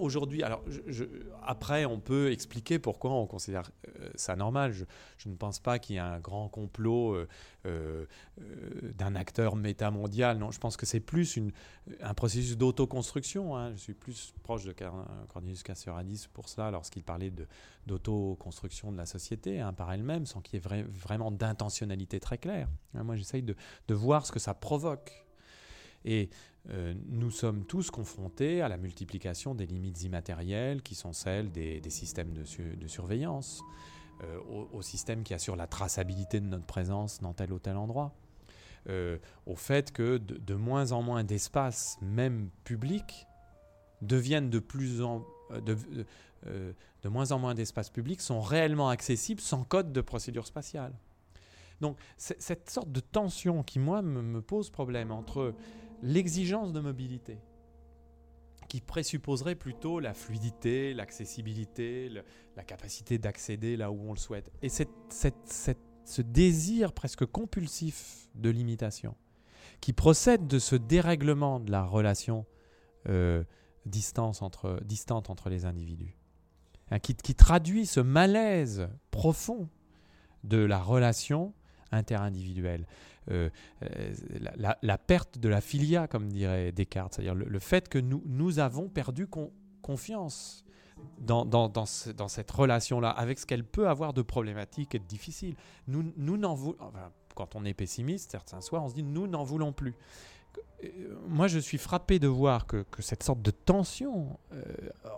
aujourd'hui, 0.00 0.42
alors 0.42 0.64
après, 1.42 1.84
on 1.84 2.00
peut 2.00 2.32
expliquer 2.32 2.78
pourquoi 2.78 3.12
on 3.12 3.26
considère 3.26 3.70
euh, 4.00 4.10
ça 4.14 4.36
normal. 4.36 4.72
Je, 4.72 5.28
ne 5.28 5.34
pense 5.34 5.60
pas 5.60 5.78
qu'il 5.78 5.96
y 5.96 5.98
ait 5.98 6.02
un 6.02 6.18
grand 6.18 6.48
complot 6.48 7.14
euh, 7.14 7.28
euh, 7.66 8.06
d'un 8.94 9.14
acteur 9.14 9.56
métamondial. 9.56 10.38
Non, 10.38 10.50
je 10.50 10.58
pense 10.58 10.76
que 10.76 10.86
c'est 10.86 11.00
plus 11.00 11.38
un 12.00 12.14
processus 12.14 12.56
d'autoconstruction. 12.56 13.56
Hein. 13.56 13.72
Je 13.72 13.80
suis 13.80 13.94
plus 13.94 14.34
proche 14.42 14.64
de 14.64 14.74
Cornelius 15.28 15.62
Cassioradis 15.62 16.28
pour 16.32 16.48
cela, 16.48 16.70
lorsqu'il 16.70 17.04
parlait 17.04 17.32
d'autoconstruction 17.86 18.92
de, 18.92 18.96
la 18.96 19.06
société 19.06 19.60
hein, 19.60 19.72
par 19.72 19.92
elle-même, 19.92 20.26
sans 20.26 20.40
qu'il 20.40 20.60
y 20.60 20.62
ait 20.62 20.82
vraiment 20.82 21.30
d'intentionnalité 21.30 22.20
très 22.20 22.38
claire. 22.38 22.68
Moi, 22.94 23.16
j'essaye 23.16 23.42
de, 23.42 23.54
de 23.88 23.94
voir 23.94 24.26
ce 24.26 24.32
que 24.32 24.38
ça 24.38 24.54
provoque. 24.54 25.24
Et 26.04 26.30
euh, 26.68 26.94
nous 27.08 27.30
sommes 27.30 27.64
tous 27.64 27.90
confrontés 27.90 28.60
à 28.60 28.68
la 28.68 28.76
multiplication 28.76 29.54
des 29.54 29.66
limites 29.66 30.02
immatérielles 30.02 30.82
qui 30.82 30.94
sont 30.94 31.12
celles 31.12 31.50
des, 31.50 31.80
systèmes 31.88 32.32
de, 32.32 32.44
surveillance, 32.86 33.62
euh, 34.22 34.38
au, 34.72 34.82
système 34.82 35.22
qui 35.22 35.32
assure 35.32 35.56
la 35.56 35.66
traçabilité 35.66 36.38
de 36.38 36.46
notre 36.46 36.66
présence 36.66 37.20
dans 37.20 37.32
tel 37.32 37.52
ou 37.52 37.58
tel 37.58 37.76
endroit, 37.76 38.14
euh, 38.88 39.18
au 39.46 39.56
fait 39.56 39.90
que 39.90 40.18
de, 40.18 40.54
moins 40.54 40.92
en 40.92 41.02
moins 41.02 41.24
d'espaces, 41.24 41.98
même 42.02 42.50
publics, 42.64 43.26
deviennent 44.02 44.50
de 44.50 44.58
plus 44.58 45.02
en 45.02 45.24
de, 45.50 45.76
de 46.46 47.08
moins 47.08 47.32
en 47.32 47.38
moins 47.40 47.54
d'espaces 47.54 47.90
publics 47.90 48.20
sont 48.20 48.40
réellement 48.40 48.88
accessibles 48.88 49.40
sans 49.40 49.64
code 49.64 49.92
de 49.92 50.00
procédure 50.00 50.46
spatiale. 50.46 50.92
Donc 51.80 51.98
cette 52.16 52.70
sorte 52.70 52.92
de 52.92 53.00
tension 53.00 53.62
qui, 53.64 53.78
moi, 53.78 54.00
me 54.00 54.40
pose 54.40 54.70
problème 54.70 55.10
entre 55.10 55.54
l'exigence 56.02 56.72
de 56.72 56.80
mobilité, 56.80 57.38
qui 58.68 58.80
présupposerait 58.80 59.56
plutôt 59.56 59.98
la 59.98 60.14
fluidité, 60.14 60.94
l'accessibilité, 60.94 62.08
la 62.56 62.64
capacité 62.64 63.18
d'accéder 63.18 63.76
là 63.76 63.90
où 63.90 64.00
on 64.08 64.12
le 64.12 64.18
souhaite. 64.18 64.50
Et 64.62 64.68
ce 64.68 66.22
désir 66.22 66.92
presque 66.92 67.26
compulsif 67.26 68.28
de 68.36 68.48
limitation, 68.48 69.16
qui 69.80 69.92
procède 69.92 70.46
de 70.46 70.58
ce 70.58 70.76
dérèglement 70.76 71.58
de 71.58 71.70
la 71.70 71.84
relation 71.84 72.46
euh, 73.08 73.42
distance 73.86 74.42
entre, 74.42 74.80
distante 74.84 75.30
entre 75.30 75.48
les 75.48 75.64
individus, 75.64 76.16
hein, 76.90 76.98
qui 76.98 77.34
traduit 77.34 77.86
ce 77.86 78.00
malaise 78.00 78.88
profond 79.10 79.68
de 80.44 80.58
la 80.58 80.78
relation 80.78 81.54
interindividuelle. 81.92 82.86
Euh, 83.30 83.50
euh, 83.82 84.14
la, 84.82 84.98
perte 84.98 85.38
de 85.38 85.48
la 85.48 85.60
filia, 85.60 86.08
comme 86.08 86.28
dirait 86.28 86.72
Descartes, 86.72 87.14
c'est-à-dire 87.14 87.34
le, 87.34 87.58
fait 87.58 87.88
que 87.88 87.98
nous, 87.98 88.22
nous 88.26 88.58
avons 88.58 88.88
perdu 88.88 89.28
confiance 89.82 90.64
dans, 91.18 91.44
dans, 91.44 91.86
cette 91.86 92.50
relation-là, 92.50 93.10
avec 93.10 93.38
ce 93.38 93.46
qu'elle 93.46 93.64
peut 93.64 93.88
avoir 93.88 94.12
de 94.12 94.22
problématique 94.22 94.94
et 94.94 94.98
de 94.98 95.04
difficile. 95.04 95.54
Nous, 95.86 96.12
nous 96.16 96.36
n'en 96.36 96.54
voulons, 96.54 96.78
quand 97.34 97.56
on 97.56 97.64
est 97.64 97.74
pessimiste, 97.74 98.32
certains 98.32 98.60
soirs, 98.60 98.84
on 98.84 98.88
se 98.88 98.94
dit 98.94 99.02
nous 99.02 99.26
n'en 99.26 99.44
voulons 99.44 99.72
plus. 99.72 99.94
Euh, 100.82 101.16
moi, 101.28 101.46
je 101.46 101.58
suis 101.58 101.78
frappé 101.78 102.18
de 102.18 102.26
voir 102.26 102.66
que, 102.66 102.82
que 102.90 103.02
cette 103.02 103.22
sorte 103.22 103.42
de 103.42 103.50
tension 103.50 104.38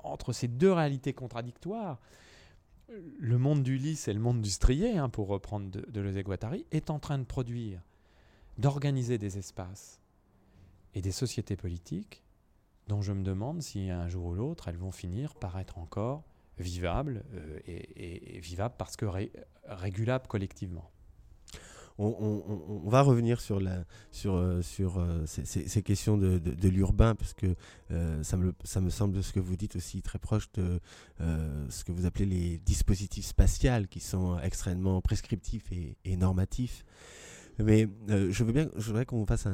entre 0.05 0.33
ces 0.33 0.49
deux 0.49 0.73
réalités 0.73 1.15
contradictoires, 1.15 1.99
le 3.19 3.39
monde 3.39 3.63
du 3.63 3.79
lys 3.79 4.07
et 4.09 4.13
le 4.13 4.21
monde 4.21 4.43
du 4.43 4.51
strié, 4.51 4.99
hein, 4.99 5.09
pour 5.09 5.29
reprendre 5.29 5.71
de, 5.71 5.81
de 5.81 6.23
Guattari, 6.23 6.67
est 6.73 6.91
en 6.91 6.99
train 6.99 7.19
de 7.19 7.25
produire 7.25 7.81
d'organiser 8.59 9.19
des 9.19 9.39
espaces 9.39 10.01
et 10.95 11.01
des 11.01 11.13
sociétés 11.13 11.57
politiques 11.57 12.23
dont 12.89 13.03
je 13.03 13.13
me 13.13 13.23
demande 13.23 13.63
si 13.63 13.91
un 13.91 14.09
jour 14.09 14.27
ou 14.27 14.35
l'autre 14.35 14.69
elles 14.69 14.77
vont 14.77 14.93
finir 14.93 15.35
par 15.35 15.59
être 15.59 15.79
encore 15.79 16.25
vivables 16.59 17.25
euh, 17.35 17.59
et, 17.67 18.41
vivables 18.41 18.75
parce 18.79 18.97
que 18.97 19.07
régulables 19.67 20.27
collectivement. 20.27 20.91
On, 21.99 22.89
va 22.89 23.03
revenir 23.03 23.41
sur, 23.41 23.61
la, 23.61 23.85
sur, 24.11 24.35
euh, 24.35 24.61
sur 24.63 24.99
euh, 24.99 25.25
ces, 25.27 25.83
questions 25.83 26.17
de, 26.17 26.39
de, 26.39 26.69
l'urbain, 26.69 27.15
parce 27.15 27.35
que 27.35 27.55
ça, 28.23 28.37
me, 28.37 28.55
ça 28.65 28.81
me 28.81 28.91
semble 28.91 29.23
ce 29.23 29.33
que 29.33 29.39
vous 29.39 29.57
dites 29.57 29.77
aussi 29.77 30.03
très 30.03 30.19
proche 30.19 30.51
de 30.53 30.81
ce 31.21 31.85
que 31.85 31.93
vous 31.93 32.07
appelez 32.07 32.27
les 32.27 32.59
dispositifs 32.59 33.27
spatials, 33.27 33.87
qui 33.87 34.01
sont 34.01 34.39
extrêmement 34.41 35.01
prescriptifs 35.01 35.71
et, 35.71 35.97
et 36.05 36.17
normatifs. 36.17 36.85
Mais 37.59 37.89
euh, 38.11 38.31
je 38.31 38.45
voudrais 38.45 39.07
qu'on 39.07 39.27
fasse 39.27 39.47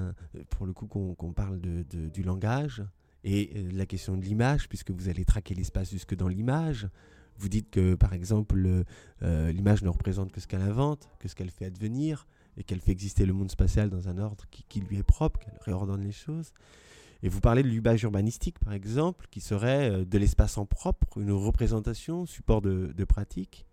pour 0.50 0.66
le 0.66 0.72
coup, 0.72 0.86
qu'on 0.86 1.32
parle 1.32 1.60
du 1.60 2.22
langage 2.22 2.84
et 3.24 3.50
euh, 3.56 3.70
la 3.72 3.86
question 3.86 4.16
de 4.16 4.24
l'image, 4.24 4.68
puisque 4.68 4.90
vous 4.90 5.08
allez 5.08 5.24
traquer 5.24 5.54
l'espace 5.54 5.90
jusque 5.90 6.14
dans 6.14 6.28
l'image. 6.28 6.88
Vous 7.36 7.48
dites 7.48 7.70
que, 7.70 7.94
par 7.94 8.14
exemple, 8.14 8.84
euh, 9.22 9.52
l'image 9.52 9.82
ne 9.82 9.88
représente 9.88 10.32
que 10.32 10.40
ce 10.40 10.46
qu'elle 10.46 10.62
invente, 10.62 11.08
que 11.20 11.28
ce 11.28 11.34
qu'elle 11.34 11.50
fait 11.50 11.66
advenir, 11.66 12.26
et 12.56 12.64
qu'elle 12.64 12.80
fait 12.80 12.90
exister 12.90 13.26
le 13.26 13.32
monde 13.32 13.50
spatial 13.50 13.90
dans 13.90 14.08
un 14.08 14.18
ordre 14.18 14.44
qui, 14.50 14.80
lui 14.80 14.98
est 14.98 15.04
propre, 15.04 15.38
qu'elle 15.38 15.58
réordonne 15.60 16.02
les 16.02 16.12
choses. 16.12 16.52
Et 17.22 17.28
vous 17.28 17.40
parlez 17.40 17.62
de 17.62 17.68
l'image 17.68 18.02
urbanistique, 18.02 18.58
par 18.58 18.72
exemple, 18.72 19.26
qui 19.30 19.40
serait 19.40 20.04
de 20.04 20.18
l'espace 20.18 20.58
en 20.58 20.66
propre, 20.66 21.18
une 21.18 21.30
représentation, 21.30 22.26
support 22.26 22.60
de 22.60 23.04
pratique. 23.04 23.67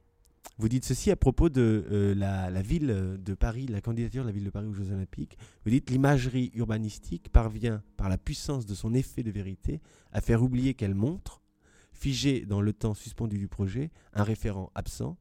Vous 0.57 0.69
dites 0.69 0.85
ceci 0.85 1.11
à 1.11 1.17
propos 1.17 1.49
de 1.49 1.85
euh, 1.91 2.15
la, 2.15 2.61
ville 2.61 3.17
de 3.19 3.33
Paris, 3.33 3.67
la 3.67 3.81
candidature 3.81 4.23
de 4.23 4.29
la 4.29 4.33
ville 4.33 4.45
de 4.45 4.49
Paris 4.49 4.67
aux 4.67 4.73
Jeux 4.73 4.91
Olympiques. 4.91 5.37
Vous 5.65 5.71
dites 5.71 5.89
l'imagerie 5.89 6.51
urbanistique 6.55 7.29
parvient, 7.29 7.83
par 7.97 8.07
la 8.07 8.17
puissance 8.17 8.65
de 8.65 8.73
son 8.73 8.93
effet 8.93 9.21
de 9.21 9.31
vérité, 9.31 9.81
à 10.13 10.21
faire 10.21 10.41
oublier 10.41 10.73
qu'elle 10.73 10.95
montre, 10.95 11.41
figé 11.91 12.45
dans 12.45 12.61
le 12.61 12.71
temps 12.71 12.93
suspendu 12.93 13.37
du 13.37 13.49
projet, 13.49 13.91
un 14.13 14.23
référent 14.23 14.71
absent, 14.75 15.17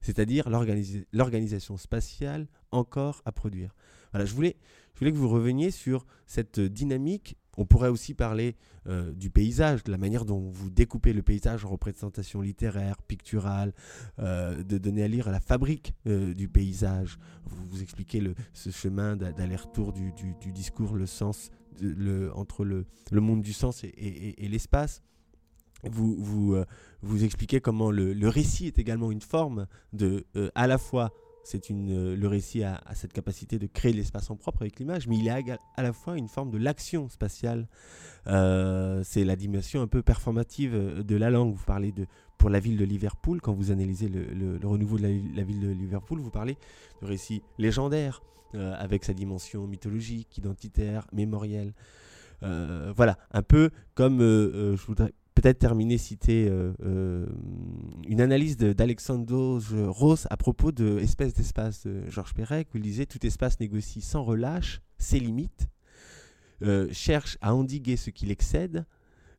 c'est-à-dire 0.00 0.48
l'organisation 0.48 1.76
spatiale 1.76 2.46
encore 2.70 3.20
à 3.26 3.32
produire. 3.32 3.74
Voilà, 4.12 4.24
je 4.24 4.34
voulais 4.34 4.56
que 4.98 5.10
vous 5.10 5.28
reveniez 5.28 5.70
sur 5.72 6.06
cette 6.26 6.60
dynamique 6.60 7.36
On 7.56 7.64
pourrait 7.64 7.88
aussi 7.88 8.14
parler 8.14 8.56
euh, 8.86 9.12
du 9.12 9.30
paysage, 9.30 9.84
de 9.84 9.90
la 9.90 9.98
manière 9.98 10.24
dont 10.24 10.50
vous 10.50 10.70
découpez 10.70 11.12
le 11.12 11.22
paysage 11.22 11.64
en 11.64 11.68
représentation 11.68 12.40
littéraire, 12.40 13.00
picturale, 13.02 13.72
euh, 14.18 14.62
de 14.62 14.78
donner 14.78 15.02
à 15.02 15.08
lire 15.08 15.30
la 15.30 15.40
fabrique 15.40 15.94
euh, 16.06 16.34
du 16.34 16.48
paysage. 16.48 17.18
Vous, 17.46 17.64
vous 17.66 17.82
expliquez 17.82 18.22
ce 18.52 18.70
chemin 18.70 19.16
d'aller-retour 19.16 19.92
du, 19.92 20.12
discours, 20.52 20.94
le 20.94 21.06
sens 21.06 21.50
entre 22.34 22.64
le, 22.64 22.86
monde 23.12 23.42
du 23.42 23.52
sens 23.52 23.84
et, 23.84 24.48
l'espace. 24.48 25.02
Vous, 25.82 26.16
vous, 26.18 26.56
vous, 27.02 27.24
expliquez 27.24 27.60
comment 27.60 27.90
le, 27.90 28.28
récit 28.28 28.66
est 28.66 28.78
également 28.78 29.10
une 29.10 29.20
forme 29.20 29.66
de 29.92 30.24
à 30.54 30.66
la 30.66 30.78
fois 30.78 31.12
c'est 31.44 31.68
une, 31.68 31.90
euh, 31.92 32.16
le 32.16 32.26
récit 32.26 32.64
a, 32.64 32.82
cette 32.94 33.12
capacité 33.12 33.58
de 33.58 33.66
créer 33.66 33.92
l'espace 33.92 34.30
en 34.30 34.36
propre 34.36 34.62
avec 34.62 34.78
l'image, 34.78 35.06
mais 35.06 35.18
il 35.18 35.28
est 35.28 35.58
à, 35.76 35.82
la 35.82 35.92
fois 35.92 36.16
une 36.16 36.28
forme 36.28 36.50
de 36.50 36.58
l'action 36.58 37.08
spatiale. 37.10 37.68
Euh, 38.26 39.02
c'est 39.04 39.24
la 39.24 39.36
dimension 39.36 39.82
un 39.82 39.86
peu 39.86 40.02
performative 40.02 40.74
euh, 40.74 41.02
de 41.02 41.16
la 41.16 41.28
langue. 41.28 41.54
Vous 41.54 41.64
parlez 41.66 41.92
de, 41.92 42.06
pour 42.38 42.48
la 42.48 42.60
ville 42.60 42.78
de 42.78 42.84
Liverpool, 42.84 43.42
quand 43.42 43.52
vous 43.52 43.70
analysez 43.70 44.08
le, 44.08 44.58
renouveau 44.66 44.96
de 44.96 45.02
la, 45.02 45.42
ville 45.44 45.60
de 45.60 45.68
Liverpool, 45.68 46.18
vous 46.18 46.30
parlez 46.30 46.56
de 47.02 47.06
récit 47.06 47.42
légendaire, 47.58 48.22
avec 48.54 49.04
sa 49.04 49.12
dimension 49.12 49.66
mythologique, 49.66 50.38
identitaire, 50.38 51.08
mémorielle. 51.12 51.72
voilà, 52.40 53.18
un 53.32 53.42
peu 53.42 53.70
comme 53.94 54.20
je 54.20 54.86
voudrais 54.86 55.12
peut-être 55.34 55.58
terminer, 55.58 55.98
citer 55.98 56.48
euh, 56.48 56.72
euh, 56.84 57.26
une 58.06 58.20
analyse 58.20 58.56
d'Alexandre 58.56 59.60
Ross 59.88 60.26
à 60.30 60.36
propos 60.36 60.72
de 60.72 60.98
Espèce 60.98 61.34
d'espace 61.34 61.86
de 61.86 62.08
Georges 62.08 62.34
Perec, 62.34 62.68
où 62.74 62.78
il 62.78 62.82
disait 62.82 63.06
Tout 63.06 63.24
espace 63.26 63.58
négocie 63.60 64.00
sans 64.00 64.22
relâche 64.22 64.80
ses 64.98 65.18
limites, 65.18 65.68
euh, 66.62 66.88
cherche 66.92 67.36
à 67.40 67.54
endiguer 67.54 67.96
ce 67.96 68.10
qui 68.10 68.26
l'excède, 68.26 68.86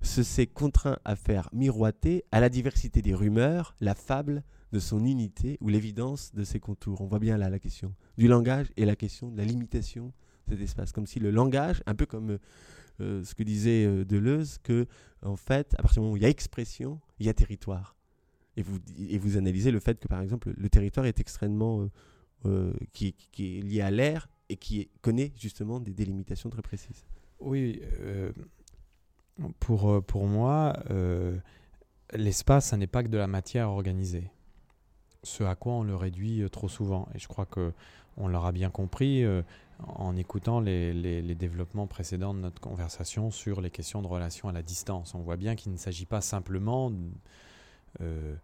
se 0.01 0.21
sait 0.21 0.47
contraint 0.47 0.99
à 1.05 1.15
faire 1.15 1.49
miroiter 1.53 2.25
à 2.31 2.39
la 2.39 2.49
diversité 2.49 3.01
des 3.01 3.13
rumeurs 3.13 3.75
la 3.79 3.95
fable 3.95 4.43
de 4.71 4.79
son 4.79 5.05
unité 5.05 5.57
ou 5.61 5.69
l'évidence 5.69 6.33
de 6.33 6.43
ses 6.43 6.59
contours. 6.59 7.01
On 7.01 7.07
voit 7.07 7.19
bien 7.19 7.37
là 7.37 7.49
la 7.49 7.59
question 7.59 7.95
du 8.17 8.27
langage 8.27 8.67
et 8.77 8.85
la 8.85 8.95
question 8.95 9.31
de 9.31 9.37
la 9.37 9.45
limitation 9.45 10.11
de 10.47 10.53
cet 10.53 10.61
espace, 10.61 10.91
comme 10.91 11.07
si 11.07 11.19
le 11.19 11.31
langage, 11.31 11.81
un 11.87 11.95
peu 11.95 12.05
comme 12.05 12.37
euh, 13.01 13.23
ce 13.23 13.35
que 13.35 13.43
disait 13.43 13.85
euh, 13.85 14.05
Deleuze, 14.05 14.57
que 14.63 14.87
en 15.21 15.35
fait, 15.35 15.75
à 15.77 15.81
partir 15.81 15.95
du 15.95 15.99
moment 16.01 16.13
où 16.13 16.17
il 16.17 16.23
y 16.23 16.25
a 16.25 16.29
expression, 16.29 16.99
il 17.19 17.25
y 17.25 17.29
a 17.29 17.33
territoire. 17.33 17.95
Et 18.57 18.63
vous, 19.17 19.37
analysez 19.37 19.69
le 19.69 19.81
fait 19.81 19.99
que, 19.99 20.07
par 20.07 20.21
exemple, 20.21 20.53
le 20.55 20.69
territoire 20.69 21.05
est 21.05 21.19
extrêmement 21.19 21.89
euh, 22.45 22.71
qui, 22.93 23.13
est 23.37 23.61
lié 23.61 23.81
à 23.81 23.91
l'air 23.91 24.29
et 24.47 24.55
qui 24.55 24.87
connaît 25.01 25.33
justement 25.37 25.81
des 25.81 25.93
délimitations 25.93 26.49
très 26.49 26.61
précises. 26.61 27.03
Oui, 27.41 27.81
pour, 29.59 30.01
pour 30.05 30.25
moi, 30.27 30.73
l'espace, 32.13 32.67
ça 32.67 32.77
n'est 32.77 32.87
pas 32.87 33.03
que 33.03 33.09
de 33.09 33.17
la 33.17 33.27
matière 33.27 33.69
organisée. 33.69 34.31
Ce 35.23 35.43
à 35.43 35.55
quoi 35.55 35.73
on 35.73 35.83
le 35.83 35.97
réduit 35.97 36.41
trop 36.49 36.69
souvent. 36.69 37.09
Et 37.13 37.19
je 37.19 37.27
crois 37.27 37.45
que 37.45 37.73
on 38.15 38.29
l'aura 38.29 38.53
bien 38.53 38.69
compris 38.69 39.25
en 39.79 40.15
écoutant 40.15 40.59
les, 40.59 41.35
développements 41.35 41.87
précédents 41.87 42.33
de 42.33 42.39
notre 42.39 42.61
conversation 42.61 43.31
sur 43.31 43.61
les 43.61 43.69
questions 43.69 44.01
de 44.01 44.07
relation 44.07 44.49
à 44.49 44.51
la 44.51 44.61
distance. 44.61 45.15
On 45.15 45.19
voit 45.19 45.37
bien 45.37 45.55
qu'il 45.55 45.71
ne 45.71 45.77
s'agit 45.77 46.05
pas 46.05 46.21
simplement 46.21 46.91
euh, 48.01 48.35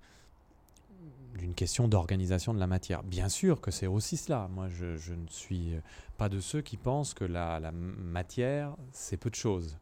d'une 1.37 1.53
question 1.53 1.87
d'organisation 1.87 2.53
de 2.53 2.59
la 2.59 2.67
matière. 2.67 3.03
Bien 3.03 3.29
sûr 3.29 3.61
que 3.61 3.71
c'est 3.71 3.87
aussi 3.87 4.17
cela. 4.17 4.49
Moi, 4.51 4.67
je, 4.69 5.13
ne 5.13 5.27
suis 5.27 5.75
pas 6.17 6.29
de 6.29 6.39
ceux 6.39 6.61
qui 6.61 6.77
pensent 6.77 7.13
que 7.13 7.25
la, 7.25 7.71
matière, 7.71 8.75
c'est 8.91 9.17
peu 9.17 9.29
de 9.29 9.35
choses. 9.35 9.77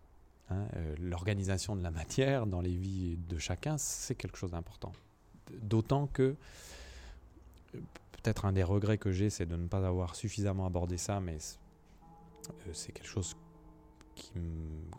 Hein. 0.49 0.67
Euh, 0.75 0.95
l'organisation 0.99 1.75
de 1.75 1.81
la 1.81 1.91
matière 1.91 2.45
dans 2.45 2.61
les 2.61 2.75
vies 2.75 3.17
de 3.27 3.37
chacun, 3.37 3.77
c'est 3.77 4.15
quelque 4.15 4.37
chose 4.37 4.51
d'important. 4.51 4.91
D'autant 5.61 6.07
que 6.07 6.35
peut-être 8.21 8.45
un 8.45 8.53
des 8.53 8.63
regrets 8.63 8.97
que 8.97 9.11
j'ai, 9.11 9.29
c'est 9.29 9.45
de 9.45 9.55
ne 9.55 9.67
pas 9.67 9.85
avoir 9.87 10.15
suffisamment 10.15 10.65
abordé 10.65 10.97
ça, 10.97 11.19
mais 11.19 11.37
euh, 12.49 12.73
c'est 12.73 12.91
quelque 12.91 13.07
chose 13.07 13.35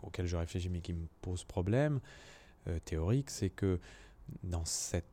auquel 0.01 0.25
je 0.25 0.35
réfléchis 0.35 0.69
mais 0.69 0.81
qui 0.81 0.93
me 0.93 1.05
pose 1.21 1.43
problème 1.43 1.99
euh, 2.67 2.79
théorique, 2.79 3.29
c'est 3.29 3.51
que 3.51 3.79
dans 4.43 4.65
cette 4.65 5.05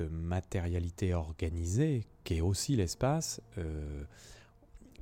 matérialité 0.00 1.14
organisée, 1.14 2.06
qui 2.24 2.34
est 2.34 2.40
aussi 2.40 2.76
l'espace, 2.76 3.40
euh, 3.58 4.04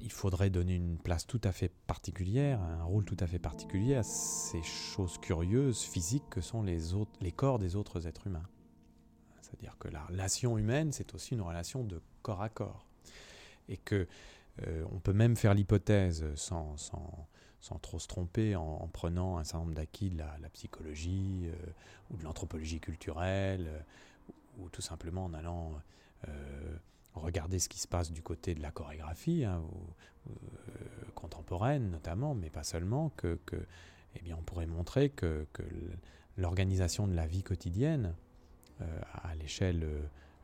il 0.00 0.10
faudrait 0.10 0.50
donner 0.50 0.74
une 0.74 0.98
place 0.98 1.26
tout 1.26 1.40
à 1.44 1.52
fait 1.52 1.70
particulière, 1.86 2.60
un 2.60 2.84
rôle 2.84 3.04
tout 3.04 3.16
à 3.20 3.26
fait 3.26 3.38
particulier 3.38 3.94
à 3.94 4.02
ces 4.02 4.62
choses 4.62 5.18
curieuses, 5.18 5.82
physiques 5.82 6.28
que 6.30 6.40
sont 6.40 6.62
les, 6.62 6.94
autres, 6.94 7.12
les 7.20 7.32
corps 7.32 7.58
des 7.58 7.76
autres 7.76 8.06
êtres 8.06 8.26
humains. 8.26 8.48
C'est-à-dire 9.42 9.76
que 9.78 9.88
la 9.88 10.04
relation 10.04 10.58
humaine, 10.58 10.92
c'est 10.92 11.14
aussi 11.14 11.34
une 11.34 11.42
relation 11.42 11.84
de 11.84 12.00
corps 12.22 12.42
à 12.42 12.48
corps. 12.48 12.86
Et 13.68 13.76
que 13.76 14.06
euh, 14.66 14.84
on 14.92 14.98
peut 14.98 15.12
même 15.12 15.36
faire 15.36 15.54
l'hypothèse, 15.54 16.24
sans, 16.34 16.76
sans, 16.76 17.28
sans, 17.60 17.78
trop 17.78 17.98
se 17.98 18.08
tromper, 18.08 18.56
en, 18.56 18.88
prenant 18.92 19.38
un 19.38 19.44
certain 19.44 19.64
nombre 19.64 19.74
d'acquis 19.74 20.10
de 20.10 20.18
la, 20.18 20.48
psychologie 20.52 21.44
euh, 21.46 21.72
ou 22.10 22.16
de 22.16 22.24
l'anthropologie 22.24 22.80
culturelle, 22.80 23.68
euh, 23.68 23.80
ou 24.58 24.68
tout 24.68 24.82
simplement 24.82 25.24
en 25.24 25.34
allant 25.34 25.72
regarder 27.14 27.58
ce 27.58 27.68
qui 27.68 27.78
se 27.78 27.88
passe 27.88 28.12
du 28.12 28.22
côté 28.22 28.54
de 28.54 28.60
la 28.60 28.70
chorégraphie, 28.70 29.44
hein, 29.44 29.62
contemporaine 31.14 31.90
notamment, 31.90 32.34
mais 32.34 32.50
pas 32.50 32.62
seulement, 32.62 33.10
que, 33.16 33.38
que 33.46 33.56
eh 34.16 34.20
bien, 34.20 34.36
on 34.38 34.42
pourrait 34.42 34.66
montrer 34.66 35.08
que, 35.08 35.46
que 35.54 35.62
l'organisation 36.36 37.08
de 37.08 37.14
la 37.14 37.26
vie 37.26 37.42
quotidienne, 37.42 38.14
à 39.22 39.34
l'échelle 39.34 39.86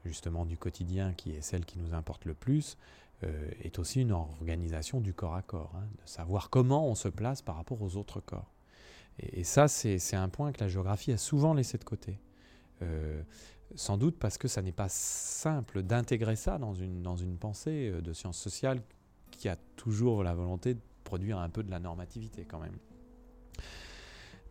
justement 0.06 0.46
du 0.46 0.56
quotidien, 0.56 1.12
qui 1.12 1.32
est 1.32 1.40
celle 1.40 1.64
qui 1.64 1.78
nous 1.78 1.94
importe 1.94 2.24
le 2.24 2.34
plus, 2.34 2.76
euh, 3.24 3.50
est 3.62 3.78
aussi 3.78 4.02
une 4.02 4.12
organisation 4.12 5.00
du 5.00 5.14
corps 5.14 5.36
à 5.36 5.42
corps, 5.42 5.72
hein, 5.76 5.86
de 6.02 6.06
savoir 6.06 6.50
comment 6.50 6.86
on 6.86 6.94
se 6.94 7.08
place 7.08 7.40
par 7.40 7.56
rapport 7.56 7.80
aux 7.80 7.96
autres 7.96 8.20
corps. 8.20 8.52
Et, 9.18 9.42
ça, 9.42 9.68
c'est 9.68 10.16
un 10.16 10.28
point 10.28 10.52
que 10.52 10.60
la 10.60 10.68
géographie 10.68 11.12
a 11.12 11.16
souvent 11.16 11.54
laissé 11.54 11.78
de 11.78 11.84
côté. 11.84 12.18
Euh, 12.82 13.22
sans 13.74 13.96
doute 13.96 14.18
parce 14.18 14.36
que 14.36 14.48
ça 14.48 14.60
n'est 14.60 14.70
pas 14.70 14.90
simple 14.90 15.82
d'intégrer 15.82 16.36
ça 16.36 16.58
dans 16.58 16.74
une, 16.74 17.02
dans 17.02 17.16
une 17.16 17.38
pensée 17.38 17.88
euh, 17.90 18.02
de 18.02 18.12
sciences 18.12 18.36
sociales 18.36 18.82
qui 19.30 19.48
a 19.48 19.56
toujours 19.76 20.22
la 20.22 20.34
volonté 20.34 20.74
de 20.74 20.80
produire 21.02 21.38
un 21.38 21.48
peu 21.48 21.62
de 21.62 21.70
la 21.70 21.78
normativité 21.78 22.44
quand 22.44 22.58
même. 22.58 22.76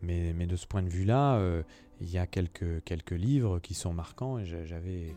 Mais, 0.02 0.32
mais 0.32 0.48
de 0.48 0.56
ce 0.56 0.66
point 0.66 0.82
de 0.82 0.88
vue-là, 0.88 1.40
il 2.00 2.10
y 2.10 2.18
a 2.18 2.26
quelques, 2.26 2.84
quelques 2.84 3.12
livres 3.12 3.58
qui 3.60 3.74
sont 3.74 3.92
marquants 3.92 4.38
et 4.38 4.44
j'avais 4.44 5.16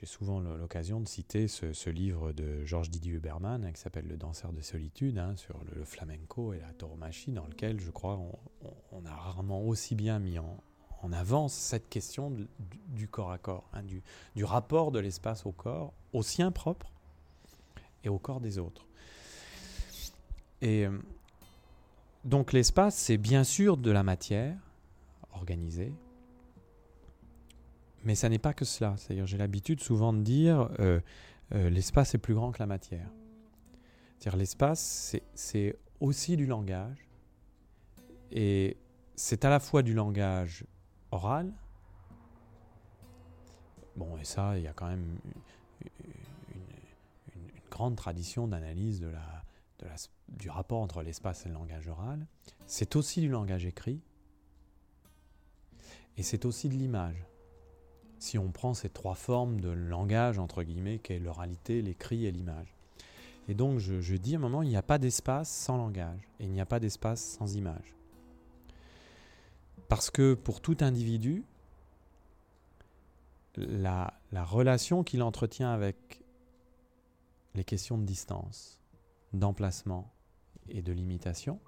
j'ai 0.00 0.06
souvent 0.06 0.40
l'occasion 0.40 1.00
de 1.00 1.06
citer 1.06 1.46
ce, 1.46 1.90
livre 1.90 2.32
de 2.32 2.64
Georges 2.64 2.88
Didier 2.88 3.12
Huberman 3.12 3.64
hein, 3.64 3.72
qui 3.72 3.80
s'appelle 3.80 4.06
Le 4.08 4.16
danseur 4.16 4.50
de 4.52 4.62
solitude 4.62 5.18
hein, 5.18 5.36
sur 5.36 5.60
le, 5.74 5.84
flamenco 5.84 6.54
et 6.54 6.58
la 6.58 6.72
tauromachie, 6.72 7.32
dans 7.32 7.46
lequel 7.46 7.80
je 7.80 7.90
crois 7.90 8.18
on, 8.92 9.04
a 9.04 9.14
rarement 9.14 9.62
aussi 9.62 9.94
bien 9.94 10.18
mis 10.18 10.38
en, 10.38 10.56
en 11.02 11.12
avant 11.12 11.48
cette 11.48 11.90
question 11.90 12.34
du, 12.88 13.08
corps 13.08 13.30
à 13.30 13.36
corps, 13.36 13.68
hein, 13.74 13.82
du, 13.82 14.02
du, 14.36 14.44
rapport 14.44 14.90
de 14.90 14.98
l'espace 14.98 15.44
au 15.44 15.52
corps, 15.52 15.92
au 16.14 16.22
sien 16.22 16.50
propre 16.50 16.90
et 18.02 18.08
au 18.08 18.18
corps 18.18 18.40
des 18.40 18.58
autres. 18.58 18.86
Et 20.62 20.86
euh, 20.86 20.98
donc 22.24 22.54
l'espace, 22.54 22.96
c'est 22.96 23.18
bien 23.18 23.44
sûr 23.44 23.76
de 23.76 23.90
la 23.90 24.02
matière 24.02 24.56
organisée, 25.32 25.92
mais 28.04 28.14
ça 28.14 28.28
n'est 28.28 28.38
pas 28.38 28.54
que 28.54 28.64
cela. 28.64 28.94
C'est-à-dire, 28.96 29.26
j'ai 29.26 29.38
l'habitude 29.38 29.80
souvent 29.80 30.12
de 30.12 30.20
dire 30.20 30.70
euh, 30.80 31.00
euh, 31.52 31.70
l'espace 31.70 32.14
est 32.14 32.18
plus 32.18 32.34
grand 32.34 32.52
que 32.52 32.58
la 32.58 32.66
matière. 32.66 33.10
C'est-à-dire, 34.18 34.38
l'espace, 34.38 35.16
c'est 35.34 35.76
aussi 36.00 36.36
du 36.36 36.46
langage. 36.46 37.08
Et 38.30 38.76
c'est 39.16 39.44
à 39.44 39.50
la 39.50 39.60
fois 39.60 39.82
du 39.82 39.94
langage 39.94 40.64
oral. 41.10 41.52
Bon, 43.96 44.16
et 44.18 44.24
ça, 44.24 44.56
il 44.56 44.64
y 44.64 44.68
a 44.68 44.72
quand 44.72 44.88
même 44.88 45.04
une, 45.04 45.90
grande 47.70 47.96
tradition 47.96 48.48
d'analyse 48.48 49.02
du 50.28 50.50
rapport 50.50 50.80
entre 50.80 51.02
l'espace 51.02 51.46
et 51.46 51.48
le 51.48 51.54
langage 51.54 51.88
oral. 51.88 52.26
C'est 52.66 52.96
aussi 52.96 53.20
du 53.20 53.28
langage 53.28 53.64
écrit. 53.64 54.00
Et 56.16 56.22
c'est 56.22 56.44
aussi 56.44 56.68
de 56.68 56.74
l'image 56.74 57.29
si 58.20 58.38
on 58.38 58.52
prend 58.52 58.74
ces 58.74 58.90
trois 58.90 59.14
formes 59.14 59.60
de 59.60 59.70
langage, 59.70 60.38
entre 60.38 60.62
guillemets, 60.62 60.98
qu'est 60.98 61.18
l'oralité, 61.18 61.82
l'écrit 61.82 62.26
et 62.26 62.30
l'image. 62.30 62.76
Et 63.48 63.54
donc 63.54 63.78
je, 63.78 64.14
dis 64.14 64.34
à 64.34 64.38
un 64.38 64.40
moment, 64.40 64.62
il 64.62 64.68
n'y 64.68 64.76
a 64.76 64.82
pas 64.82 64.98
d'espace 64.98 65.50
sans 65.50 65.76
langage, 65.76 66.20
et 66.38 66.44
il 66.44 66.50
n'y 66.50 66.60
a 66.60 66.66
pas 66.66 66.78
d'espace 66.78 67.20
sans 67.20 67.56
image. 67.56 67.96
Parce 69.88 70.10
que 70.10 70.34
pour 70.34 70.60
tout 70.60 70.76
individu, 70.80 71.42
la, 73.56 74.14
la 74.30 74.44
relation 74.44 75.02
qu'il 75.02 75.22
entretient 75.22 75.72
avec 75.72 76.22
les 77.54 77.64
questions 77.64 77.98
de 77.98 78.04
distance, 78.04 78.78
d'emplacement 79.32 80.12
et 80.68 80.82
de 80.82 80.92
limitation 80.92 81.58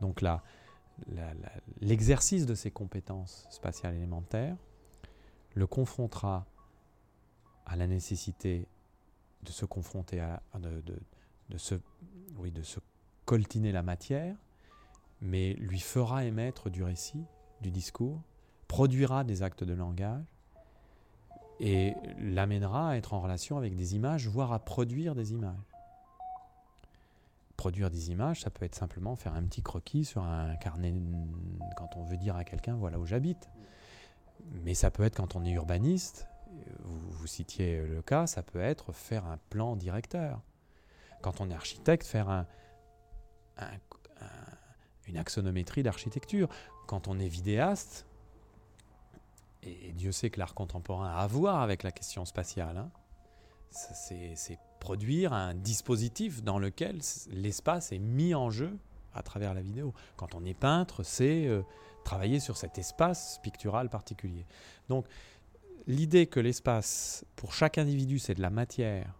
Donc 0.00 0.24
l'exercice 1.80 2.46
de 2.46 2.54
ces 2.54 2.70
compétences 2.70 3.46
spatiales 3.50 3.94
élémentaires 3.94 4.56
le 5.54 5.66
confrontera 5.66 6.46
à 7.66 7.76
la 7.76 7.86
nécessité 7.86 8.66
de 9.42 9.50
se 9.50 9.64
confronter 9.64 10.20
à, 10.20 10.42
de, 10.58 11.58
se 11.58 12.78
coltiner 13.24 13.72
la 13.72 13.82
matière, 13.82 14.36
mais 15.20 15.54
lui 15.54 15.80
fera 15.80 16.24
émettre 16.24 16.70
du 16.70 16.82
récit, 16.82 17.24
du 17.60 17.70
discours, 17.70 18.20
produira 18.68 19.24
des 19.24 19.42
actes 19.42 19.64
de 19.64 19.74
langage 19.74 20.24
et 21.60 21.94
l'amènera 22.18 22.90
à 22.90 22.96
être 22.96 23.14
en 23.14 23.20
relation 23.20 23.56
avec 23.56 23.76
des 23.76 23.94
images, 23.94 24.26
voire 24.26 24.52
à 24.52 24.58
produire 24.58 25.14
des 25.14 25.32
images. 25.32 25.54
Produire 27.56 27.90
des 27.90 28.10
images, 28.10 28.40
ça 28.40 28.50
peut 28.50 28.64
être 28.64 28.74
simplement 28.74 29.14
faire 29.14 29.34
un 29.34 29.42
petit 29.44 29.62
croquis 29.62 30.04
sur 30.04 30.24
un 30.24 30.56
carnet 30.56 30.92
quand 31.76 31.96
on 31.96 32.02
veut 32.02 32.16
dire 32.16 32.36
à 32.36 32.44
quelqu'un 32.44 32.74
voilà 32.74 32.98
où 32.98 33.06
j'habite. 33.06 33.48
Mais 34.64 34.74
ça 34.74 34.90
peut 34.90 35.04
être 35.04 35.16
quand 35.16 35.36
on 35.36 35.44
est 35.44 35.52
urbaniste, 35.52 36.28
vous, 36.84 37.26
citiez 37.26 37.84
le 37.84 38.02
cas, 38.02 38.26
ça 38.26 38.42
peut 38.42 38.60
être 38.60 38.92
faire 38.92 39.26
un 39.26 39.38
plan 39.50 39.76
directeur. 39.76 40.40
Quand 41.22 41.40
on 41.40 41.50
est 41.50 41.54
architecte, 41.54 42.06
faire 42.06 42.28
un, 42.28 42.46
une 45.06 45.16
axonométrie 45.16 45.82
d'architecture. 45.82 46.48
Quand 46.86 47.08
on 47.08 47.18
est 47.18 47.28
vidéaste, 47.28 48.06
et, 49.62 49.92
Dieu 49.92 50.12
sait 50.12 50.30
que 50.30 50.38
l'art 50.38 50.54
contemporain 50.54 51.08
a 51.08 51.18
à 51.18 51.26
voir 51.26 51.60
avec 51.60 51.82
la 51.82 51.92
question 51.92 52.24
spatiale, 52.24 52.76
hein, 52.76 52.90
c'est 53.70 54.58
produire 54.78 55.32
un 55.32 55.54
dispositif 55.54 56.42
dans 56.42 56.58
lequel 56.58 57.00
l'espace 57.30 57.90
est 57.92 57.98
mis 57.98 58.34
en 58.34 58.50
jeu 58.50 58.78
à 59.14 59.22
travers 59.22 59.54
la 59.54 59.62
vidéo. 59.62 59.94
Quand 60.16 60.34
on 60.34 60.44
est 60.44 60.54
peintre, 60.54 61.02
c'est 61.02 61.46
euh, 61.46 61.62
travailler 62.04 62.40
sur 62.40 62.56
cet 62.56 62.78
espace 62.78 63.40
pictural 63.42 63.88
particulier. 63.88 64.46
Donc 64.88 65.06
l'idée 65.86 66.26
que 66.26 66.40
l'espace, 66.40 67.24
pour 67.36 67.52
chaque 67.52 67.78
individu, 67.78 68.18
c'est 68.18 68.34
de 68.34 68.42
la 68.42 68.50
matière, 68.50 69.14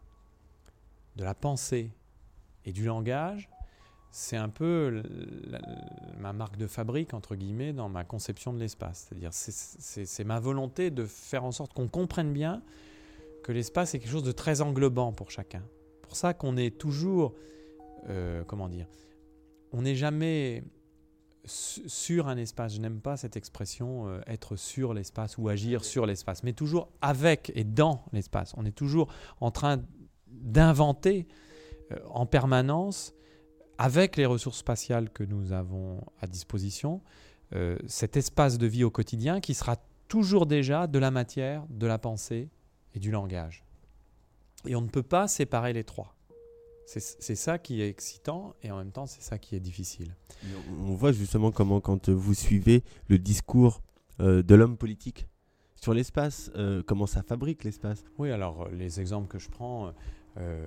de 1.16 1.24
la 1.24 1.34
pensée 1.34 1.90
et 2.64 2.72
du 2.72 2.84
langage, 2.84 3.48
c'est 4.10 4.36
un 4.36 4.48
peu 4.48 5.02
ma 6.18 6.32
marque 6.32 6.56
de 6.56 6.68
fabrique, 6.68 7.14
entre 7.14 7.34
guillemets, 7.34 7.72
dans 7.72 7.88
ma 7.88 8.04
conception 8.04 8.52
de 8.52 8.60
l'espace. 8.60 9.08
C'est-à-dire, 9.08 9.30
c'est 9.32 10.24
ma 10.24 10.38
volonté 10.38 10.92
de 10.92 11.04
faire 11.04 11.44
en 11.44 11.50
sorte 11.50 11.72
qu'on 11.72 11.88
comprenne 11.88 12.32
bien 12.32 12.62
que 13.42 13.50
l'espace 13.50 13.94
est 13.94 13.98
quelque 13.98 14.12
chose 14.12 14.22
de 14.22 14.30
très 14.30 14.60
englobant 14.60 15.12
pour 15.12 15.32
chacun. 15.32 15.64
Pour 16.02 16.14
ça 16.14 16.32
qu'on 16.32 16.56
est 16.56 16.78
toujours, 16.78 17.34
euh, 18.08 18.44
comment 18.44 18.68
dire, 18.68 18.86
on 19.74 19.82
n'est 19.82 19.96
jamais 19.96 20.62
sur 21.46 22.28
un 22.28 22.36
espace. 22.36 22.74
Je 22.74 22.80
n'aime 22.80 23.00
pas 23.00 23.16
cette 23.16 23.36
expression 23.36 24.08
euh, 24.08 24.20
être 24.26 24.56
sur 24.56 24.94
l'espace 24.94 25.36
ou 25.36 25.48
agir 25.48 25.84
sur 25.84 26.06
l'espace, 26.06 26.42
mais 26.44 26.52
toujours 26.52 26.88
avec 27.02 27.52
et 27.54 27.64
dans 27.64 28.04
l'espace. 28.12 28.54
On 28.56 28.64
est 28.64 28.76
toujours 28.76 29.12
en 29.40 29.50
train 29.50 29.82
d'inventer 30.28 31.26
euh, 31.92 31.96
en 32.08 32.24
permanence, 32.24 33.14
avec 33.76 34.16
les 34.16 34.26
ressources 34.26 34.58
spatiales 34.58 35.10
que 35.10 35.24
nous 35.24 35.52
avons 35.52 36.00
à 36.20 36.28
disposition, 36.28 37.02
euh, 37.54 37.76
cet 37.88 38.16
espace 38.16 38.58
de 38.58 38.68
vie 38.68 38.84
au 38.84 38.90
quotidien 38.90 39.40
qui 39.40 39.54
sera 39.54 39.76
toujours 40.06 40.46
déjà 40.46 40.86
de 40.86 41.00
la 41.00 41.10
matière, 41.10 41.64
de 41.68 41.86
la 41.88 41.98
pensée 41.98 42.48
et 42.94 43.00
du 43.00 43.10
langage. 43.10 43.64
Et 44.66 44.76
on 44.76 44.82
ne 44.82 44.88
peut 44.88 45.02
pas 45.02 45.26
séparer 45.26 45.72
les 45.72 45.82
trois. 45.82 46.13
C'est 46.86 47.34
ça 47.34 47.58
qui 47.58 47.80
est 47.80 47.88
excitant 47.88 48.54
et 48.62 48.70
en 48.70 48.76
même 48.76 48.92
temps 48.92 49.06
c'est 49.06 49.22
ça 49.22 49.38
qui 49.38 49.56
est 49.56 49.60
difficile. 49.60 50.14
On 50.80 50.94
voit 50.94 51.12
justement 51.12 51.50
comment 51.50 51.80
quand 51.80 52.08
vous 52.10 52.34
suivez 52.34 52.82
le 53.08 53.18
discours 53.18 53.80
euh, 54.20 54.42
de 54.42 54.54
l'homme 54.54 54.76
politique 54.76 55.26
sur 55.76 55.92
l'espace, 55.92 56.50
euh, 56.56 56.82
comment 56.86 57.06
ça 57.06 57.22
fabrique 57.22 57.64
l'espace. 57.64 58.04
Oui, 58.18 58.30
alors 58.30 58.68
les 58.68 59.00
exemples 59.00 59.28
que 59.28 59.38
je 59.38 59.48
prends 59.50 59.92
euh, 60.36 60.66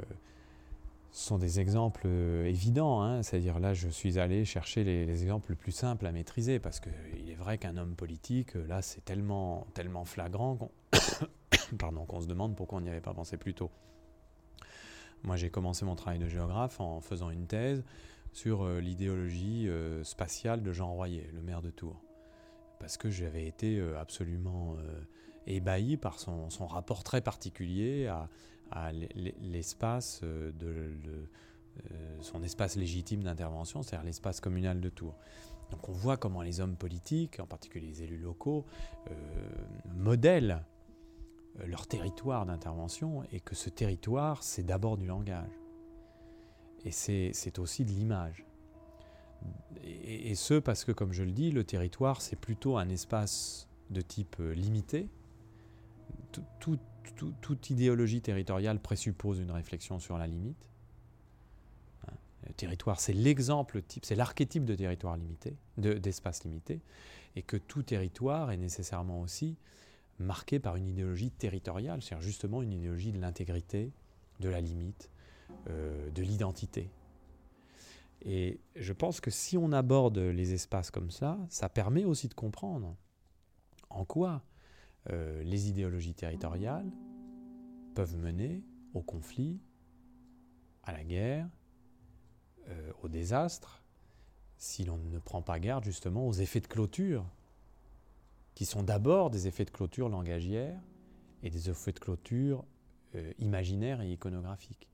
sont 1.12 1.38
des 1.38 1.60
exemples 1.60 2.08
évidents. 2.08 3.02
Hein. 3.02 3.24
C'est-à-dire 3.24 3.60
là, 3.60 3.74
je 3.74 3.88
suis 3.88 4.20
allé 4.20 4.44
chercher 4.44 4.84
les, 4.84 5.24
exemples 5.24 5.52
les 5.52 5.56
plus 5.56 5.72
simples 5.72 6.06
à 6.06 6.12
maîtriser 6.12 6.60
parce 6.60 6.80
qu'il 6.80 7.30
est 7.30 7.36
vrai 7.36 7.58
qu'un 7.58 7.78
homme 7.78 7.96
politique, 7.96 8.56
là, 8.68 8.82
c'est 8.82 9.06
tellement, 9.06 9.66
tellement 9.74 10.04
flagrant 10.04 10.56
qu'on 10.56 10.72
qu'on 12.08 12.22
se 12.22 12.28
demande 12.28 12.56
pourquoi 12.56 12.80
on 12.80 12.82
n'y 12.82 12.90
avait 12.90 13.02
pas 13.02 13.14
pensé 13.14 13.38
plus 13.38 13.54
tôt. 13.54 13.72
Moi, 15.28 15.36
j'ai 15.36 15.50
commencé 15.50 15.84
mon 15.84 15.96
travail 15.96 16.20
de 16.20 16.30
géographe 16.30 16.80
en 16.80 17.02
faisant 17.02 17.30
une 17.30 17.48
thèse 17.48 17.84
sur 18.32 18.62
euh, 18.62 18.80
l'idéologie 18.80 19.68
euh, 19.68 20.02
spatiale 20.06 20.64
de 20.64 20.72
Jean 20.72 20.94
Royer, 20.94 21.30
le 21.34 21.42
maire 21.42 21.62
de 21.62 21.70
Tours. 21.70 22.02
Parce 22.80 22.96
que 22.96 23.10
j'avais 23.10 23.46
été 23.46 23.78
euh, 23.78 24.00
absolument 24.00 24.78
ébahi 25.46 25.98
par 25.98 26.18
son, 26.18 26.48
rapport 26.66 27.04
très 27.04 27.20
particulier 27.20 28.08
à, 28.72 28.94
l'espace 29.42 30.22
de, 30.24 30.94
son 32.22 32.42
espace 32.42 32.78
légitime 32.78 33.24
d'intervention, 33.24 33.84
c'est-à-dire 33.84 34.06
l'espace 34.06 34.40
communal 34.40 34.80
de 34.80 34.88
Tours. 34.88 35.18
Donc 35.72 35.90
on 35.90 35.92
voit 35.92 36.16
comment 36.16 36.42
les 36.42 36.62
hommes 36.62 36.78
politiques, 36.78 37.42
en 37.42 37.48
particulier 37.48 37.88
les 37.88 38.04
élus 38.04 38.18
locaux, 38.18 38.66
modèlent 39.94 40.64
leur 41.66 41.88
territoire 41.88 42.46
d'intervention 42.46 43.24
et 43.32 43.40
que 43.40 43.56
ce 43.56 43.70
territoire, 43.70 44.44
c'est 44.44 44.64
d'abord 44.64 44.98
du 44.98 45.06
langage. 45.06 45.50
Et 46.86 46.92
c'est 46.92 47.60
aussi 47.60 47.84
de 47.84 47.92
l'image. 47.92 48.46
Et, 49.84 50.36
ce, 50.36 50.56
parce 50.56 50.84
que, 50.84 50.92
comme 50.92 51.14
je 51.14 51.24
le 51.24 51.32
dis, 51.32 51.52
le 51.52 51.64
territoire, 51.64 52.22
c'est 52.22 52.36
plutôt 52.36 52.78
un 52.78 52.90
espace 52.90 53.68
de 53.90 54.02
type 54.02 54.36
euh, 54.40 54.54
limité. 54.54 55.10
toute 57.42 57.70
idéologie 57.70 58.22
territoriale 58.22 58.80
présuppose 58.80 59.40
une 59.40 59.52
réflexion 59.52 60.00
sur 60.00 60.18
la 60.18 60.28
limite. 60.28 60.70
Hein, 62.08 62.14
le 62.48 62.54
territoire, 62.54 63.00
c'est 63.00 63.14
l'exemple 63.14 63.82
type, 63.82 64.06
c'est 64.06 64.16
l'archétype 64.16 64.66
de 64.66 64.76
territoire 64.76 65.18
limité, 65.18 65.56
d'espace 65.78 66.44
limité, 66.44 66.82
et 67.36 67.44
que 67.44 67.58
tout 67.58 67.84
territoire 67.84 68.52
est 68.52 68.58
nécessairement 68.58 69.22
aussi 69.22 69.58
marqué 70.20 70.60
par 70.60 70.76
une 70.76 70.88
idéologie 70.88 71.32
territoriale, 71.32 72.02
c'est-à-dire 72.02 72.26
justement 72.26 72.62
une 72.62 72.74
idéologie 72.74 73.12
de 73.12 73.20
l'intégrité, 73.20 73.92
de 74.40 74.50
la 74.50 74.62
limite, 74.62 75.12
euh, 75.70 76.10
de 76.12 76.22
l'identité. 76.22 76.90
Et 78.24 78.60
je 78.76 78.94
pense 78.94 79.22
que 79.22 79.32
si 79.32 79.58
on 79.58 79.72
aborde 79.72 80.18
les 80.18 80.54
espaces 80.54 80.92
comme 80.92 81.12
ça, 81.12 81.38
ça 81.50 81.70
permet 81.70 82.04
aussi 82.04 82.28
de 82.28 82.34
comprendre 82.34 82.96
en 83.90 84.06
quoi 84.06 84.44
euh, 85.10 85.44
les 85.44 85.70
idéologies 85.70 86.16
territoriales 86.16 86.92
peuvent 87.96 88.18
mener 88.18 88.64
au 88.94 89.02
conflit, 89.02 89.60
à 90.84 90.94
la 90.94 91.04
guerre, 91.04 91.48
euh, 92.70 92.92
au 93.04 93.08
désastre, 93.08 93.84
si 94.58 94.84
l'on 94.84 94.98
ne 94.98 95.20
prend 95.20 95.42
pas 95.42 95.60
garde 95.60 95.84
justement 95.84 96.28
aux 96.28 96.34
effets 96.34 96.60
de 96.60 96.68
clôture 96.68 97.26
qui 98.58 98.66
sont 98.66 98.82
d'abord 98.82 99.30
des 99.30 99.46
effets 99.48 99.66
de 99.66 99.70
clôture 99.70 100.10
langagière 100.10 100.82
et 101.44 101.52
des 101.52 101.70
effets 101.70 101.92
de 101.92 102.00
clôture 102.00 102.66
euh, 103.14 103.32
imaginaires 103.38 104.02
et 104.02 104.12
iconographiques. 104.12 104.88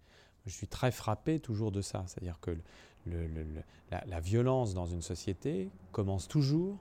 Je 0.46 0.52
suis 0.52 0.68
très 0.68 0.92
frappé 0.92 1.40
toujours 1.40 1.72
de 1.72 1.80
ça, 1.80 2.04
c'est-à-dire 2.06 2.42
que 2.42 2.58
la, 3.06 4.20
violence 4.20 4.74
dans 4.74 4.86
une 4.86 5.02
société 5.02 5.70
commence 5.94 6.28
toujours 6.28 6.78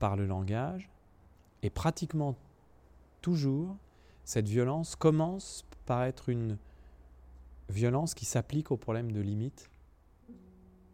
par 0.00 0.16
le 0.16 0.26
langage 0.26 0.90
et 1.62 1.70
pratiquement 1.70 2.34
toujours 3.22 3.76
cette 4.24 4.48
violence 4.48 4.96
commence 4.96 5.64
par 5.84 6.02
être 6.02 6.28
une 6.28 6.58
violence 7.68 8.14
qui 8.14 8.24
s'applique 8.24 8.72
au 8.72 8.76
problème 8.76 9.12
de 9.12 9.20
limite, 9.20 9.70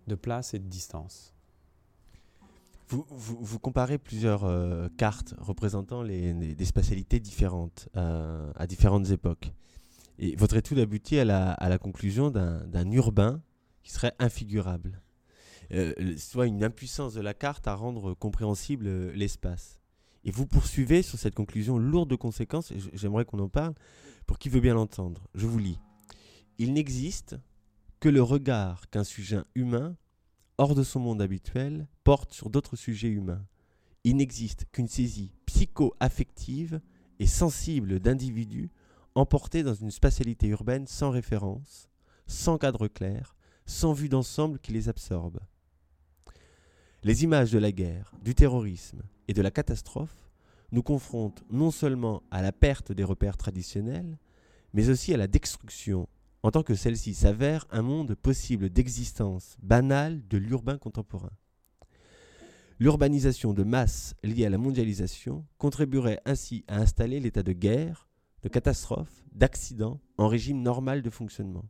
de 0.09 0.15
place 0.15 0.53
et 0.53 0.59
de 0.59 0.69
distance. 0.69 1.33
Vous, 2.93 3.59
comparez 3.59 3.99
plusieurs 3.99 4.45
euh, 4.45 4.89
cartes 4.97 5.35
représentant 5.39 6.05
des 6.05 6.65
spatialités 6.65 7.21
différentes 7.21 7.89
euh, 7.97 8.53
à 8.57 8.67
différentes 8.67 9.11
époques. 9.11 9.53
Et 10.19 10.37
votre 10.37 10.57
étude 10.57 10.79
aboutit 10.79 11.19
à 11.19 11.25
la, 11.25 11.79
conclusion 11.79 12.31
d'un 12.31 12.91
urbain 12.91 13.43
qui 13.83 13.93
serait 13.93 14.15
infigurable. 14.19 15.01
Euh, 15.73 15.95
soit 16.19 16.47
une 16.47 16.63
impuissance 16.63 17.15
de 17.15 17.21
la 17.21 17.35
carte 17.35 17.67
à 17.67 17.75
rendre 17.75 18.15
compréhensible 18.15 19.11
l'espace. 19.13 19.79
Et 20.25 20.31
vous 20.31 20.47
poursuivez 20.47 21.03
sur 21.03 21.19
cette 21.19 21.35
conclusion 21.35 21.79
lourde 21.79 22.11
de 22.11 22.17
conséquences, 22.17 22.73
j'aimerais 22.93 23.25
qu'on 23.25 23.39
en 23.41 23.49
parle, 23.49 23.75
pour 24.27 24.39
qui 24.39 24.49
veut 24.49 24.61
bien 24.61 24.75
l'entendre. 24.75 25.27
Je 25.35 25.47
vous 25.47 25.59
lis. 25.59 25.81
Il 26.59 26.75
n'existe 26.75 27.37
que 28.01 28.09
le 28.09 28.23
regard 28.23 28.89
qu'un 28.91 29.05
sujet 29.05 29.39
humain 29.55 29.97
hors 30.59 30.75
de 30.75 30.83
son 30.83 31.01
monde 31.01 31.23
habituel, 31.23 31.87
porte 32.05 32.33
sur 32.33 32.51
d'autres 32.51 32.77
sujets 32.77 33.09
humains. 33.09 33.45
Il 34.05 34.17
n'existe 34.17 34.67
qu'une 34.73 34.89
saisie 34.89 35.33
psycho-affective 35.47 36.81
et 37.19 37.27
sensible 37.27 38.01
d'individus 38.01 38.71
emportés 39.15 39.63
dans 39.63 39.75
une 39.75 39.91
spatialité 39.91 40.49
urbaine 40.49 40.87
sans 40.87 41.11
référence, 41.11 41.89
sans 42.27 42.59
cadre 42.59 42.89
clair, 42.89 43.37
sans 43.67 43.93
vue 43.93 44.09
d'ensemble 44.09 44.59
qui 44.59 44.73
les 44.73 44.89
absorbe. 44.89 45.41
Les 47.05 47.25
images 47.25 47.53
de 47.53 47.59
la 47.59 47.73
guerre, 47.73 48.13
du 48.23 48.35
terrorisme 48.35 49.03
et 49.29 49.35
de 49.35 49.43
la 49.43 49.51
catastrophe 49.51 50.31
nous 50.71 50.83
confrontent 50.83 51.43
non 51.51 51.71
seulement 51.71 52.23
à 52.31 52.43
la 52.43 52.53
perte 52.53 52.93
des 52.93 53.05
repères 53.05 53.37
traditionnels, 53.37 54.19
mais 54.73 54.89
aussi 54.89 55.13
à 55.13 55.17
la 55.17 55.27
destruction, 55.27 56.09
en 56.43 56.51
tant 56.51 56.63
que 56.63 56.75
celle-ci 56.75 57.15
s'avère 57.15 57.67
un 57.71 57.83
monde 57.83 58.15
possible 58.15 58.69
d'existence 58.69 59.57
banale 59.63 60.27
de 60.29 60.39
l'urbain 60.39 60.79
contemporain. 60.79 61.33
L'urbanisation 62.79 63.55
de 63.55 63.63
masse 63.63 64.15
liée 64.25 64.47
à 64.47 64.51
la 64.51 64.59
mondialisation 64.59 65.47
contribuerait 65.59 66.21
ainsi 66.25 66.65
à 66.67 66.79
installer 66.79 67.21
l'état 67.21 67.45
de 67.45 67.53
guerre, 67.53 68.09
de 68.43 68.49
catastrophe, 68.49 69.23
d'accident 69.33 70.01
en 70.19 70.27
régime 70.27 70.63
normal 70.63 71.03
de 71.03 71.11
fonctionnement. 71.11 71.65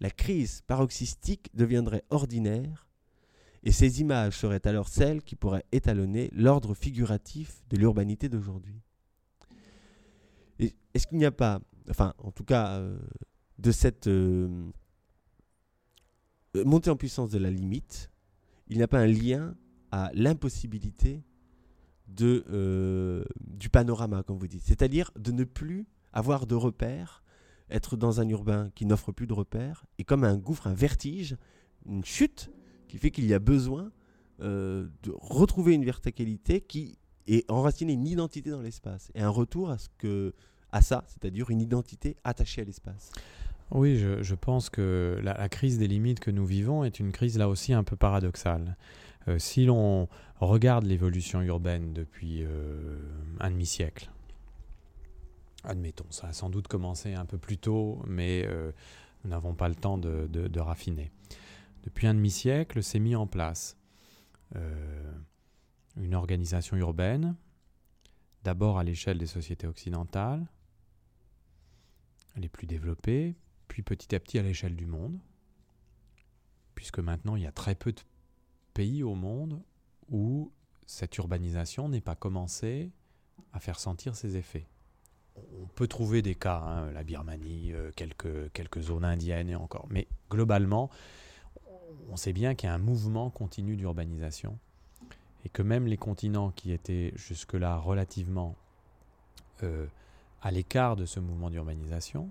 La 0.00 0.10
crise 0.10 0.62
paroxystique 0.66 1.50
deviendrait 1.54 2.04
ordinaire 2.10 2.88
et 3.62 3.70
ces 3.70 4.00
images 4.00 4.36
seraient 4.36 4.66
alors 4.66 4.88
celles 4.88 5.22
qui 5.22 5.36
pourraient 5.36 5.64
étalonner 5.70 6.30
l'ordre 6.32 6.74
figuratif 6.74 7.62
de 7.70 7.76
l'urbanité 7.76 8.28
d'aujourd'hui. 8.28 8.80
Est-ce 10.58 11.06
qu'il 11.06 11.18
n'y 11.18 11.24
a 11.24 11.30
pas, 11.30 11.60
enfin 11.88 12.12
en 12.18 12.32
tout 12.32 12.44
cas, 12.44 12.78
euh, 12.78 12.98
de 13.62 13.70
cette 13.70 14.08
euh, 14.08 14.48
euh, 16.56 16.64
montée 16.64 16.90
en 16.90 16.96
puissance 16.96 17.30
de 17.30 17.38
la 17.38 17.50
limite, 17.50 18.10
il 18.68 18.76
n'y 18.76 18.82
a 18.82 18.88
pas 18.88 18.98
un 18.98 19.06
lien 19.06 19.54
à 19.92 20.10
l'impossibilité 20.14 21.22
euh, 22.20 23.24
du 23.40 23.68
panorama, 23.68 24.22
comme 24.24 24.36
vous 24.36 24.48
dites. 24.48 24.64
C'est-à-dire 24.64 25.12
de 25.16 25.30
ne 25.30 25.44
plus 25.44 25.86
avoir 26.12 26.46
de 26.46 26.56
repères, 26.56 27.22
être 27.70 27.96
dans 27.96 28.20
un 28.20 28.28
urbain 28.28 28.70
qui 28.74 28.84
n'offre 28.84 29.12
plus 29.12 29.26
de 29.26 29.32
repères, 29.32 29.86
et 29.98 30.04
comme 30.04 30.24
un 30.24 30.36
gouffre, 30.36 30.66
un 30.66 30.74
vertige, 30.74 31.36
une 31.86 32.04
chute, 32.04 32.50
qui 32.88 32.98
fait 32.98 33.10
qu'il 33.10 33.26
y 33.26 33.32
a 33.32 33.38
besoin 33.38 33.90
de 34.40 34.90
retrouver 35.20 35.74
une 35.74 35.84
verticalité 35.84 36.60
qui 36.60 36.98
est 37.28 37.48
enracinée 37.48 37.92
une 37.92 38.08
identité 38.08 38.50
dans 38.50 38.60
l'espace, 38.60 39.12
et 39.14 39.22
un 39.22 39.28
retour 39.28 39.70
à, 39.70 39.78
ce 39.78 39.88
que, 39.98 40.34
à 40.72 40.82
ça, 40.82 41.04
c'est-à-dire 41.06 41.48
une 41.50 41.60
identité 41.60 42.16
attachée 42.24 42.62
à 42.62 42.64
l'espace. 42.64 43.12
Oui, 43.74 43.96
je, 43.96 44.34
pense 44.34 44.68
que 44.68 45.18
la, 45.22 45.48
crise 45.48 45.78
des 45.78 45.88
limites 45.88 46.20
que 46.20 46.30
nous 46.30 46.44
vivons 46.44 46.84
est 46.84 47.00
une 47.00 47.10
crise 47.10 47.38
là 47.38 47.48
aussi 47.48 47.72
un 47.72 47.84
peu 47.84 47.96
paradoxale. 47.96 48.76
Euh, 49.28 49.38
si 49.38 49.64
l'on 49.64 50.08
regarde 50.40 50.84
l'évolution 50.84 51.40
urbaine 51.40 51.94
depuis 51.94 52.44
euh, 52.44 52.98
un 53.40 53.50
demi-siècle, 53.50 54.10
admettons, 55.64 56.04
ça 56.10 56.26
a 56.28 56.32
sans 56.34 56.50
doute 56.50 56.68
commencé 56.68 57.14
un 57.14 57.24
peu 57.24 57.38
plus 57.38 57.56
tôt, 57.56 58.02
mais 58.06 58.44
euh, 58.44 58.72
nous 59.24 59.30
n'avons 59.30 59.54
pas 59.54 59.70
le 59.70 59.74
temps 59.74 59.96
de, 59.96 60.26
de, 60.26 60.48
de 60.48 60.60
raffiner. 60.60 61.10
Depuis 61.84 62.06
un 62.06 62.14
demi-siècle, 62.14 62.82
s'est 62.82 63.00
mis 63.00 63.16
en 63.16 63.26
place 63.26 63.78
une 65.96 66.14
organisation 66.14 66.76
urbaine, 66.76 67.36
d'abord 68.44 68.78
à 68.78 68.84
l'échelle 68.84 69.16
des 69.16 69.26
sociétés 69.26 69.66
occidentales, 69.66 70.46
les 72.36 72.50
plus 72.50 72.66
développées, 72.66 73.34
puis 73.72 73.82
petit 73.82 74.14
à 74.14 74.20
petit 74.20 74.38
à 74.38 74.42
l'échelle 74.42 74.76
du 74.76 74.84
monde, 74.84 75.18
puisque 76.74 76.98
maintenant 76.98 77.36
il 77.36 77.42
y 77.42 77.46
a 77.46 77.52
très 77.52 77.74
peu 77.74 77.90
de 77.92 78.02
pays 78.74 79.02
au 79.02 79.14
monde 79.14 79.62
où 80.10 80.52
cette 80.84 81.16
urbanisation 81.16 81.88
n'est 81.88 82.02
pas 82.02 82.14
commencée 82.14 82.90
à 83.54 83.60
faire 83.60 83.80
sentir 83.80 84.14
ses 84.14 84.36
effets. 84.36 84.66
On 85.58 85.64
peut 85.68 85.88
trouver 85.88 86.20
des 86.20 86.34
cas, 86.34 86.58
hein, 86.58 86.92
la 86.92 87.02
Birmanie, 87.02 87.72
euh, 87.72 87.90
quelques, 87.96 88.52
quelques 88.52 88.80
zones 88.80 89.06
indiennes 89.06 89.48
et 89.48 89.56
encore, 89.56 89.86
mais 89.88 90.06
globalement, 90.28 90.90
on 92.10 92.16
sait 92.16 92.34
bien 92.34 92.54
qu'il 92.54 92.66
y 92.66 92.70
a 92.70 92.74
un 92.74 92.78
mouvement 92.78 93.30
continu 93.30 93.76
d'urbanisation 93.76 94.58
et 95.46 95.48
que 95.48 95.62
même 95.62 95.86
les 95.86 95.96
continents 95.96 96.50
qui 96.50 96.72
étaient 96.72 97.14
jusque-là 97.16 97.78
relativement 97.78 98.54
euh, 99.62 99.86
à 100.42 100.50
l'écart 100.50 100.94
de 100.94 101.06
ce 101.06 101.20
mouvement 101.20 101.48
d'urbanisation, 101.48 102.30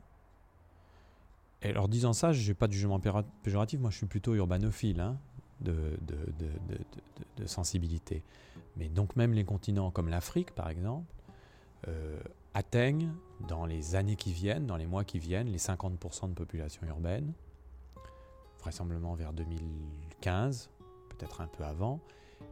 et 1.61 1.69
alors 1.69 1.87
disant 1.87 2.13
ça, 2.13 2.31
je 2.33 2.47
n'ai 2.47 2.53
pas 2.53 2.67
de 2.67 2.73
jugement 2.73 2.99
péjoratif, 3.43 3.79
moi 3.79 3.91
je 3.91 3.97
suis 3.97 4.07
plutôt 4.07 4.33
urbanophile, 4.33 4.99
hein, 4.99 5.17
de, 5.61 5.97
sensibilité. 7.45 8.23
Mais 8.77 8.89
donc 8.89 9.15
même 9.15 9.33
les 9.33 9.43
continents 9.43 9.91
comme 9.91 10.09
l'Afrique, 10.09 10.51
par 10.51 10.69
exemple, 10.69 11.13
euh, 11.87 12.19
atteignent 12.53 13.11
dans 13.47 13.65
les 13.65 13.95
années 13.95 14.15
qui 14.15 14.31
viennent, 14.31 14.65
dans 14.65 14.77
les 14.77 14.85
mois 14.85 15.03
qui 15.03 15.19
viennent, 15.19 15.47
les 15.47 15.57
50% 15.57 16.29
de 16.29 16.33
population 16.33 16.85
urbaine, 16.87 17.33
vraisemblablement 18.59 19.13
vers 19.15 19.33
2015, 19.33 20.69
peut-être 21.09 21.41
un 21.41 21.47
peu 21.47 21.63
avant, 21.63 21.99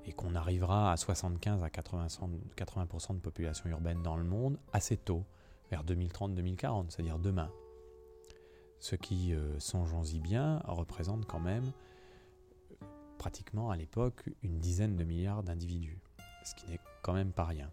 et 0.06 0.14
qu'on 0.14 0.36
arrivera 0.36 0.92
à 0.92 0.98
75 0.98 1.64
à 1.64 1.68
80%, 1.68 2.30
80 2.56 3.14
de 3.14 3.20
population 3.20 3.70
urbaine 3.70 4.02
dans 4.04 4.18
le 4.18 4.24
monde 4.24 4.58
assez 4.74 4.98
tôt, 4.98 5.24
vers 5.72 5.84
2030-2040, 5.84 6.90
c'est-à-dire 6.90 7.20
demain. 7.20 7.52
Ce 8.80 8.96
qui, 8.96 9.34
euh, 9.34 9.60
songeons-y 9.60 10.20
bien, 10.20 10.62
représente 10.66 11.26
quand 11.26 11.40
même 11.40 11.72
pratiquement 13.18 13.70
à 13.70 13.76
l'époque 13.76 14.24
une 14.44 14.60
dizaine 14.60 14.96
de 14.96 15.04
milliards 15.04 15.44
d'individus, 15.44 16.00
ce 16.46 16.56
qui 16.56 16.72
n'est 16.72 16.80
quand 17.02 17.14
même 17.14 17.32
pas 17.32 17.44
rien. 17.44 17.70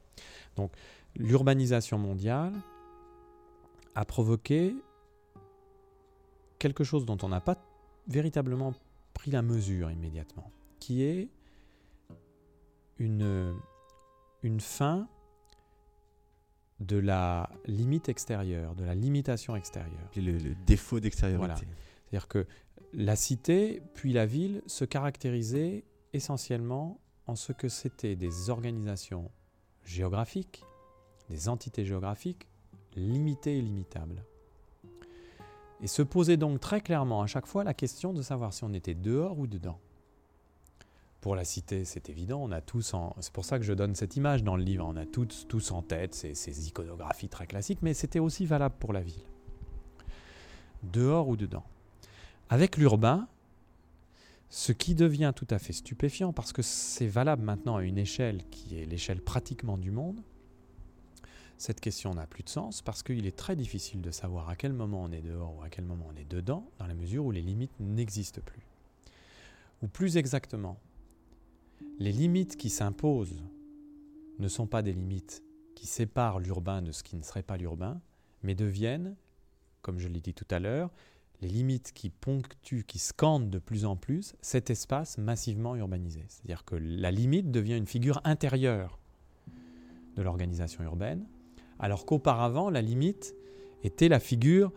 Donc 0.56 0.72
l'urbanisation 1.14 1.98
mondiale 1.98 2.52
a 3.94 4.04
provoqué 4.04 4.74
quelque 6.58 6.84
chose 6.84 7.06
dont 7.06 7.18
on 7.22 7.28
n'a 7.28 7.40
pas 7.40 7.56
véritablement 8.08 8.74
pris 9.14 9.30
la 9.30 9.42
mesure 9.42 9.90
immédiatement, 9.90 10.50
qui 10.80 11.02
est 11.02 11.28
une, 12.98 13.54
une 14.42 14.60
fin 14.60 15.08
de 16.80 16.96
la 16.96 17.48
limite 17.66 18.08
extérieure, 18.08 18.74
de 18.74 18.84
la 18.84 18.94
limitation 18.94 19.56
extérieure. 19.56 20.10
Le, 20.14 20.32
le 20.32 20.54
défaut 20.66 21.00
d'extériorité. 21.00 21.46
Voilà. 21.46 21.56
C'est-à-dire 21.56 22.28
que 22.28 22.46
la 22.92 23.16
cité, 23.16 23.82
puis 23.94 24.12
la 24.12 24.26
ville, 24.26 24.62
se 24.66 24.84
caractérisaient 24.84 25.84
essentiellement 26.12 27.00
en 27.26 27.34
ce 27.34 27.52
que 27.52 27.68
c'était 27.68 28.16
des 28.16 28.50
organisations 28.50 29.30
géographiques, 29.84 30.64
des 31.28 31.48
entités 31.48 31.84
géographiques 31.84 32.46
limitées 32.94 33.58
et 33.58 33.62
limitables. 33.62 34.24
Et 35.82 35.86
se 35.86 36.02
posait 36.02 36.36
donc 36.36 36.60
très 36.60 36.80
clairement 36.80 37.22
à 37.22 37.26
chaque 37.26 37.46
fois 37.46 37.64
la 37.64 37.74
question 37.74 38.12
de 38.12 38.22
savoir 38.22 38.54
si 38.54 38.64
on 38.64 38.72
était 38.72 38.94
dehors 38.94 39.38
ou 39.38 39.46
dedans. 39.46 39.78
Pour 41.26 41.34
la 41.34 41.44
cité, 41.44 41.84
c'est 41.84 42.08
évident, 42.08 42.40
on 42.40 42.52
a 42.52 42.60
tous 42.60 42.94
c'est 43.18 43.32
pour 43.32 43.44
ça 43.44 43.58
que 43.58 43.64
je 43.64 43.72
donne 43.72 43.96
cette 43.96 44.14
image 44.14 44.44
dans 44.44 44.56
le 44.56 44.62
livre, 44.62 44.86
on 44.86 44.94
a 44.94 45.04
tous, 45.04 45.44
tous 45.48 45.72
en 45.72 45.82
tête 45.82 46.14
ces, 46.14 46.36
ces 46.36 46.68
iconographies 46.68 47.28
très 47.28 47.48
classiques, 47.48 47.80
mais 47.82 47.94
c'était 47.94 48.20
aussi 48.20 48.46
valable 48.46 48.76
pour 48.78 48.92
la 48.92 49.00
ville. 49.00 49.24
Dehors 50.84 51.26
ou 51.26 51.36
dedans. 51.36 51.64
Avec 52.48 52.76
l'urbain, 52.76 53.26
ce 54.50 54.70
qui 54.70 54.94
devient 54.94 55.32
tout 55.34 55.48
à 55.50 55.58
fait 55.58 55.72
stupéfiant, 55.72 56.32
parce 56.32 56.52
que 56.52 56.62
c'est 56.62 57.08
valable 57.08 57.42
maintenant 57.42 57.74
à 57.74 57.82
une 57.82 57.98
échelle 57.98 58.44
qui 58.52 58.78
est 58.78 58.86
l'échelle 58.86 59.20
pratiquement 59.20 59.78
du 59.78 59.90
monde, 59.90 60.22
cette 61.58 61.80
question 61.80 62.14
n'a 62.14 62.28
plus 62.28 62.44
de 62.44 62.50
sens 62.50 62.82
parce 62.82 63.02
qu'il 63.02 63.26
est 63.26 63.36
très 63.36 63.56
difficile 63.56 64.00
de 64.00 64.12
savoir 64.12 64.48
à 64.48 64.54
quel 64.54 64.72
moment 64.72 65.02
on 65.02 65.10
est 65.10 65.22
dehors 65.22 65.56
ou 65.56 65.62
à 65.64 65.70
quel 65.70 65.86
moment 65.86 66.06
on 66.08 66.16
est 66.16 66.30
dedans, 66.30 66.70
dans 66.78 66.86
la 66.86 66.94
mesure 66.94 67.24
où 67.24 67.32
les 67.32 67.42
limites 67.42 67.74
n'existent 67.80 68.42
plus. 68.46 68.64
Ou 69.82 69.88
plus 69.88 70.18
exactement, 70.18 70.78
les 71.98 72.12
limites 72.12 72.56
qui 72.56 72.70
s'imposent 72.70 73.42
ne 74.38 74.48
sont 74.48 74.66
pas 74.66 74.82
des 74.82 74.92
limites 74.92 75.42
qui 75.74 75.86
séparent 75.86 76.40
l'urbain 76.40 76.82
de 76.82 76.92
ce 76.92 77.02
qui 77.02 77.16
ne 77.16 77.22
serait 77.22 77.42
pas 77.42 77.56
l'urbain, 77.56 78.00
mais 78.42 78.54
deviennent, 78.54 79.16
comme 79.82 79.98
je 79.98 80.08
l'ai 80.08 80.20
dit 80.20 80.34
tout 80.34 80.46
à 80.50 80.58
l'heure, 80.58 80.90
les 81.42 81.48
limites 81.48 81.92
qui 81.92 82.10
ponctuent, 82.10 82.84
qui 82.84 82.98
scandent 82.98 83.50
de 83.50 83.58
plus 83.58 83.84
en 83.84 83.96
plus 83.96 84.34
cet 84.40 84.70
espace 84.70 85.18
massivement 85.18 85.76
urbanisé. 85.76 86.24
C'est-à-dire 86.28 86.64
que 86.64 86.76
la 86.76 87.10
limite 87.10 87.50
devient 87.50 87.76
une 87.76 87.86
figure 87.86 88.20
intérieure 88.24 88.98
de 90.16 90.22
l'organisation 90.22 90.82
urbaine, 90.82 91.26
alors 91.78 92.06
qu'auparavant, 92.06 92.70
la 92.70 92.80
limite 92.80 93.34
était 93.82 94.08
la 94.08 94.20
figure 94.20 94.72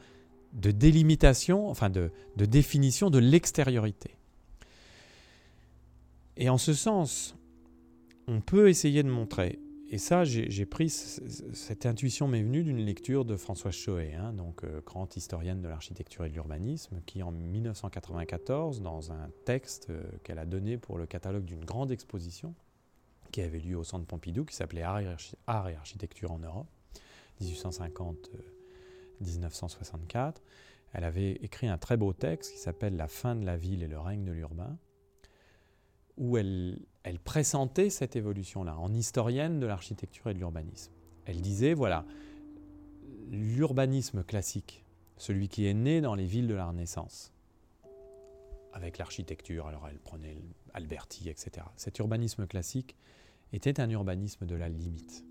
de 0.53 0.71
délimitation, 0.71 1.69
enfin 1.69 1.89
de, 1.89 2.11
définition 2.35 3.09
de 3.09 3.19
l'extériorité. 3.19 4.15
Et 6.41 6.47
en 6.47 6.57
ce 6.57 6.73
sens, 6.73 7.35
on 8.27 8.39
peut 8.39 8.69
essayer 8.69 9.03
de 9.03 9.09
montrer. 9.09 9.59
Et 9.89 9.97
ça, 9.97 10.23
j'ai 10.23 10.65
pris 10.65 10.89
cette 10.89 11.85
intuition 11.85 12.29
m'est 12.29 12.43
venue 12.43 12.63
d'une 12.63 12.77
lecture 12.77 13.25
de 13.25 13.35
Françoise 13.35 13.73
Choé, 13.73 14.13
hein, 14.13 14.31
donc 14.31 14.63
euh, 14.63 14.79
grande 14.85 15.13
historienne 15.17 15.61
de 15.61 15.67
l'architecture 15.67 16.23
et 16.23 16.29
de 16.29 16.35
l'urbanisme, 16.35 17.01
qui 17.05 17.23
en 17.23 17.31
1994, 17.31 18.81
dans 18.81 19.11
un 19.11 19.29
texte 19.43 19.89
euh, 19.89 20.01
qu'elle 20.23 20.39
a 20.39 20.45
donné 20.45 20.77
pour 20.77 20.97
le 20.97 21.07
catalogue 21.07 21.43
d'une 21.43 21.65
grande 21.65 21.91
exposition 21.91 22.55
qui 23.33 23.41
avait 23.41 23.59
lieu 23.59 23.77
au 23.77 23.83
Centre 23.83 24.05
Pompidou, 24.05 24.45
qui 24.45 24.55
s'appelait 24.55 24.83
Art, 24.83 25.01
et 25.01 25.75
Architecture 25.75 26.31
en 26.31 26.39
Europe, 26.39 26.69
1964, 27.41 30.41
elle 30.93 31.03
avait 31.03 31.33
écrit 31.33 31.67
un 31.67 31.77
très 31.77 31.97
beau 31.97 32.13
texte 32.13 32.53
qui 32.53 32.59
s'appelle 32.59 32.95
La 32.95 33.07
fin 33.07 33.35
de 33.35 33.45
la 33.45 33.57
ville 33.57 33.83
et 33.83 33.87
le 33.87 33.99
règne 33.99 34.23
de 34.23 34.31
l'urbain, 34.31 34.77
où 36.19 36.37
elle, 36.37 36.77
pressentait 37.23 37.89
cette 37.89 38.15
évolution-là, 38.15 38.77
en 38.77 38.93
historienne 38.93 39.59
de 39.59 39.65
l'architecture 39.65 40.29
et 40.29 40.33
de 40.33 40.39
l'urbanisme. 40.39 40.91
Elle 41.25 41.41
disait, 41.41 41.73
voilà, 41.73 42.05
l'urbanisme 43.31 44.23
classique, 44.23 44.85
celui 45.17 45.47
qui 45.47 45.65
est 45.65 45.73
né 45.73 46.01
dans 46.01 46.13
les 46.13 46.25
villes 46.25 46.47
de 46.47 46.53
la 46.53 46.67
Renaissance, 46.67 47.33
avec 48.73 48.97
l'architecture, 48.97 49.65
alors 49.67 49.87
elle 49.87 49.99
prenait 49.99 50.43
Alberti, 50.73 51.29
etc. 51.29 51.65
Cet 51.75 51.97
urbanisme 51.99 52.45
classique 52.45 52.95
était 53.53 53.79
un 53.79 53.89
urbanisme 53.89 54.45
de 54.45 54.55
la 54.55 54.69
limite. 54.69 55.25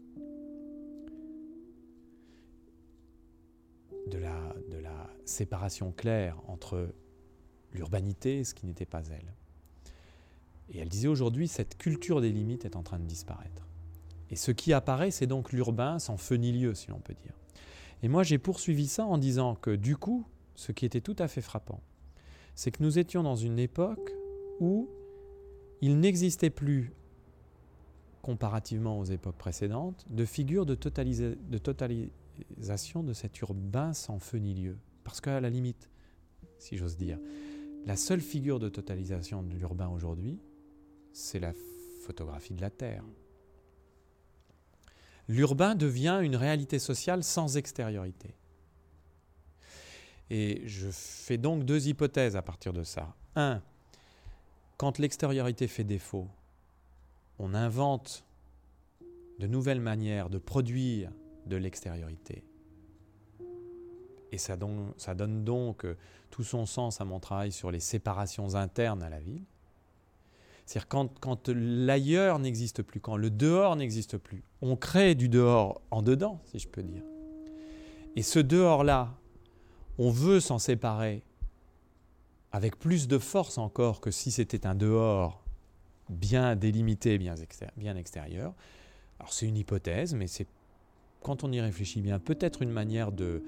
De 4.09 4.19
la, 4.19 4.55
de 4.71 4.79
la 4.79 5.11
séparation 5.27 5.93
claire 5.93 6.41
entre 6.49 6.95
l'urbanité 7.73 8.39
et 8.39 8.45
ce 8.45 8.55
qui 8.55 8.67
n'était 8.67 8.87
pas 8.87 9.07
elle. 9.09 9.35
Et 10.71 10.79
elle 10.79 10.89
disait 10.89 11.09
aujourd'hui, 11.09 11.49
cette 11.49 11.79
culture 11.79 12.21
des 12.21 12.31
limites 12.31 12.65
est 12.65 12.77
en 12.77 12.83
train 12.83 12.99
de 12.99 13.07
disparaître. 13.07 13.67
Et 14.31 14.37
ce 14.37 14.51
qui 14.51 14.73
apparaît, 14.73 15.11
c'est 15.11 15.27
donc 15.27 15.53
l'urbain 15.53 15.99
sans 15.99 16.17
feu 16.17 16.37
ni 16.37 16.53
lieu, 16.53 16.75
si 16.75 16.91
l'on 16.91 17.01
peut 17.01 17.15
dire. 17.15 17.33
Et 18.03 18.09
moi, 18.09 18.23
j'ai 18.23 18.39
poursuivi 18.39 18.87
ça 18.87 19.05
en 19.05 19.19
disant 19.19 19.55
que 19.55 19.75
du 19.75 19.97
coup, 19.97 20.27
ce 20.55 20.73
qui 20.73 20.85
était 20.85 21.01
tout 21.01 21.17
à 21.19 21.29
fait 21.29 21.41
frappant, 21.41 21.81
c'est 22.55 22.71
que 22.71 22.83
nous 22.83 22.99
étions 22.99 23.23
dans 23.23 23.37
une 23.37 23.59
époque 23.59 24.13
où 24.61 24.89
il 25.81 26.01
n'existait 26.01 26.51
plus, 26.51 26.93
comparativement 28.23 28.99
aux 28.99 29.05
époques 29.05 29.39
précédentes, 29.39 30.05
de 30.11 30.25
figure 30.25 30.67
de, 30.67 30.75
totalisation 30.75 33.03
de 33.03 33.13
cet 33.13 33.41
urbain 33.41 33.93
sans 33.93 34.19
feu 34.19 34.39
ni 34.39 34.55
lieu. 34.55 34.77
Parce 35.05 35.21
qu'à 35.21 35.41
la 35.41 35.49
limite, 35.49 35.89
si 36.59 36.77
j'ose 36.77 36.97
dire, 36.97 37.19
la 37.87 37.97
seule 37.97 38.21
figure 38.21 38.59
de 38.59 38.69
totalisation 38.69 39.43
de 39.43 39.55
l'urbain 39.55 39.89
aujourd'hui, 39.89 40.39
c'est 41.13 41.39
la 41.39 41.53
photographie 42.05 42.55
de 42.55 42.61
la 42.61 42.71
Terre. 42.71 43.05
L'urbain 45.29 45.75
devient 45.75 46.21
une 46.23 46.37
réalité 46.37 46.79
sociale 46.79 47.23
sans 47.23 47.57
extériorité. 47.57 48.35
Et 50.31 50.63
je 50.67 50.89
fais 50.91 51.39
donc 51.39 51.65
deux 51.65 51.89
hypothèses 51.89 52.37
à 52.37 52.43
partir 52.43 52.73
de 52.73 52.83
ça. 52.83 53.15
Un, 53.35 53.63
quand 54.77 54.99
l'extériorité 54.99 55.69
fait 55.69 55.85
défaut, 55.85 56.29
on 57.39 57.55
invente 57.55 58.25
de 59.39 59.47
nouvelles 59.47 59.81
manières 59.81 60.31
de 60.31 60.39
produire 60.39 61.11
de 61.47 61.57
l'extériorité. 61.57 62.45
Et 64.31 64.39
ça, 64.39 64.57
donne 64.57 65.45
donc 65.45 65.87
tout 66.31 66.45
son 66.45 66.67
sens 66.67 67.01
à 67.01 67.05
mon 67.05 67.21
travail 67.21 67.51
sur 67.51 67.71
les 67.71 67.81
séparations 67.81 68.55
internes 68.55 69.03
à 69.03 69.09
la 69.09 69.21
ville. 69.21 69.45
C'est-à-dire 70.69 70.89
quand, 71.21 71.49
l'ailleurs 71.49 72.39
n'existe 72.39 72.83
plus, 72.83 73.01
quand 73.01 73.17
le 73.17 73.31
dehors 73.31 73.75
n'existe 73.75 74.19
plus, 74.19 74.43
on 74.61 74.77
crée 74.77 75.15
du 75.15 75.31
dehors 75.31 75.81
en 75.91 76.03
dedans, 76.03 76.43
si 76.45 76.59
je 76.59 76.69
peux 76.69 76.83
dire. 76.83 77.03
Et 78.17 78.23
ce 78.23 78.39
dehors-là, 78.39 79.15
on 79.97 80.11
veut 80.11 80.41
s'en 80.41 80.59
séparer 80.59 81.23
avec 82.53 82.79
plus 82.79 83.09
de 83.09 83.17
force 83.17 83.57
encore 83.57 84.03
que 84.03 84.11
si 84.11 84.31
c'était 84.31 84.67
un 84.67 84.75
dehors 84.75 85.43
bien 86.11 86.55
délimité, 86.55 87.17
bien, 87.17 87.35
bien 87.79 87.97
extérieur. 87.97 88.53
Alors 89.21 89.33
c'est 89.33 89.47
une 89.47 89.57
hypothèse, 89.57 90.15
mais 90.15 90.27
c'est 90.27 90.47
quand 91.23 91.45
on 91.45 91.51
y 91.51 91.63
réfléchit 91.63 92.03
bien, 92.03 92.19
peut-être 92.19 92.61
une 92.61 92.73
manière 92.73 93.11
de, 93.11 93.43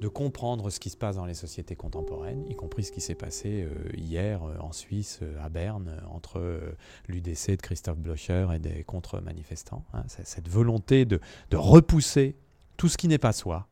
de 0.00 0.08
comprendre 0.08 0.70
ce 0.70 0.80
qui 0.80 0.88
se 0.88 0.96
passe 0.96 1.16
dans 1.16 1.26
les 1.26 1.34
sociétés 1.34 1.76
contemporaines, 1.76 2.46
y 2.48 2.54
compris 2.54 2.84
ce 2.84 2.92
qui 2.92 3.02
s'est 3.02 3.14
passé 3.14 3.62
euh, 3.62 3.90
hier 3.94 4.42
euh, 4.42 4.56
en 4.58 4.72
Suisse, 4.72 5.18
euh, 5.22 5.44
à 5.44 5.50
Berne, 5.50 6.02
entre 6.08 6.74
l'UDC 7.06 7.50
de 7.50 7.62
Christophe 7.62 7.98
Blocher 7.98 8.48
et 8.54 8.58
des 8.58 8.82
contre-manifestants. 8.82 9.84
Hein. 9.92 10.04
cette 10.06 10.48
volonté 10.48 11.04
de, 11.04 11.20
repousser 11.52 12.36
tout 12.78 12.88
ce 12.88 12.96
qui 12.96 13.08
n'est 13.08 13.18
pas 13.18 13.32
soi, 13.32 13.68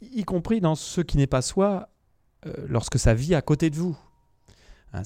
y 0.00 0.24
compris 0.24 0.60
dans 0.60 0.76
ce 0.76 1.00
qui 1.00 1.16
n'est 1.16 1.26
pas 1.26 1.42
soi 1.42 1.88
lorsque 2.68 2.98
ça 2.98 3.14
vit 3.14 3.34
à 3.34 3.42
côté 3.42 3.70
de 3.70 3.76
vous. 3.76 3.96
Hein, 4.92 5.02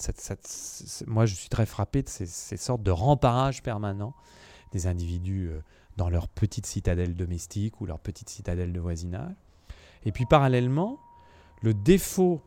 moi, 1.07 1.25
je 1.25 1.35
suis 1.35 1.49
très 1.49 1.67
frappé 1.67 2.03
de 2.03 2.09
ces, 2.09 2.27
ces 2.27 2.57
sortes 2.57 2.83
de 2.83 2.91
remparage 2.91 3.63
permanents 3.63 4.15
des 4.73 4.87
individus 4.87 5.51
dans 5.99 6.09
leur 6.09 6.29
petite 6.29 6.65
citadelle 6.65 7.17
domestique 7.17 7.81
ou 7.81 7.87
leur 7.87 7.99
petite 7.99 8.31
citadelle 8.31 8.73
de 8.73 8.81
voisinage. 8.81 9.35
Et 10.05 10.13
puis 10.13 10.27
parallèlement, 10.27 11.01
le 11.61 11.75
défaut 11.75 12.41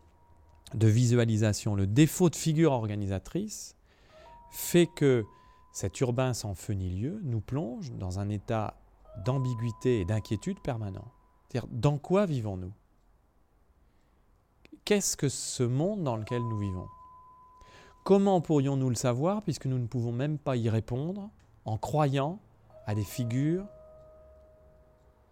de 0.73 0.87
visualisation, 0.87 1.75
le 1.75 1.85
défaut 1.85 2.29
de 2.29 2.35
figure 2.35 2.71
organisatrice 2.71 3.75
fait 4.51 4.87
que 4.87 5.25
cet 5.73 5.99
urbain 5.99 6.33
sans 6.33 6.55
feu 6.55 6.73
ni 6.73 6.89
lieu 6.91 7.19
nous 7.23 7.41
plonge 7.41 7.91
dans 7.91 8.19
un 8.19 8.29
état 8.29 8.79
d'ambiguïté 9.25 9.99
et 9.99 10.05
d'inquiétude 10.05 10.61
permanent. 10.61 11.11
C'est-à-dire, 11.49 11.69
dans 11.73 11.97
quoi 11.97 12.25
vivons-nous? 12.25 12.71
Qu'est-ce 14.85 15.17
que 15.17 15.27
ce 15.27 15.63
monde 15.63 16.03
dans 16.03 16.15
lequel 16.15 16.41
nous 16.41 16.57
vivons? 16.57 16.87
Comment 18.05 18.39
pourrions-nous 18.39 18.89
le 18.89 18.95
savoir 18.95 19.41
puisque 19.43 19.65
nous 19.65 19.77
ne 19.77 19.87
pouvons 19.87 20.13
même 20.13 20.37
pas 20.37 20.55
y 20.55 20.69
répondre 20.69 21.29
en 21.65 21.77
croyant 21.77 22.39
à 22.86 22.95
des 22.95 23.03
figures 23.03 23.65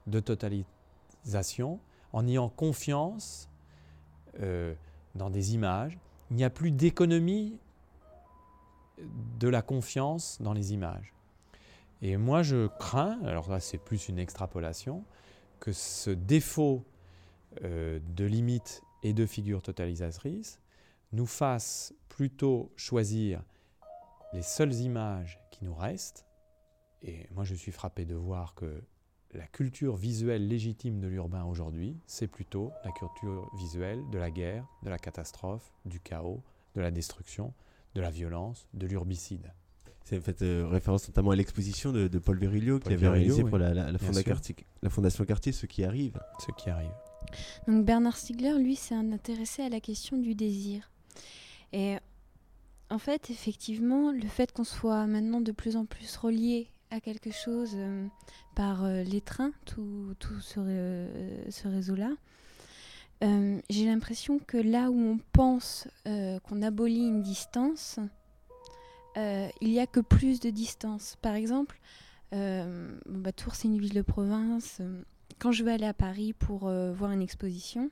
de 0.08 0.20
totalisation, 0.20 1.80
en 2.14 2.28
ayant 2.28 2.50
confiance 2.50 3.50
euh, 4.40 4.74
dans 5.16 5.30
des 5.30 5.54
images. 5.54 5.98
Il 6.32 6.38
n'y 6.38 6.44
a 6.44 6.50
plus 6.50 6.72
d'économie 6.72 7.58
de 9.40 9.48
la 9.48 9.62
confiance 9.62 10.42
dans 10.42 10.54
les 10.54 10.74
images. 10.74 11.14
Et 12.02 12.18
moi, 12.18 12.44
je 12.44 12.68
crains, 12.68 13.20
alors 13.24 13.50
là 13.50 13.60
c'est 13.60 13.78
plus 13.78 14.10
une 14.10 14.20
extrapolation, 14.20 15.04
que 15.60 15.72
ce 15.74 16.10
défaut 16.10 16.84
euh, 17.64 18.00
de 18.16 18.26
limite 18.26 18.82
et 19.04 19.14
de 19.14 19.26
figure 19.26 19.62
totalisatrice 19.62 20.60
nous 21.12 21.26
fasse 21.26 21.94
plutôt 22.08 22.72
choisir 22.76 23.42
les 24.34 24.42
seules 24.42 24.76
images 24.76 25.40
qui 25.52 25.66
nous 25.66 25.74
restent 25.74 26.26
et 27.02 27.28
moi, 27.32 27.44
je 27.44 27.56
suis 27.56 27.72
frappé 27.72 28.06
de 28.06 28.16
voir 28.16 28.56
que 28.56 28.84
la 29.34 29.48
culture 29.48 29.96
visuelle 29.96 30.48
légitime 30.48 31.00
de 31.00 31.08
l'urbain 31.08 31.44
aujourd'hui, 31.46 31.98
c'est 32.08 32.28
plutôt 32.28 32.72
la 32.84 32.92
culture 32.92 33.50
visuelle 33.56 34.02
de 34.12 34.18
la 34.18 34.32
guerre, 34.32 34.66
de 34.84 34.90
la 34.90 34.98
catastrophe, 34.98 35.72
du 35.86 36.00
chaos, 36.00 36.44
de 36.76 36.82
la 36.82 36.92
destruction, 36.92 37.54
de 37.96 38.02
la 38.02 38.10
violence, 38.10 38.68
de 38.74 38.88
l'urbicide. 38.88 39.54
Vous 40.12 40.22
faites 40.22 40.42
euh, 40.42 40.66
référence 40.68 41.08
notamment 41.08 41.30
à 41.30 41.36
l'exposition 41.36 41.92
de, 41.92 42.08
Paul 42.18 42.40
Virilio 42.40 42.80
qui 42.80 42.94
avait 42.94 43.08
réalisé 43.08 43.44
pour 43.44 43.60
la, 43.60 43.76
la, 43.76 43.92
la, 43.92 44.00
Fondation 44.00 45.24
Cartier, 45.26 45.52
Ce 45.52 45.68
qui 45.68 45.84
arrive. 45.84 46.20
Ce 46.40 46.52
qui 46.54 46.72
arrive. 46.72 46.90
Donc 47.68 47.86
Bernard 47.86 48.18
Stiegler, 48.18 48.58
lui, 48.58 48.76
s'est 48.76 48.96
intéressé 48.96 49.62
à 49.62 49.70
la 49.70 49.80
question 49.80 50.18
du 50.18 50.34
désir. 50.34 50.90
Et 51.74 51.98
en 52.90 52.98
fait, 52.98 53.30
effectivement, 53.30 54.12
le 54.12 54.28
fait 54.28 54.52
qu'on 54.52 54.64
soit 54.64 55.06
maintenant 55.06 55.42
de 55.42 55.52
plus 55.52 55.76
en 55.76 55.86
plus 55.86 56.16
relié 56.18 56.72
à 56.92 57.00
quelque 57.00 57.32
chose 57.32 57.72
euh, 57.76 58.08
par 58.56 58.84
euh, 58.84 59.04
les 59.04 59.22
trains, 59.22 59.52
tout, 59.66 60.16
tout 60.20 60.40
ce, 60.42 60.60
euh, 60.60 61.50
ce 61.50 61.68
réseau-là. 61.68 62.12
J'ai 63.70 63.86
l'impression 63.86 64.40
que 64.40 64.56
là 64.56 64.90
où 64.90 64.98
on 64.98 65.20
pense 65.34 65.90
qu'on 66.06 66.62
abolit 66.62 67.06
une 67.06 67.22
distance, 67.22 68.00
il 69.18 69.52
n'y 69.62 69.80
a 69.82 69.88
que 69.88 70.00
plus 70.00 70.40
de 70.40 70.50
distance. 70.50 71.18
Par 71.22 71.36
exemple, 71.36 71.82
bah, 72.32 73.34
Tours, 73.36 73.56
c'est 73.56 73.68
une 73.68 73.78
ville 73.78 73.94
de 73.94 74.02
province. 74.02 74.82
Quand 75.38 75.52
je 75.52 75.66
vais 75.66 75.74
aller 75.74 75.86
à 75.86 75.94
Paris 75.94 76.32
pour 76.32 76.70
voir 76.70 77.12
une 77.12 77.22
exposition, 77.22 77.92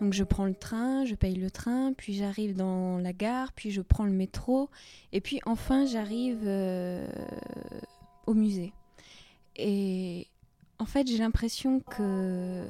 donc 0.00 0.12
je 0.12 0.24
prends 0.24 0.44
le 0.44 0.54
train, 0.54 1.04
je 1.04 1.14
paye 1.14 1.36
le 1.36 1.50
train, 1.50 1.92
puis 1.92 2.14
j'arrive 2.14 2.54
dans 2.54 2.98
la 2.98 3.12
gare, 3.12 3.52
puis 3.52 3.70
je 3.70 3.80
prends 3.80 4.04
le 4.04 4.12
métro, 4.12 4.68
et 5.12 5.20
puis 5.20 5.40
enfin 5.46 5.86
j'arrive 5.86 6.42
euh, 6.44 7.06
au 8.26 8.34
musée. 8.34 8.72
Et 9.56 10.26
en 10.78 10.86
fait 10.86 11.06
j'ai 11.06 11.18
l'impression 11.18 11.80
que 11.80 12.66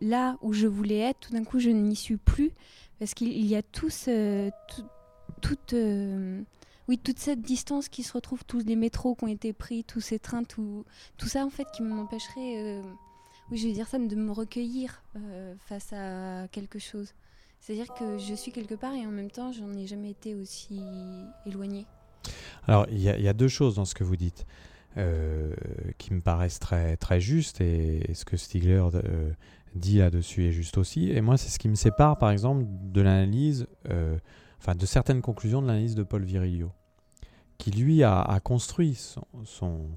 là 0.00 0.36
où 0.42 0.52
je 0.52 0.66
voulais 0.66 0.98
être, 0.98 1.20
tout 1.20 1.32
d'un 1.32 1.44
coup 1.44 1.58
je 1.58 1.70
n'y 1.70 1.96
suis 1.96 2.18
plus, 2.18 2.52
parce 2.98 3.14
qu'il 3.14 3.46
y 3.46 3.56
a 3.56 3.62
tout 3.62 3.90
toute, 5.42 5.72
euh, 5.74 6.42
oui, 6.88 6.98
toute 6.98 7.18
cette 7.18 7.42
distance 7.42 7.88
qui 7.88 8.02
se 8.02 8.12
retrouve, 8.12 8.44
tous 8.44 8.64
les 8.64 8.76
métros 8.76 9.14
qui 9.14 9.24
ont 9.24 9.28
été 9.28 9.52
pris, 9.52 9.84
tous 9.84 10.00
ces 10.00 10.18
trains, 10.18 10.44
tout, 10.44 10.84
tout 11.16 11.28
ça 11.28 11.44
en 11.44 11.50
fait 11.50 11.66
qui 11.74 11.82
m'empêcherait... 11.82 12.82
Euh, 13.46 13.52
oui, 13.52 13.58
je 13.58 13.68
veux 13.68 13.74
dire 13.74 13.86
ça, 13.86 13.98
de 13.98 14.14
me 14.14 14.32
recueillir 14.32 15.02
euh, 15.16 15.54
face 15.58 15.92
à 15.92 16.48
quelque 16.48 16.78
chose. 16.78 17.14
C'est-à-dire 17.60 17.92
que 17.94 18.18
je 18.18 18.34
suis 18.34 18.52
quelque 18.52 18.74
part 18.74 18.94
et 18.94 19.06
en 19.06 19.10
même 19.10 19.30
temps, 19.30 19.52
je 19.52 19.62
n'en 19.62 19.76
ai 19.76 19.86
jamais 19.86 20.10
été 20.10 20.34
aussi 20.34 20.80
éloignée. 21.46 21.86
Alors, 22.66 22.86
il 22.90 23.00
y, 23.00 23.28
a 23.28 23.32
deux 23.32 23.48
choses 23.48 23.76
dans 23.76 23.84
ce 23.84 23.94
que 23.94 24.04
vous 24.04 24.16
dites. 24.16 24.46
qui 25.98 26.12
me 26.12 26.20
paraissent 26.20 26.58
très, 26.58 26.96
très 26.96 27.20
justes 27.20 27.60
et, 27.60 28.12
ce 28.14 28.24
que 28.24 28.36
Stigler 28.36 28.82
dit 29.74 29.98
là-dessus 29.98 30.46
est 30.46 30.52
juste 30.52 30.78
aussi. 30.78 31.10
Et 31.10 31.20
moi, 31.20 31.36
c'est 31.36 31.50
ce 31.50 31.58
qui 31.58 31.68
me 31.68 31.74
sépare, 31.74 32.18
par 32.18 32.30
exemple, 32.30 32.64
de 32.68 33.00
l'analyse, 33.00 33.66
enfin, 34.58 34.74
de 34.74 34.86
certaines 34.86 35.22
conclusions 35.22 35.62
de 35.62 35.66
l'analyse 35.66 35.94
de 35.94 36.02
Paul 36.02 36.24
Virilio, 36.24 36.70
qui 37.58 37.70
lui 37.70 38.02
a, 38.02 38.40
construit 38.44 38.94
son, 39.44 39.88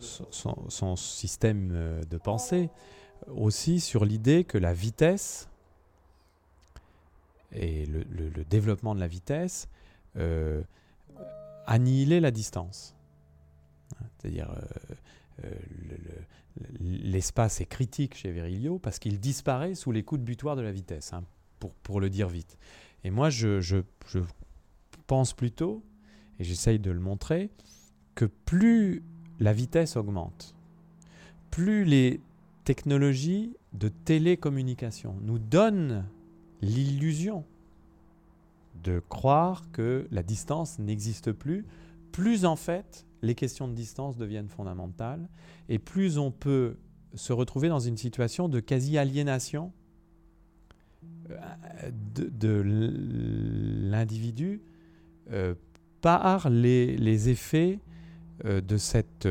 son, 0.00 0.96
système 0.96 2.02
de 2.08 2.16
pensée 2.18 2.70
aussi 3.28 3.80
sur 3.80 4.04
l'idée 4.04 4.44
que 4.44 4.58
la 4.58 4.72
vitesse 4.72 5.48
et 7.52 7.86
le, 7.86 8.44
développement 8.44 8.94
de 8.94 9.00
la 9.00 9.08
vitesse 9.08 9.68
euh, 10.16 10.62
annihilait 11.66 12.20
la 12.20 12.30
distance. 12.30 12.94
C'est-à-dire, 14.18 14.50
euh, 14.50 15.44
euh, 15.44 15.50
l'espace 16.80 17.60
est 17.60 17.66
critique 17.66 18.14
chez 18.14 18.30
Virilio 18.30 18.78
parce 18.78 18.98
qu'il 18.98 19.20
disparaît 19.20 19.74
sous 19.74 19.92
les 19.92 20.02
coups 20.02 20.20
de 20.20 20.24
butoir 20.24 20.56
de 20.56 20.62
la 20.62 20.72
vitesse, 20.72 21.12
hein, 21.12 21.24
pour, 21.58 21.72
pour, 21.74 22.00
le 22.00 22.10
dire 22.10 22.28
vite. 22.28 22.58
Et 23.04 23.10
moi, 23.10 23.30
je, 23.30 23.60
je, 23.60 23.78
je 24.08 24.20
pense 25.06 25.32
plutôt, 25.32 25.82
et 26.38 26.44
j'essaye 26.44 26.78
de 26.78 26.90
le 26.90 27.00
montrer, 27.00 27.50
que 28.14 28.24
plus 28.24 29.02
la 29.40 29.52
vitesse 29.52 29.96
augmente, 29.96 30.54
plus 31.50 31.84
les 31.84 32.20
technologies 32.64 33.54
de 33.72 33.88
télécommunication 33.88 35.16
nous 35.22 35.38
donnent 35.38 36.04
l'illusion 36.62 37.44
de 38.82 39.00
croire 39.08 39.70
que 39.72 40.06
la 40.10 40.22
distance 40.22 40.78
n'existe 40.78 41.32
plus, 41.32 41.64
plus 42.12 42.44
en 42.44 42.56
fait 42.56 43.06
les 43.22 43.34
questions 43.34 43.68
de 43.68 43.74
distance 43.74 44.16
deviennent 44.16 44.48
fondamentales 44.48 45.28
et 45.68 45.78
plus 45.78 46.18
on 46.18 46.30
peut 46.30 46.76
se 47.14 47.32
retrouver 47.32 47.68
dans 47.68 47.80
une 47.80 47.96
situation 47.96 48.48
de 48.48 48.60
quasi-aliénation 48.60 49.72
euh, 51.30 51.90
de, 52.14 52.62
l'individu 53.90 54.60
euh, 55.30 55.54
par 56.00 56.48
les, 56.50 57.28
effets 57.28 57.80
de 58.44 58.76
cette 58.76 59.26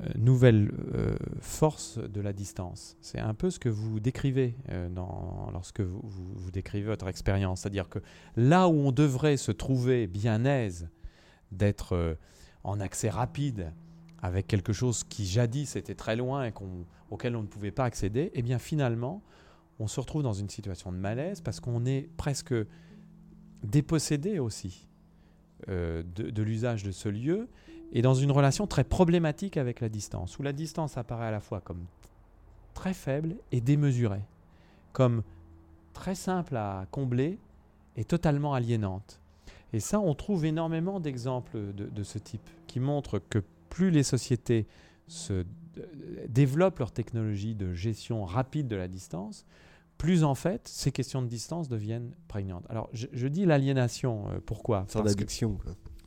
euh, 0.00 0.08
nouvelle 0.16 0.72
euh, 0.94 1.14
force 1.40 1.98
de 1.98 2.20
la 2.20 2.32
distance. 2.32 2.96
C'est 3.00 3.20
un 3.20 3.32
peu 3.32 3.48
ce 3.50 3.60
que 3.60 3.68
vous 3.68 4.00
décrivez 4.00 4.56
euh, 4.70 4.88
lorsque 5.52 5.82
vous, 5.82 6.50
décrivez 6.50 6.86
votre 6.86 7.06
expérience. 7.06 7.60
C'est-à-dire 7.60 7.88
que 7.88 8.00
là 8.34 8.66
où 8.66 8.72
on 8.72 8.90
devrait 8.90 9.36
se 9.36 9.52
trouver 9.52 10.08
bien 10.08 10.44
aise 10.46 10.88
d'être 11.52 12.18
en 12.64 12.80
accès 12.80 13.08
rapide 13.08 13.72
avec 14.20 14.48
quelque 14.48 14.72
chose 14.72 15.04
qui 15.04 15.26
jadis 15.26 15.76
était 15.76 15.94
très 15.94 16.16
loin 16.16 16.44
et 16.44 16.52
auquel 17.10 17.36
on 17.36 17.42
ne 17.42 17.46
pouvait 17.46 17.70
pas 17.70 17.84
accéder, 17.84 18.32
eh 18.34 18.42
bien 18.42 18.58
finalement, 18.58 19.22
on 19.78 19.86
se 19.86 20.00
retrouve 20.00 20.24
dans 20.24 20.32
une 20.32 20.50
situation 20.50 20.90
de 20.90 20.96
malaise 20.96 21.40
parce 21.40 21.60
qu'on 21.60 21.86
est 21.86 22.08
presque 22.16 22.54
dépossédé 23.62 24.40
aussi 24.40 24.88
de 25.68 26.42
l'usage 26.42 26.82
de 26.82 26.90
ce 26.90 27.08
lieu 27.08 27.48
et 27.92 28.02
dans 28.02 28.14
une 28.14 28.32
relation 28.32 28.66
très 28.66 28.84
problématique 28.84 29.56
avec 29.56 29.80
la 29.80 29.88
distance, 29.88 30.38
où 30.38 30.42
la 30.42 30.52
distance 30.52 30.96
apparaît 30.96 31.26
à 31.26 31.30
la 31.30 31.40
fois 31.40 31.60
comme 31.60 31.84
très 32.74 32.94
faible 32.94 33.36
et 33.52 33.60
démesurée, 33.60 34.24
comme 34.92 35.22
très 35.92 36.14
simple 36.14 36.56
à 36.56 36.86
combler 36.90 37.38
et 37.96 38.04
totalement 38.04 38.54
aliénante. 38.54 39.20
Et 39.72 39.80
ça, 39.80 39.98
on 39.98 40.14
trouve 40.14 40.44
énormément 40.44 41.00
d'exemples 41.00 41.72
de, 41.74 42.02
ce 42.02 42.18
type, 42.18 42.48
qui 42.66 42.78
montrent 42.78 43.18
que 43.18 43.40
plus 43.70 43.90
les 43.90 44.02
sociétés 44.02 44.66
se 45.08 45.44
développent 46.28 46.78
leur 46.78 46.92
technologie 46.92 47.54
de 47.54 47.74
gestion 47.74 48.24
rapide 48.24 48.68
de 48.68 48.76
la 48.76 48.86
distance, 48.86 49.44
plus 49.98 50.22
en 50.22 50.34
fait 50.34 50.68
ces 50.68 50.92
questions 50.92 51.22
de 51.22 51.26
distance 51.26 51.68
deviennent 51.68 52.12
prégnantes. 52.28 52.64
Alors 52.68 52.88
je, 52.92 53.26
dis 53.26 53.46
l'aliénation, 53.46 54.28
euh, 54.28 54.38
pourquoi? 54.44 54.84
Sans 54.88 55.02
d'addiction. 55.02 55.58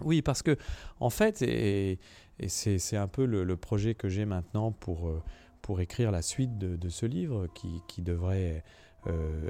Oui, 0.02 0.22
parce 0.22 0.42
que, 0.42 0.58
en 1.00 1.10
fait, 1.10 1.42
et, 1.42 2.00
c'est 2.48 2.98
un 2.98 3.08
peu 3.08 3.26
le, 3.26 3.58
projet 3.58 3.96
que 3.96 4.10
j'ai 4.10 4.26
maintenant 4.26 4.72
pour, 4.72 5.08
euh, 5.08 5.22
pour 5.62 5.82
écrire 5.82 6.12
la 6.12 6.22
suite 6.22 6.58
de, 6.58 6.90
ce 6.90 7.06
livre 7.06 7.48
qui, 7.88 8.02
devrait 8.02 8.64
euh, 9.08 9.50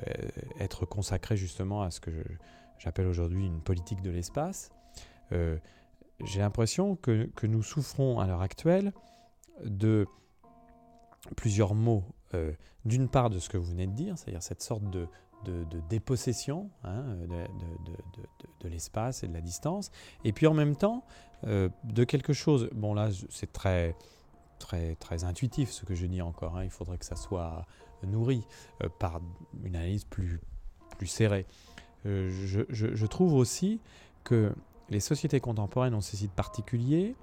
être 0.59 0.85
consacré 0.85 1.37
justement 1.37 1.81
à 1.81 1.91
ce 1.91 1.99
que 1.99 2.11
j'appelle 2.79 3.07
aujourd'hui 3.07 3.45
une 3.45 3.61
politique 3.61 4.01
de 4.01 4.11
l'espace. 4.11 4.69
Euh, 5.31 5.57
j'ai 6.23 6.39
l'impression 6.39 6.95
que, 6.95 7.29
que, 7.35 7.45
nous 7.45 7.61
souffrons 7.61 8.19
à 8.19 8.27
l'heure 8.27 8.41
actuelle 8.41 8.93
de 9.63 10.07
plusieurs 11.35 11.75
mots. 11.75 12.03
D'une 12.85 13.09
part, 13.09 13.29
de 13.29 13.39
ce 13.39 13.49
que 13.49 13.57
vous 13.57 13.71
venez 13.71 13.87
de 13.87 13.93
dire, 13.93 14.17
c'est-à-dire 14.17 14.43
cette 14.43 14.61
sorte 14.61 14.89
de, 14.89 15.07
de, 15.45 15.65
dépossession 15.89 16.69
hein, 16.83 17.03
de, 18.61 18.67
l'espace 18.67 19.23
et 19.23 19.27
de 19.27 19.33
la 19.33 19.41
distance, 19.41 19.91
et 20.23 20.33
puis 20.33 20.47
en 20.47 20.53
même 20.53 20.75
temps 20.75 21.03
euh, 21.45 21.69
de 21.83 22.03
quelque 22.03 22.33
chose, 22.33 22.69
bon 22.73 22.93
là 22.93 23.09
c'est 23.29 23.53
très, 23.53 23.95
très, 24.59 24.95
très 24.95 25.23
intuitif 25.23 25.71
ce 25.71 25.85
que 25.85 25.95
je 25.95 26.05
dis 26.05 26.21
encore, 26.21 26.57
hein, 26.57 26.63
il 26.63 26.69
faudrait 26.69 26.97
que 26.97 27.05
ça 27.05 27.15
soit 27.15 27.65
nourri 28.03 28.45
euh, 28.83 28.89
par 28.99 29.21
une 29.63 29.75
analyse 29.75 30.03
plus, 30.03 30.41
plus 30.97 31.07
serrée. 31.07 31.45
Euh, 32.05 32.29
je, 32.45 32.61
je, 32.69 33.05
trouve 33.05 33.33
aussi 33.33 33.79
que 34.23 34.53
les 34.89 34.99
sociétés 34.99 35.39
contemporaines 35.39 35.95
ont 35.95 36.01
ce 36.01 36.15
site 36.15 36.31
particulier 36.31 37.15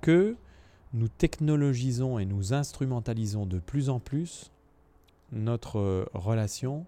que 0.00 0.36
nous 0.92 1.08
technologisons 1.08 2.18
et 2.18 2.24
nous 2.24 2.52
instrumentalisons 2.52 3.46
de 3.46 3.58
plus 3.58 3.88
en 3.88 4.00
plus 4.00 4.52
notre 5.32 6.08
relation 6.14 6.86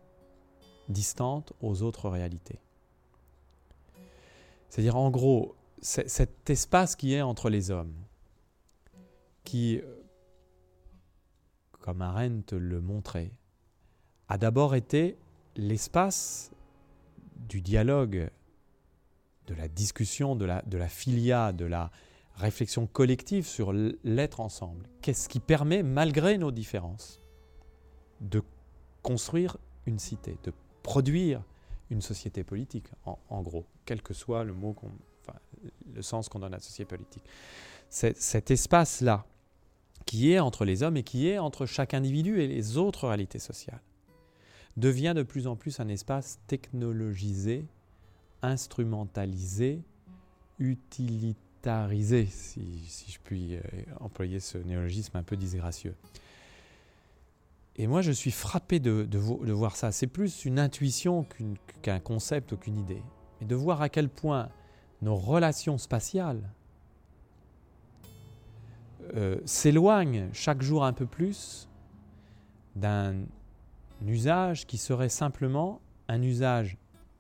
distante 0.89 1.53
aux 1.61 1.83
autres 1.83 2.09
réalités. 2.09 2.61
C'est-à-dire, 4.69 4.97
en 4.97 5.11
gros, 5.11 5.55
cet 5.81 6.51
espace 6.51 6.97
qui 6.97 7.15
est 7.15 7.23
entre 7.23 7.51
les 7.51 7.71
hommes, 7.71 7.95
qui, 9.45 9.81
comme 11.81 12.03
Arendt 12.03 12.57
le 12.57 12.81
montrait, 12.81 13.31
a 14.29 14.37
d'abord 14.37 14.75
été 14.75 15.17
l'espace 15.57 16.53
du 17.37 17.61
dialogue, 17.63 18.31
de 19.47 19.55
la 19.55 19.69
discussion, 19.69 20.37
de 20.37 20.45
la, 20.45 20.61
de 20.63 20.77
la 20.77 20.89
filia, 20.89 21.53
de 21.53 21.65
la 21.65 21.91
réflexion 22.35 22.87
collective 22.87 23.47
sur 23.47 23.73
l'être 23.73 24.41
ensemble. 24.41 24.87
Qu'est-ce 25.01 25.29
qui 25.29 25.41
permet, 25.41 25.83
malgré 25.83 26.37
nos 26.37 26.51
différences, 26.51 27.21
de 28.21 28.43
construire 29.03 29.57
une 29.87 29.99
cité, 29.99 30.37
de 30.45 30.53
produire 30.89 31.43
une 31.91 32.01
société 32.01 32.45
politique, 32.45 32.87
en, 33.05 33.43
gros, 33.43 33.67
quel 33.85 34.01
que 34.01 34.15
soit 34.15 34.43
le 34.43 34.55
mot 34.55 34.75
le 35.95 36.01
sens 36.01 36.31
qu'on 36.31 36.39
donne 36.39 36.55
à 36.55 36.57
la 36.57 36.63
société 36.63 36.87
politique. 36.87 37.25
Cet 37.91 38.51
espace-là, 38.51 39.27
qui 40.07 40.33
est 40.33 40.39
entre 40.39 40.65
les 40.65 40.83
hommes 40.83 40.97
et 40.97 41.03
qui 41.03 41.29
est 41.29 41.37
entre 41.37 41.67
chaque 41.67 41.93
individu 41.93 42.41
et 42.41 42.47
les 42.47 42.79
autres 42.79 43.07
réalités 43.07 43.39
sociales, 43.39 43.83
devient 44.79 45.13
de 45.15 45.23
plus 45.23 45.47
en 45.47 45.57
plus 45.57 45.79
un 45.79 45.89
espace 45.89 46.39
technologisé, 46.47 47.67
instrumentalisé, 48.41 49.83
utilitarisé, 50.59 52.25
si, 52.25 52.63
si 52.87 53.13
je 53.13 53.19
puis 53.23 53.57
euh, 53.57 53.61
employer 54.01 54.41
ce 54.41 54.57
néologisme 54.57 55.19
un 55.19 55.23
peu 55.23 55.37
disgracieux. 55.37 55.95
Et 57.79 57.87
moi, 57.87 58.03
je 58.03 58.11
suis 58.11 58.33
frappé 58.33 58.81
de, 58.81 59.19
voir 59.19 59.77
ça. 59.77 59.93
C'est 59.93 60.09
plus 60.09 60.45
une 60.45 60.59
intuition 60.59 61.25
qu'un 61.83 62.01
concept 62.01 62.53
ou 62.53 62.57
qu'une 62.57 62.77
idée. 62.77 63.03
Mais 63.41 63.47
de 63.47 63.55
voir 63.55 63.81
à 63.83 63.89
quel 63.89 64.09
point 64.09 64.49
nos 65.01 65.15
relations 65.15 65.79
spatiales 65.79 66.43
euh, 69.15 69.41
s'éloignent 69.45 70.29
chaque 70.33 70.61
jour 70.61 70.85
un 70.85 70.93
peu 70.93 71.07
plus 71.07 71.69
d'un 72.75 73.15
usage 74.05 74.67
qui 74.67 74.77
serait 74.77 75.09
simplement 75.09 75.81
un 76.09 76.21
usage 76.21 76.77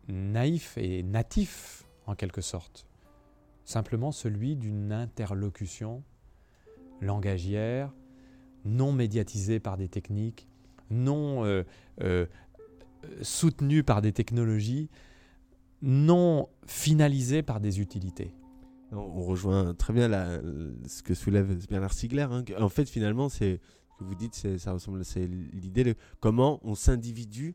naïf 0.08 0.76
et 0.76 1.04
natif 1.04 1.84
en 2.06 2.16
quelque 2.16 2.40
sorte. 2.40 2.86
Simplement 3.64 4.10
celui 4.10 4.56
d'une 4.56 4.92
interlocution 4.92 6.02
langagière, 7.00 7.92
non 8.64 8.92
médiatisée 8.92 9.60
par 9.60 9.76
des 9.76 9.88
techniques, 9.88 10.48
non 10.90 11.44
euh, 11.44 11.64
euh, 12.02 12.26
soutenue 13.22 13.82
par 13.82 14.02
des 14.02 14.12
technologies, 14.12 14.88
non 15.82 16.48
finalisée 16.66 17.42
par 17.42 17.60
des 17.60 17.80
utilités. 17.80 18.34
On 18.90 19.22
rejoint 19.22 19.74
très 19.74 19.92
bien 19.92 20.08
ce 20.86 21.02
que 21.02 21.12
soulève 21.12 21.54
Bernard 21.68 21.92
Stiegler. 21.92 22.26
Hein, 22.30 22.42
en 22.58 22.70
fait, 22.70 22.88
finalement, 22.88 23.28
c'est 23.28 23.60
ce 23.92 23.98
que 23.98 24.04
vous 24.04 24.14
dites, 24.14 24.34
ça 24.58 24.72
ressemble, 24.72 25.04
c'est 25.04 25.26
l'idée 25.26 25.84
de 25.84 25.94
comment 26.20 26.58
on 26.62 26.74
s'individue 26.74 27.54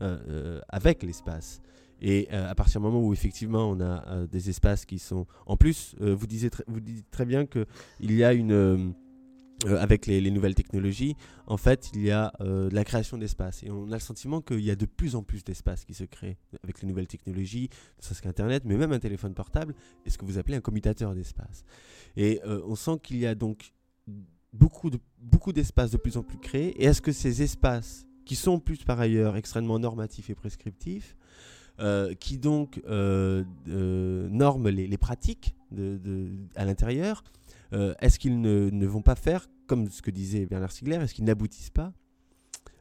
euh, 0.00 0.60
avec 0.68 1.02
l'espace 1.02 1.60
Et 2.00 2.30
à 2.30 2.54
partir 2.54 2.80
du 2.80 2.86
moment 2.86 3.04
où 3.04 3.12
effectivement 3.12 3.68
on 3.68 3.80
a 3.80 4.26
des 4.26 4.48
espaces 4.48 4.86
qui 4.86 4.98
sont... 4.98 5.26
En 5.44 5.58
plus, 5.58 5.94
vous, 6.00 6.16
vous 6.16 6.26
dites 6.80 7.10
très 7.10 7.26
bien 7.26 7.44
qu'il 7.44 7.66
y 8.00 8.24
a 8.24 8.32
une 8.32 8.94
euh, 9.66 9.76
avec 9.80 10.06
les, 10.06 10.30
nouvelles 10.30 10.54
technologies, 10.54 11.16
en 11.48 11.56
fait, 11.56 11.90
il 11.92 12.02
y 12.02 12.12
a 12.12 12.32
euh, 12.40 12.68
la 12.70 12.84
création 12.84 13.18
d'espace. 13.18 13.64
Et 13.64 13.70
on 13.70 13.90
a 13.90 13.94
le 13.94 14.00
sentiment 14.00 14.40
qu'il 14.40 14.60
y 14.60 14.70
a 14.70 14.76
de 14.76 14.86
plus 14.86 15.16
en 15.16 15.24
plus 15.24 15.42
d'espace 15.42 15.84
qui 15.84 15.94
se 15.94 16.04
crée 16.04 16.38
avec 16.62 16.80
les 16.80 16.86
nouvelles 16.86 17.08
technologies, 17.08 17.68
ne 17.98 18.02
serait-ce 18.04 18.22
qu'Internet, 18.22 18.62
mais 18.64 18.76
même 18.76 18.92
un 18.92 19.00
téléphone 19.00 19.34
portable, 19.34 19.74
est 20.06 20.10
ce 20.10 20.18
que 20.18 20.24
vous 20.24 20.38
appelez 20.38 20.56
un 20.56 20.60
commutateur 20.60 21.12
d'espace. 21.12 21.64
Et 22.16 22.40
euh, 22.46 22.62
on 22.66 22.76
sent 22.76 23.00
qu'il 23.02 23.18
y 23.18 23.26
a 23.26 23.34
donc 23.34 23.72
beaucoup, 24.52 24.90
de, 24.90 25.00
beaucoup 25.20 25.52
de 25.52 25.96
plus 25.96 26.16
en 26.16 26.22
plus 26.22 26.38
créés. 26.38 26.80
Et 26.80 26.84
est-ce 26.84 27.02
que 27.02 27.10
ces 27.10 27.42
espaces, 27.42 28.06
qui 28.24 28.36
sont 28.36 28.60
plus 28.60 28.84
par 28.84 29.00
ailleurs 29.00 29.36
extrêmement 29.36 29.80
normatifs 29.80 30.30
et 30.30 30.36
prescriptifs, 30.36 31.16
qui 32.20 32.38
donc 32.38 32.82
norment 33.66 34.68
les, 34.68 34.98
pratiques 34.98 35.54
à 36.56 36.64
l'intérieur, 36.64 37.22
euh, 37.72 37.94
est-ce 38.00 38.18
qu'ils 38.18 38.40
ne, 38.40 38.86
vont 38.86 39.02
pas 39.02 39.14
faire, 39.14 39.48
comme 39.66 39.88
ce 39.88 40.02
que 40.02 40.10
disait 40.10 40.46
Bernard 40.46 40.72
Stiegler, 40.72 40.96
est-ce 40.96 41.14
qu'ils 41.14 41.24
n'aboutissent 41.24 41.70
pas 41.70 41.92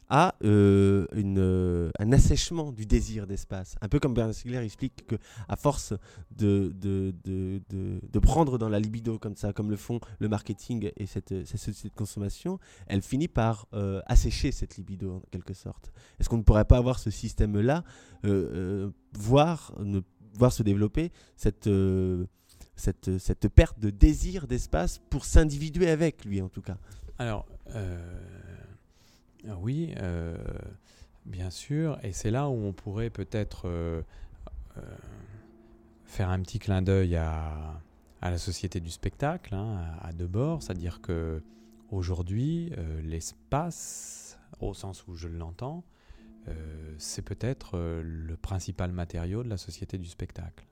à 0.09 0.35
euh, 0.45 1.05
euh, 1.13 1.91
un 1.99 2.13
assèchement 2.13 2.71
du 2.71 2.85
désir 2.85 3.27
d'espace? 3.27 3.75
Un 3.81 3.89
peu 3.89 3.99
comme 3.99 4.13
Bernard 4.13 4.33
Stiegler 4.33 4.63
explique 4.63 5.05
qu'à 5.05 5.55
force 5.57 5.93
de, 6.31 6.73
de, 6.73 8.19
prendre 8.19 8.57
dans 8.57 8.69
la 8.69 8.79
libido 8.79 9.19
comme 9.19 9.35
ça, 9.35 9.53
comme 9.53 9.69
le 9.69 9.77
font 9.77 9.99
le 10.19 10.29
marketing 10.29 10.91
et 10.95 11.05
cette, 11.05 11.45
société 11.45 11.89
de 11.89 11.95
consommation, 11.95 12.59
elle 12.87 13.01
finit 13.01 13.27
par 13.27 13.67
assécher 14.05 14.51
cette 14.51 14.77
libido 14.77 15.15
en 15.15 15.21
quelque 15.31 15.53
sorte. 15.53 15.91
Est-ce 16.19 16.29
qu'on 16.29 16.37
ne 16.37 16.43
pourrait 16.43 16.65
pas 16.65 16.77
avoir 16.77 16.99
ce 16.99 17.09
système-là, 17.11 17.83
voir 19.13 19.73
se 20.51 20.63
développer 20.63 21.11
cette 21.35 21.69
cette, 22.77 23.47
perte 23.49 23.79
de 23.79 23.89
désir 23.89 24.47
d'espace 24.47 24.99
pour 25.09 25.25
s'individuer 25.25 25.89
avec 25.89 26.23
lui 26.23 26.41
en 26.41 26.49
tout 26.49 26.61
cas. 26.61 26.77
Alors, 27.19 27.45
euh, 27.75 27.97
oui, 29.57 29.93
euh, 29.97 30.37
bien 31.25 31.49
sûr, 31.49 31.97
et 32.03 32.13
c'est 32.13 32.31
là 32.31 32.47
où 32.47 32.53
on 32.53 32.73
pourrait 32.73 33.09
peut-être 33.09 33.67
euh, 33.67 34.01
faire 36.05 36.29
un 36.29 36.39
petit 36.41 36.59
clin 36.59 36.81
d'œil 36.81 37.15
à, 37.15 37.81
à, 38.21 38.29
la 38.29 38.37
société 38.37 38.79
du 38.79 38.91
spectacle, 38.91 39.55
hein, 39.55 39.81
à, 40.01 40.13
Debord, 40.13 40.61
c'est-à-dire 40.61 41.01
que 41.01 41.41
aujourd'hui, 41.89 42.71
l'espace, 43.03 44.37
au 44.59 44.73
sens 44.73 45.07
où 45.07 45.15
je 45.15 45.27
l'entends, 45.27 45.83
c'est 46.97 47.23
peut-être 47.23 47.77
le 47.77 48.37
principal 48.37 48.91
matériau 48.91 49.43
de 49.43 49.49
la 49.49 49.57
société 49.57 49.97
du 49.97 50.07
spectacle. 50.07 50.65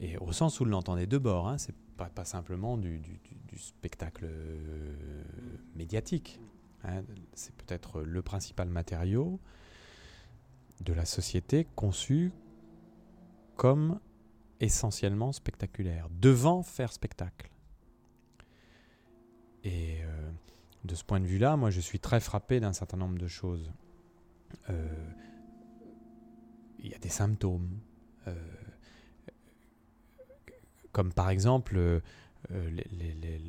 Et 0.00 0.16
au 0.18 0.32
sens 0.32 0.60
où 0.60 0.64
l'entendait 0.64 1.06
de 1.06 1.18
bord, 1.18 1.48
hein, 1.48 1.58
c'est 1.58 1.74
pas, 1.96 2.24
simplement 2.24 2.76
du, 2.76 3.00
spectacle 3.56 4.26
euh, 4.28 5.24
médiatique. 5.74 6.40
Hein. 6.84 7.02
c'est 7.32 7.54
peut-être 7.54 8.02
le 8.02 8.20
principal 8.22 8.68
matériau 8.68 9.40
de 10.82 10.92
la 10.92 11.06
société 11.06 11.66
conçu 11.74 12.32
comme 13.56 13.98
essentiellement 14.60 15.32
spectaculaire, 15.32 16.08
devant 16.10 16.62
faire 16.62 16.92
spectacle. 16.92 17.50
Et 19.64 20.02
euh, 20.02 20.30
de 20.84 20.94
ce 20.94 21.02
point 21.02 21.18
de 21.18 21.26
vue-là, 21.26 21.56
moi 21.56 21.70
je 21.70 21.80
suis 21.80 21.98
très 21.98 22.20
frappé 22.20 22.60
d'un 22.60 22.74
certain 22.74 22.98
nombre 22.98 23.18
de 23.18 23.26
choses. 23.26 23.72
Euh, 24.68 25.10
il 26.78 26.90
y 26.90 26.94
a 26.94 26.98
des 26.98 27.08
symptômes 27.08 27.80
comme 30.96 31.12
par 31.12 31.28
exemple 31.28 31.76
euh, 31.76 32.00
euh, 32.52 32.70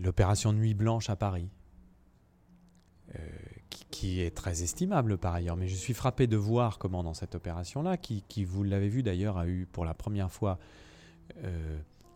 l'opération 0.01 0.51
Nuit 0.51 0.73
Blanche 0.73 1.09
à 1.09 1.15
Paris, 1.15 1.47
euh, 3.15 3.19
qui, 3.89 4.19
est 4.19 4.35
très 4.35 4.63
estimable 4.63 5.17
par 5.17 5.33
ailleurs. 5.33 5.55
Mais 5.55 5.69
je 5.69 5.75
suis 5.75 5.93
frappé 5.93 6.27
de 6.27 6.35
voir 6.35 6.77
comment 6.77 7.03
dans 7.03 7.13
cette 7.13 7.35
opération-là, 7.35 7.95
qui, 7.95 8.43
vous 8.43 8.63
l'avez 8.63 8.89
vu 8.89 9.01
d'ailleurs, 9.01 9.37
a 9.37 9.47
eu 9.47 9.65
pour 9.65 9.85
la 9.85 9.93
première 9.93 10.29
fois 10.29 10.59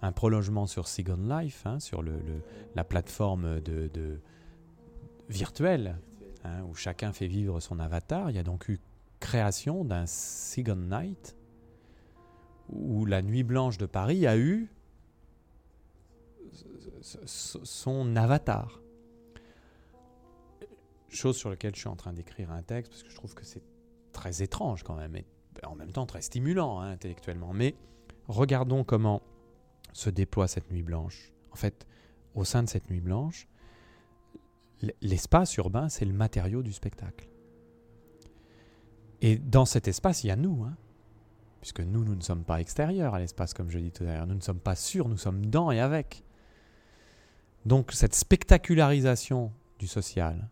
un 0.01 0.11
prolongement 0.11 0.67
sur 0.67 0.89
Second 0.89 1.29
Life, 1.29 1.65
hein, 1.65 1.79
sur 1.79 2.03
la 2.75 2.83
plateforme 2.83 3.61
de, 3.61 4.19
virtuelle, 5.29 5.97
hein, 6.43 6.61
où 6.69 6.75
chacun 6.75 7.13
fait 7.13 7.27
vivre 7.27 7.61
son 7.61 7.79
avatar. 7.79 8.31
Il 8.31 8.35
y 8.35 8.39
a 8.39 8.43
donc 8.43 8.67
eu 8.67 8.81
création 9.21 9.85
d'un 9.85 10.07
Second 10.07 10.75
Night, 10.75 11.37
où 12.67 13.05
la 13.05 13.21
Nuit 13.21 13.43
Blanche 13.43 13.77
de 13.77 13.85
Paris 13.85 14.27
a 14.27 14.37
eu 14.37 14.69
son 17.01 18.15
avatar. 18.15 18.81
Chose 21.09 21.37
sur 21.37 21.49
laquelle 21.49 21.75
je 21.75 21.81
suis 21.81 21.89
en 21.89 21.95
train 21.95 22.13
d'écrire 22.13 22.51
un 22.51 22.61
texte, 22.61 22.91
parce 22.91 23.03
que 23.03 23.09
je 23.09 23.15
trouve 23.15 23.33
que 23.33 23.43
c'est 23.43 23.63
très 24.13 24.41
étrange 24.41 24.83
quand 24.83 24.95
même, 24.95 25.15
et 25.15 25.25
en 25.65 25.75
même 25.75 25.91
temps 25.91 26.05
très 26.05 26.21
stimulant 26.21 26.79
hein, 26.79 26.91
intellectuellement. 26.91 27.53
Mais 27.53 27.75
regardons 28.27 28.83
comment 28.83 29.21
se 29.93 30.09
déploie 30.09 30.47
cette 30.47 30.71
nuit 30.71 30.83
blanche. 30.83 31.33
En 31.51 31.55
fait, 31.55 31.85
au 32.33 32.45
sein 32.45 32.63
de 32.63 32.69
cette 32.69 32.89
nuit 32.89 33.01
blanche, 33.01 33.47
l'espace 35.01 35.55
urbain, 35.57 35.89
c'est 35.89 36.05
le 36.05 36.13
matériau 36.13 36.63
du 36.63 36.71
spectacle. 36.71 37.27
Et 39.21 39.37
dans 39.37 39.65
cet 39.65 39.87
espace, 39.87 40.23
il 40.23 40.27
y 40.27 40.31
a 40.31 40.35
nous. 40.35 40.63
Hein. 40.63 40.75
puisque 41.59 41.81
nous, 41.81 42.03
nous 42.03 42.15
ne 42.15 42.21
sommes 42.21 42.43
pas 42.43 42.59
extérieurs 42.59 43.13
à 43.13 43.19
l'espace, 43.19 43.53
comme 43.53 43.69
je 43.69 43.77
dis 43.77 43.91
tout 43.91 44.03
à 44.03 44.13
l'heure. 44.13 44.27
Nous 44.27 44.35
ne 44.35 44.41
sommes 44.41 44.59
pas 44.59 44.75
sûrs, 44.75 45.07
nous 45.07 45.17
sommes 45.17 45.45
dans 45.45 45.69
et 45.71 45.79
avec. 45.79 46.23
Donc 47.65 47.91
cette 47.91 48.15
spectacularisation 48.15 49.51
du 49.77 49.87
social, 49.87 50.49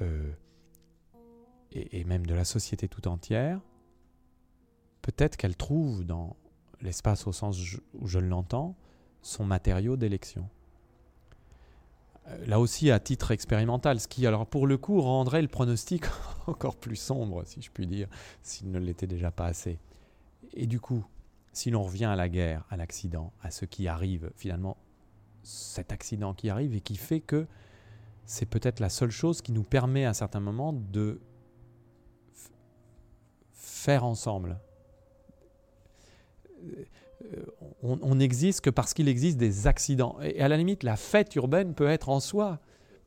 euh, 0.00 0.32
et, 1.72 2.04
même 2.04 2.26
de 2.26 2.34
la 2.34 2.44
société 2.44 2.88
tout 2.88 3.06
entière, 3.08 3.60
peut-être 5.02 5.36
qu'elle 5.36 5.56
trouve 5.56 6.04
dans 6.04 6.36
l'espace 6.80 7.26
au 7.26 7.32
sens 7.32 7.58
où 7.94 8.06
je 8.06 8.18
l'entends, 8.18 8.76
son 9.22 9.44
matériau 9.44 9.96
d'élection. 9.96 10.48
Euh, 12.28 12.46
là 12.46 12.60
aussi, 12.60 12.90
à 12.90 13.00
titre 13.00 13.30
expérimental, 13.30 14.00
ce 14.00 14.08
qui, 14.08 14.26
alors 14.26 14.46
pour 14.46 14.66
le 14.66 14.76
coup, 14.76 15.00
rendrait 15.00 15.42
le 15.42 15.48
pronostic 15.48 16.04
encore 16.46 16.76
plus 16.76 16.96
sombre, 16.96 17.44
si 17.44 17.60
je 17.62 17.70
puis 17.70 17.86
dire, 17.86 18.08
s'il 18.42 18.70
ne 18.70 18.78
l'était 18.78 19.06
déjà 19.06 19.30
pas 19.30 19.46
assez. 19.46 19.78
Et 20.54 20.66
du 20.66 20.80
coup, 20.80 21.04
si 21.58 21.70
l'on 21.70 21.82
revient 21.82 22.04
à 22.04 22.14
la 22.14 22.28
guerre, 22.28 22.64
à 22.70 22.76
l'accident, 22.76 23.32
à 23.42 23.50
ce 23.50 23.64
qui 23.64 23.88
arrive, 23.88 24.30
finalement, 24.36 24.76
cet 25.42 25.90
accident 25.90 26.32
qui 26.32 26.50
arrive 26.50 26.74
et 26.74 26.80
qui 26.80 26.96
fait 26.96 27.20
que 27.20 27.48
c'est 28.26 28.46
peut-être 28.46 28.78
la 28.78 28.88
seule 28.88 29.10
chose 29.10 29.42
qui 29.42 29.50
nous 29.50 29.64
permet 29.64 30.04
à 30.04 30.10
un 30.10 30.14
certain 30.14 30.38
moment 30.38 30.72
de 30.72 31.20
faire 33.54 34.04
ensemble. 34.04 34.60
Euh, 36.62 37.44
on 37.82 38.14
n'existe 38.14 38.60
que 38.60 38.70
parce 38.70 38.94
qu'il 38.94 39.08
existe 39.08 39.36
des 39.36 39.66
accidents. 39.66 40.16
Et 40.22 40.40
à 40.40 40.46
la 40.46 40.56
limite, 40.56 40.84
la 40.84 40.96
fête 40.96 41.34
urbaine 41.34 41.74
peut 41.74 41.88
être 41.88 42.08
en 42.08 42.20
soi 42.20 42.60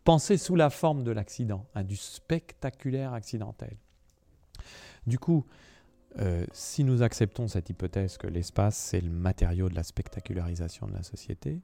pensée 0.03 0.37
sous 0.37 0.57
la 0.57 0.69
forme 0.69 1.03
de 1.03 1.11
l'accident, 1.11 1.67
hein, 1.73 1.83
du 1.83 1.95
spectaculaire 1.95 3.13
accidentel. 3.13 3.77
Du 5.07 5.19
coup, 5.19 5.45
euh, 6.19 6.45
si 6.51 6.83
nous 6.83 7.03
acceptons 7.03 7.47
cette 7.47 7.69
hypothèse 7.69 8.17
que 8.17 8.27
l'espace, 8.27 8.75
c'est 8.75 9.01
le 9.01 9.09
matériau 9.09 9.69
de 9.69 9.75
la 9.75 9.83
spectacularisation 9.83 10.87
de 10.87 10.93
la 10.93 11.03
société, 11.03 11.61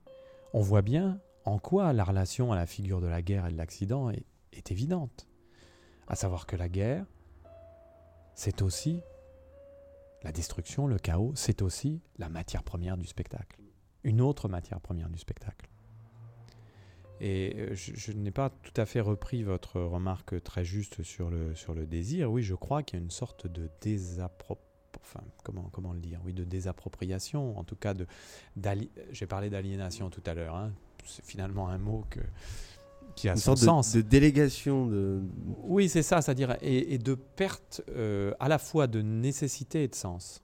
on 0.54 0.62
voit 0.62 0.82
bien 0.82 1.20
en 1.46 1.60
quoi 1.60 1.92
la 1.94 2.04
relation 2.04 2.52
à 2.52 2.56
la 2.56 2.66
figure 2.66 3.02
de 3.02 3.08
la 3.08 3.22
guerre 3.22 3.46
et 3.46 3.52
de 3.52 3.58
l'accident 3.58 4.10
est, 4.10 4.26
est 4.54 4.72
évidente. 4.72 5.28
À 6.08 6.16
savoir 6.16 6.46
que 6.46 6.56
la 6.56 6.70
guerre, 6.70 7.06
c'est 8.36 8.62
aussi 8.62 9.02
la 10.24 10.32
destruction, 10.32 10.88
le 10.88 10.98
chaos, 10.98 11.34
c'est 11.36 11.62
aussi 11.62 12.02
la 12.18 12.30
matière 12.30 12.64
première 12.64 12.98
du 12.98 13.06
spectacle. 13.06 13.60
Une 14.04 14.22
autre 14.22 14.48
matière 14.48 14.80
première 14.80 15.10
du 15.10 15.18
spectacle. 15.18 15.70
Et 17.20 17.56
euh, 17.58 17.70
je, 17.74 18.12
n'ai 18.12 18.32
pas 18.32 18.50
tout 18.50 18.80
à 18.80 18.86
fait 18.86 19.02
repris 19.02 19.44
votre 19.44 19.82
remarque 19.82 20.42
très 20.44 20.64
juste 20.64 21.04
sur 21.04 21.30
le, 21.30 21.56
sur 21.56 21.74
le 21.74 21.86
désir. 21.86 22.32
Oui, 22.32 22.44
je 22.44 22.56
crois 22.56 22.84
qu'il 22.84 23.00
y 23.00 23.02
a 23.02 23.04
une 23.04 23.12
sorte 23.12 23.48
de 23.48 23.70
désappropriation. 23.82 24.64
Enfin, 25.02 25.24
comment, 25.44 25.70
comment 25.72 25.94
le 25.94 26.00
dire? 26.00 26.20
Oui, 26.26 26.34
de 26.34 26.44
désappropriation, 26.44 27.58
en 27.58 27.64
tout 27.64 27.76
cas 27.76 27.94
de. 27.94 28.08
J'ai 29.12 29.26
parlé 29.26 29.50
d'aliénation 29.50 30.10
tout 30.10 30.24
à 30.26 30.34
l'heure. 30.34 30.56
Hein. 30.56 30.74
C'est 31.06 31.24
finalement 31.24 31.70
un 31.70 31.78
mot 31.78 32.04
que, 32.10 32.20
qui 33.16 33.30
a 33.30 33.34
une 33.34 33.38
son 33.38 33.56
sorte 33.56 33.60
sens. 33.60 33.96
De, 33.96 34.02
délégation 34.02 34.88
de. 34.88 35.22
Oui, 35.64 35.88
c'est 35.88 36.04
ça, 36.04 36.22
c'est-à-dire 36.22 36.58
et, 36.62 36.98
de 36.98 37.14
perte 37.14 37.82
euh, 37.90 38.34
à 38.40 38.50
la 38.50 38.58
fois 38.58 38.88
de 38.88 39.02
nécessité 39.02 39.84
et 39.84 39.88
de 39.88 39.96
sens. 39.96 40.42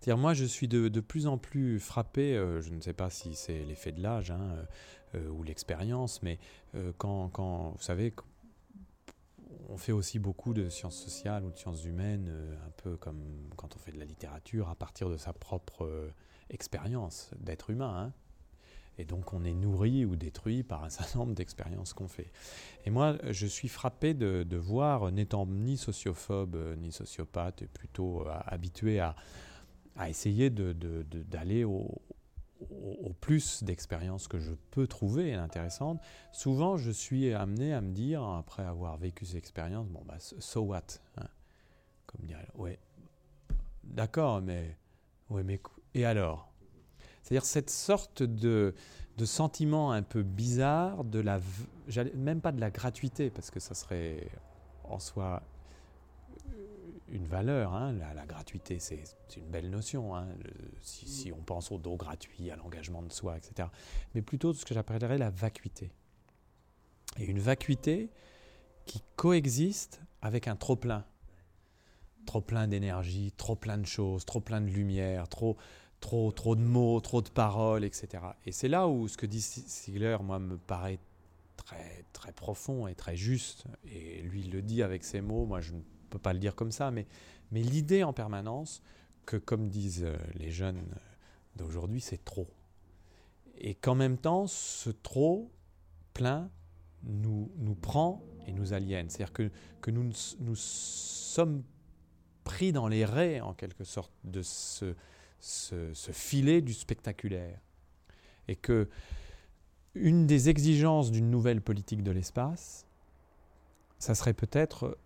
C'est-à-dire, 0.00 0.18
moi, 0.18 0.32
je 0.32 0.44
suis 0.44 0.66
de, 0.66 0.88
plus 1.00 1.26
en 1.26 1.36
plus 1.36 1.78
frappé, 1.78 2.36
euh, 2.36 2.62
je 2.62 2.70
ne 2.70 2.80
sais 2.80 2.94
pas 2.94 3.10
si 3.10 3.34
c'est 3.34 3.64
l'effet 3.64 3.92
de 3.92 4.02
l'âge 4.02 4.30
hein, 4.30 4.56
euh, 5.14 5.28
ou 5.28 5.42
l'expérience, 5.42 6.22
mais 6.22 6.38
euh, 6.74 6.92
quand, 6.96 7.28
quand, 7.28 7.72
vous 7.76 7.82
savez, 7.82 8.14
on 9.70 9.76
fait 9.76 9.92
aussi 9.92 10.18
beaucoup 10.18 10.52
de 10.52 10.68
sciences 10.68 10.96
sociales 10.96 11.44
ou 11.44 11.50
de 11.50 11.56
sciences 11.56 11.84
humaines, 11.84 12.26
euh, 12.28 12.54
un 12.66 12.70
peu 12.82 12.96
comme 12.96 13.22
quand 13.56 13.76
on 13.76 13.78
fait 13.78 13.92
de 13.92 13.98
la 13.98 14.04
littérature, 14.04 14.68
à 14.68 14.74
partir 14.74 15.08
de 15.08 15.16
sa 15.16 15.32
propre 15.32 15.84
euh, 15.84 16.10
expérience 16.50 17.30
d'être 17.38 17.70
humain. 17.70 17.94
Hein. 17.96 18.12
Et 18.98 19.04
donc 19.04 19.32
on 19.32 19.44
est 19.44 19.54
nourri 19.54 20.04
ou 20.04 20.16
détruit 20.16 20.62
par 20.64 20.84
un 20.84 20.90
certain 20.90 21.20
nombre 21.20 21.34
d'expériences 21.34 21.92
qu'on 21.92 22.08
fait. 22.08 22.32
Et 22.84 22.90
moi, 22.90 23.16
je 23.30 23.46
suis 23.46 23.68
frappé 23.68 24.12
de, 24.12 24.56
voir, 24.56 25.12
n'étant 25.12 25.46
ni 25.46 25.76
sociophobe 25.76 26.56
ni 26.78 26.90
sociopathe, 26.90 27.64
plutôt 27.66 28.26
habitué 28.46 28.98
à, 28.98 29.14
essayer 30.08 30.50
d'aller 30.50 31.64
au, 31.64 32.00
plus 33.20 33.62
d'expériences 33.64 34.28
que 34.28 34.38
je 34.38 34.52
peux 34.70 34.86
trouver 34.86 35.34
intéressantes, 35.34 36.00
souvent 36.32 36.76
je 36.76 36.90
suis 36.90 37.32
amené 37.32 37.72
à 37.72 37.80
me 37.80 37.92
dire, 37.92 38.22
après 38.22 38.64
avoir 38.64 38.96
vécu 38.96 39.26
ces 39.26 39.36
expériences, 39.36 39.88
bon, 39.88 40.02
bah, 40.06 40.16
so 40.18 40.62
what 40.62 40.82
hein, 41.16 41.28
Comme 42.06 42.26
dire, 42.26 42.38
ouais, 42.54 42.78
d'accord, 43.84 44.42
mais, 44.42 44.76
ouais, 45.30 45.42
mais, 45.42 45.60
et 45.94 46.04
alors? 46.04 46.50
C'est-à-dire 47.22 47.44
cette 47.44 47.70
sorte 47.70 48.22
de, 48.22 48.74
de 49.16 49.24
sentiment 49.24 49.92
un 49.92 50.02
peu 50.02 50.22
bizarre, 50.22 51.04
de 51.04 51.20
la, 51.20 51.40
même 52.14 52.40
pas 52.40 52.52
de 52.52 52.60
la 52.60 52.70
gratuité, 52.70 53.30
parce 53.30 53.50
que 53.50 53.60
ça 53.60 53.74
serait 53.74 54.26
en 54.84 54.98
soi 54.98 55.42
une 57.10 57.26
valeur. 57.26 57.74
Hein. 57.74 57.92
La, 57.92 58.26
gratuité, 58.26 58.78
c'est 58.78 59.02
une 59.36 59.48
belle 59.48 59.70
notion. 59.70 60.16
Hein. 60.16 60.28
si, 60.80 61.32
on 61.32 61.42
pense 61.42 61.70
au 61.72 61.78
dos 61.78 61.96
gratuit, 61.96 62.50
à 62.50 62.56
l'engagement 62.56 63.02
de 63.02 63.12
soi, 63.12 63.36
etc. 63.36 63.68
Mais 64.14 64.22
plutôt 64.22 64.52
ce 64.52 64.64
que 64.64 64.74
j'appellerais 64.74 65.18
la 65.18 65.30
vacuité. 65.30 65.90
Et 67.18 67.24
une 67.24 67.40
vacuité 67.40 68.10
qui 68.86 69.02
coexiste 69.16 70.00
avec 70.22 70.48
un 70.48 70.56
trop-plein. 70.56 71.04
Trop 72.26 72.40
plein 72.40 72.68
d'énergie, 72.68 73.32
trop 73.36 73.56
plein 73.56 73.78
de 73.78 73.86
choses, 73.86 74.24
trop 74.24 74.40
plein 74.40 74.60
de 74.60 74.68
lumière, 74.68 75.28
trop, 75.28 75.56
trop, 76.00 76.30
trop 76.32 76.54
de 76.54 76.60
mots, 76.60 77.00
trop 77.00 77.22
de 77.22 77.30
paroles, 77.30 77.84
etc. 77.84 78.22
Et 78.46 78.52
c'est 78.52 78.68
là 78.68 78.86
où 78.86 79.08
ce 79.08 79.16
que 79.16 79.26
dit 79.26 79.40
Sigler, 79.40 80.18
moi, 80.22 80.38
me 80.38 80.56
paraît 80.56 80.98
très, 81.56 82.04
très 82.12 82.32
profond 82.32 82.86
et 82.86 82.94
très 82.94 83.16
juste. 83.16 83.64
Et 83.84 84.22
lui, 84.22 84.40
il 84.40 84.50
le 84.50 84.62
dit 84.62 84.82
avec 84.82 85.02
ses 85.02 85.20
mots. 85.20 85.46
Moi, 85.46 85.60
je 85.60 85.72
ne 85.72 85.80
peut 86.10 86.18
pas 86.18 86.32
le 86.32 86.38
dire 86.38 86.54
comme 86.54 86.72
ça, 86.72 86.90
mais, 86.90 87.06
mais 87.50 87.62
l'idée 87.62 88.02
en 88.02 88.12
permanence 88.12 88.82
que, 89.26 89.36
comme 89.36 89.68
disent 89.68 90.04
euh, 90.04 90.16
les 90.34 90.50
jeunes 90.50 90.82
d'aujourd'hui, 91.56 92.00
c'est 92.00 92.24
trop. 92.24 92.48
Et 93.58 93.74
qu'en 93.74 93.94
même 93.94 94.16
temps, 94.16 94.46
ce 94.46 94.90
trop 94.90 95.50
plein 96.14 96.50
nous, 97.02 97.50
nous 97.56 97.74
prend 97.74 98.22
et 98.46 98.52
nous 98.52 98.72
aliène. 98.72 99.08
C'est-à-dire 99.10 99.32
que, 99.32 99.50
que 99.80 99.90
nous, 99.90 100.10
nous 100.40 100.56
sommes 100.56 101.62
pris 102.44 102.72
dans 102.72 102.88
les 102.88 103.04
raies, 103.04 103.40
en 103.40 103.54
quelque 103.54 103.84
sorte, 103.84 104.12
de 104.24 104.42
ce, 104.42 104.94
ce, 105.38 105.92
ce 105.94 106.12
filet 106.12 106.62
du 106.62 106.74
spectaculaire. 106.74 107.60
Et 108.48 108.56
que 108.56 108.88
une 109.94 110.26
des 110.26 110.48
exigences 110.48 111.10
d'une 111.10 111.30
nouvelle 111.30 111.60
politique 111.60 112.02
de 112.02 112.10
l'espace, 112.10 112.86
ça 113.98 114.14
serait 114.14 114.34
peut-être 114.34 114.98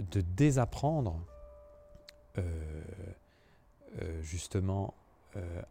de 0.00 0.20
désapprendre 0.20 1.20
euh, 2.38 2.42
euh, 4.00 4.22
justement 4.22 4.94
euh, 5.36 5.62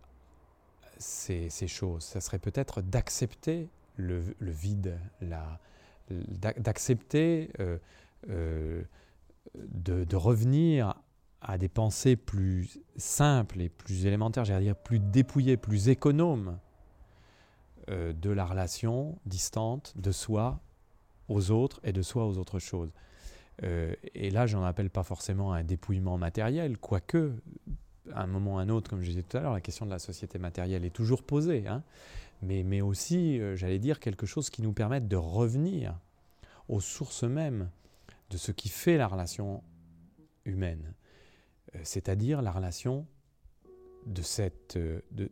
ces, 0.98 1.50
choses. 1.68 2.04
Ça 2.04 2.20
serait 2.20 2.40
peut-être 2.40 2.82
d'accepter 2.82 3.70
le, 3.96 4.24
vide, 4.42 5.00
d'accepter 6.58 7.50
de, 8.28 8.86
de, 9.54 10.16
revenir 10.16 10.96
à 11.42 11.58
des 11.58 11.70
pensées 11.70 12.18
plus 12.18 12.80
simples 12.98 13.62
et 13.62 13.70
plus 13.70 14.06
élémentaires, 14.06 14.44
j'allais 14.44 14.66
dire 14.66 14.76
plus 14.76 15.00
dépouillées, 15.00 15.58
plus 15.58 15.88
économes 15.88 16.60
de 17.88 18.30
la 18.30 18.46
relation 18.46 19.18
distante 19.26 19.94
de 19.98 20.12
soi 20.12 20.60
aux 21.30 21.52
autres 21.52 21.80
et 21.84 21.94
de 21.94 22.02
soi 22.02 22.26
aux 22.26 22.38
autres 22.38 22.60
choses. 22.60 22.92
Euh, 23.64 23.94
et 24.14 24.30
là, 24.30 24.46
je 24.46 24.58
n'en 24.58 24.64
appelle 24.64 24.90
pas 24.90 25.04
forcément 25.04 25.54
un 25.54 25.64
dépouillement 25.64 26.18
matériel, 26.18 26.78
quoique, 26.78 27.34
à 28.14 28.24
un 28.24 28.28
moment 28.28 28.56
ou 28.56 28.58
à 28.60 28.62
un 28.62 28.70
autre, 28.70 28.90
comme 28.90 29.02
je 29.02 29.10
disais 29.10 29.24
tout 29.24 29.38
à 29.38 29.42
l'heure, 29.42 29.54
la 29.54 29.62
question 29.62 29.86
de 29.86 29.92
la 29.92 30.00
société 30.00 30.40
matérielle 30.40 30.86
est 30.86 30.96
toujours 30.96 31.24
posée, 31.24 31.68
hein. 31.68 31.84
mais, 32.42 32.64
mais 32.64 32.82
aussi, 32.82 33.40
euh, 33.40 33.56
j'allais 33.56 33.80
dire, 33.80 34.00
quelque 34.00 34.26
chose 34.26 34.50
qui 34.50 34.62
nous 34.62 34.74
permette 34.74 35.08
de 35.08 35.18
revenir 35.18 35.98
aux 36.68 36.80
sources 36.80 37.24
mêmes 37.24 37.70
de 38.30 38.38
ce 38.38 38.52
qui 38.52 38.70
fait 38.70 38.98
la 38.98 39.08
relation 39.08 39.64
humaine, 40.46 40.94
euh, 41.76 41.80
c'est-à-dire 41.84 42.42
la 42.42 42.52
relation 42.52 43.06
de, 44.06 44.22
cette, 44.22 44.78
de, 44.78 45.32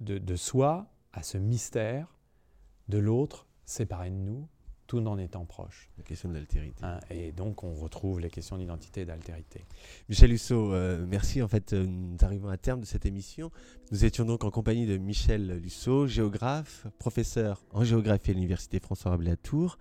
de, 0.00 0.18
de 0.18 0.36
soi 0.36 0.86
à 1.12 1.22
ce 1.22 1.38
mystère 1.38 2.18
de 2.88 2.98
l'autre 2.98 3.46
séparé 3.64 4.10
de 4.10 4.16
nous, 4.16 4.48
tout 4.88 4.98
en 5.06 5.18
étant 5.18 5.44
proche. 5.44 5.88
La 5.98 6.02
question 6.02 6.30
de 6.30 6.34
l'altérité. 6.34 6.82
Hein, 6.82 6.98
et 7.10 7.30
donc, 7.30 7.62
on 7.62 7.74
retrouve 7.74 8.20
les 8.20 8.30
questions 8.30 8.56
d'identité 8.56 9.02
et 9.02 9.04
d'altérité. 9.04 9.64
Michel 10.08 10.30
Lusso, 10.30 10.72
euh, 10.72 11.06
merci. 11.06 11.42
En 11.42 11.46
fait, 11.46 11.74
euh, 11.74 11.86
nous 11.86 12.16
arrivons 12.22 12.48
à 12.48 12.56
terme 12.56 12.80
de 12.80 12.86
cette 12.86 13.04
émission. 13.04 13.52
Nous 13.92 14.06
étions 14.06 14.24
donc 14.24 14.44
en 14.44 14.50
compagnie 14.50 14.86
de 14.86 14.96
Michel 14.96 15.58
Lusso, 15.58 16.06
géographe, 16.06 16.86
professeur 16.98 17.62
en 17.70 17.84
géographie 17.84 18.30
à 18.30 18.34
l'Université 18.34 18.80
François 18.80 19.10
Rabelais 19.10 19.32
à 19.32 19.36
Tours. 19.36 19.78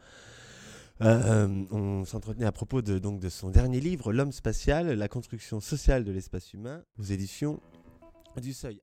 Euh, 1.00 1.66
on 1.72 2.04
s'entretenait 2.04 2.46
à 2.46 2.52
propos 2.52 2.82
de, 2.82 3.00
donc, 3.00 3.22
de 3.22 3.30
son 3.30 3.50
dernier 3.50 3.80
livre, 3.80 4.12
L'homme 4.12 4.34
spatial, 4.34 4.92
la 4.92 5.08
construction 5.08 5.62
sociale 5.62 6.04
de 6.04 6.12
l'espace 6.12 6.54
humain, 6.54 6.84
aux 7.00 7.04
éditions 7.04 7.62
du 8.42 8.52
Seuil. 8.52 8.76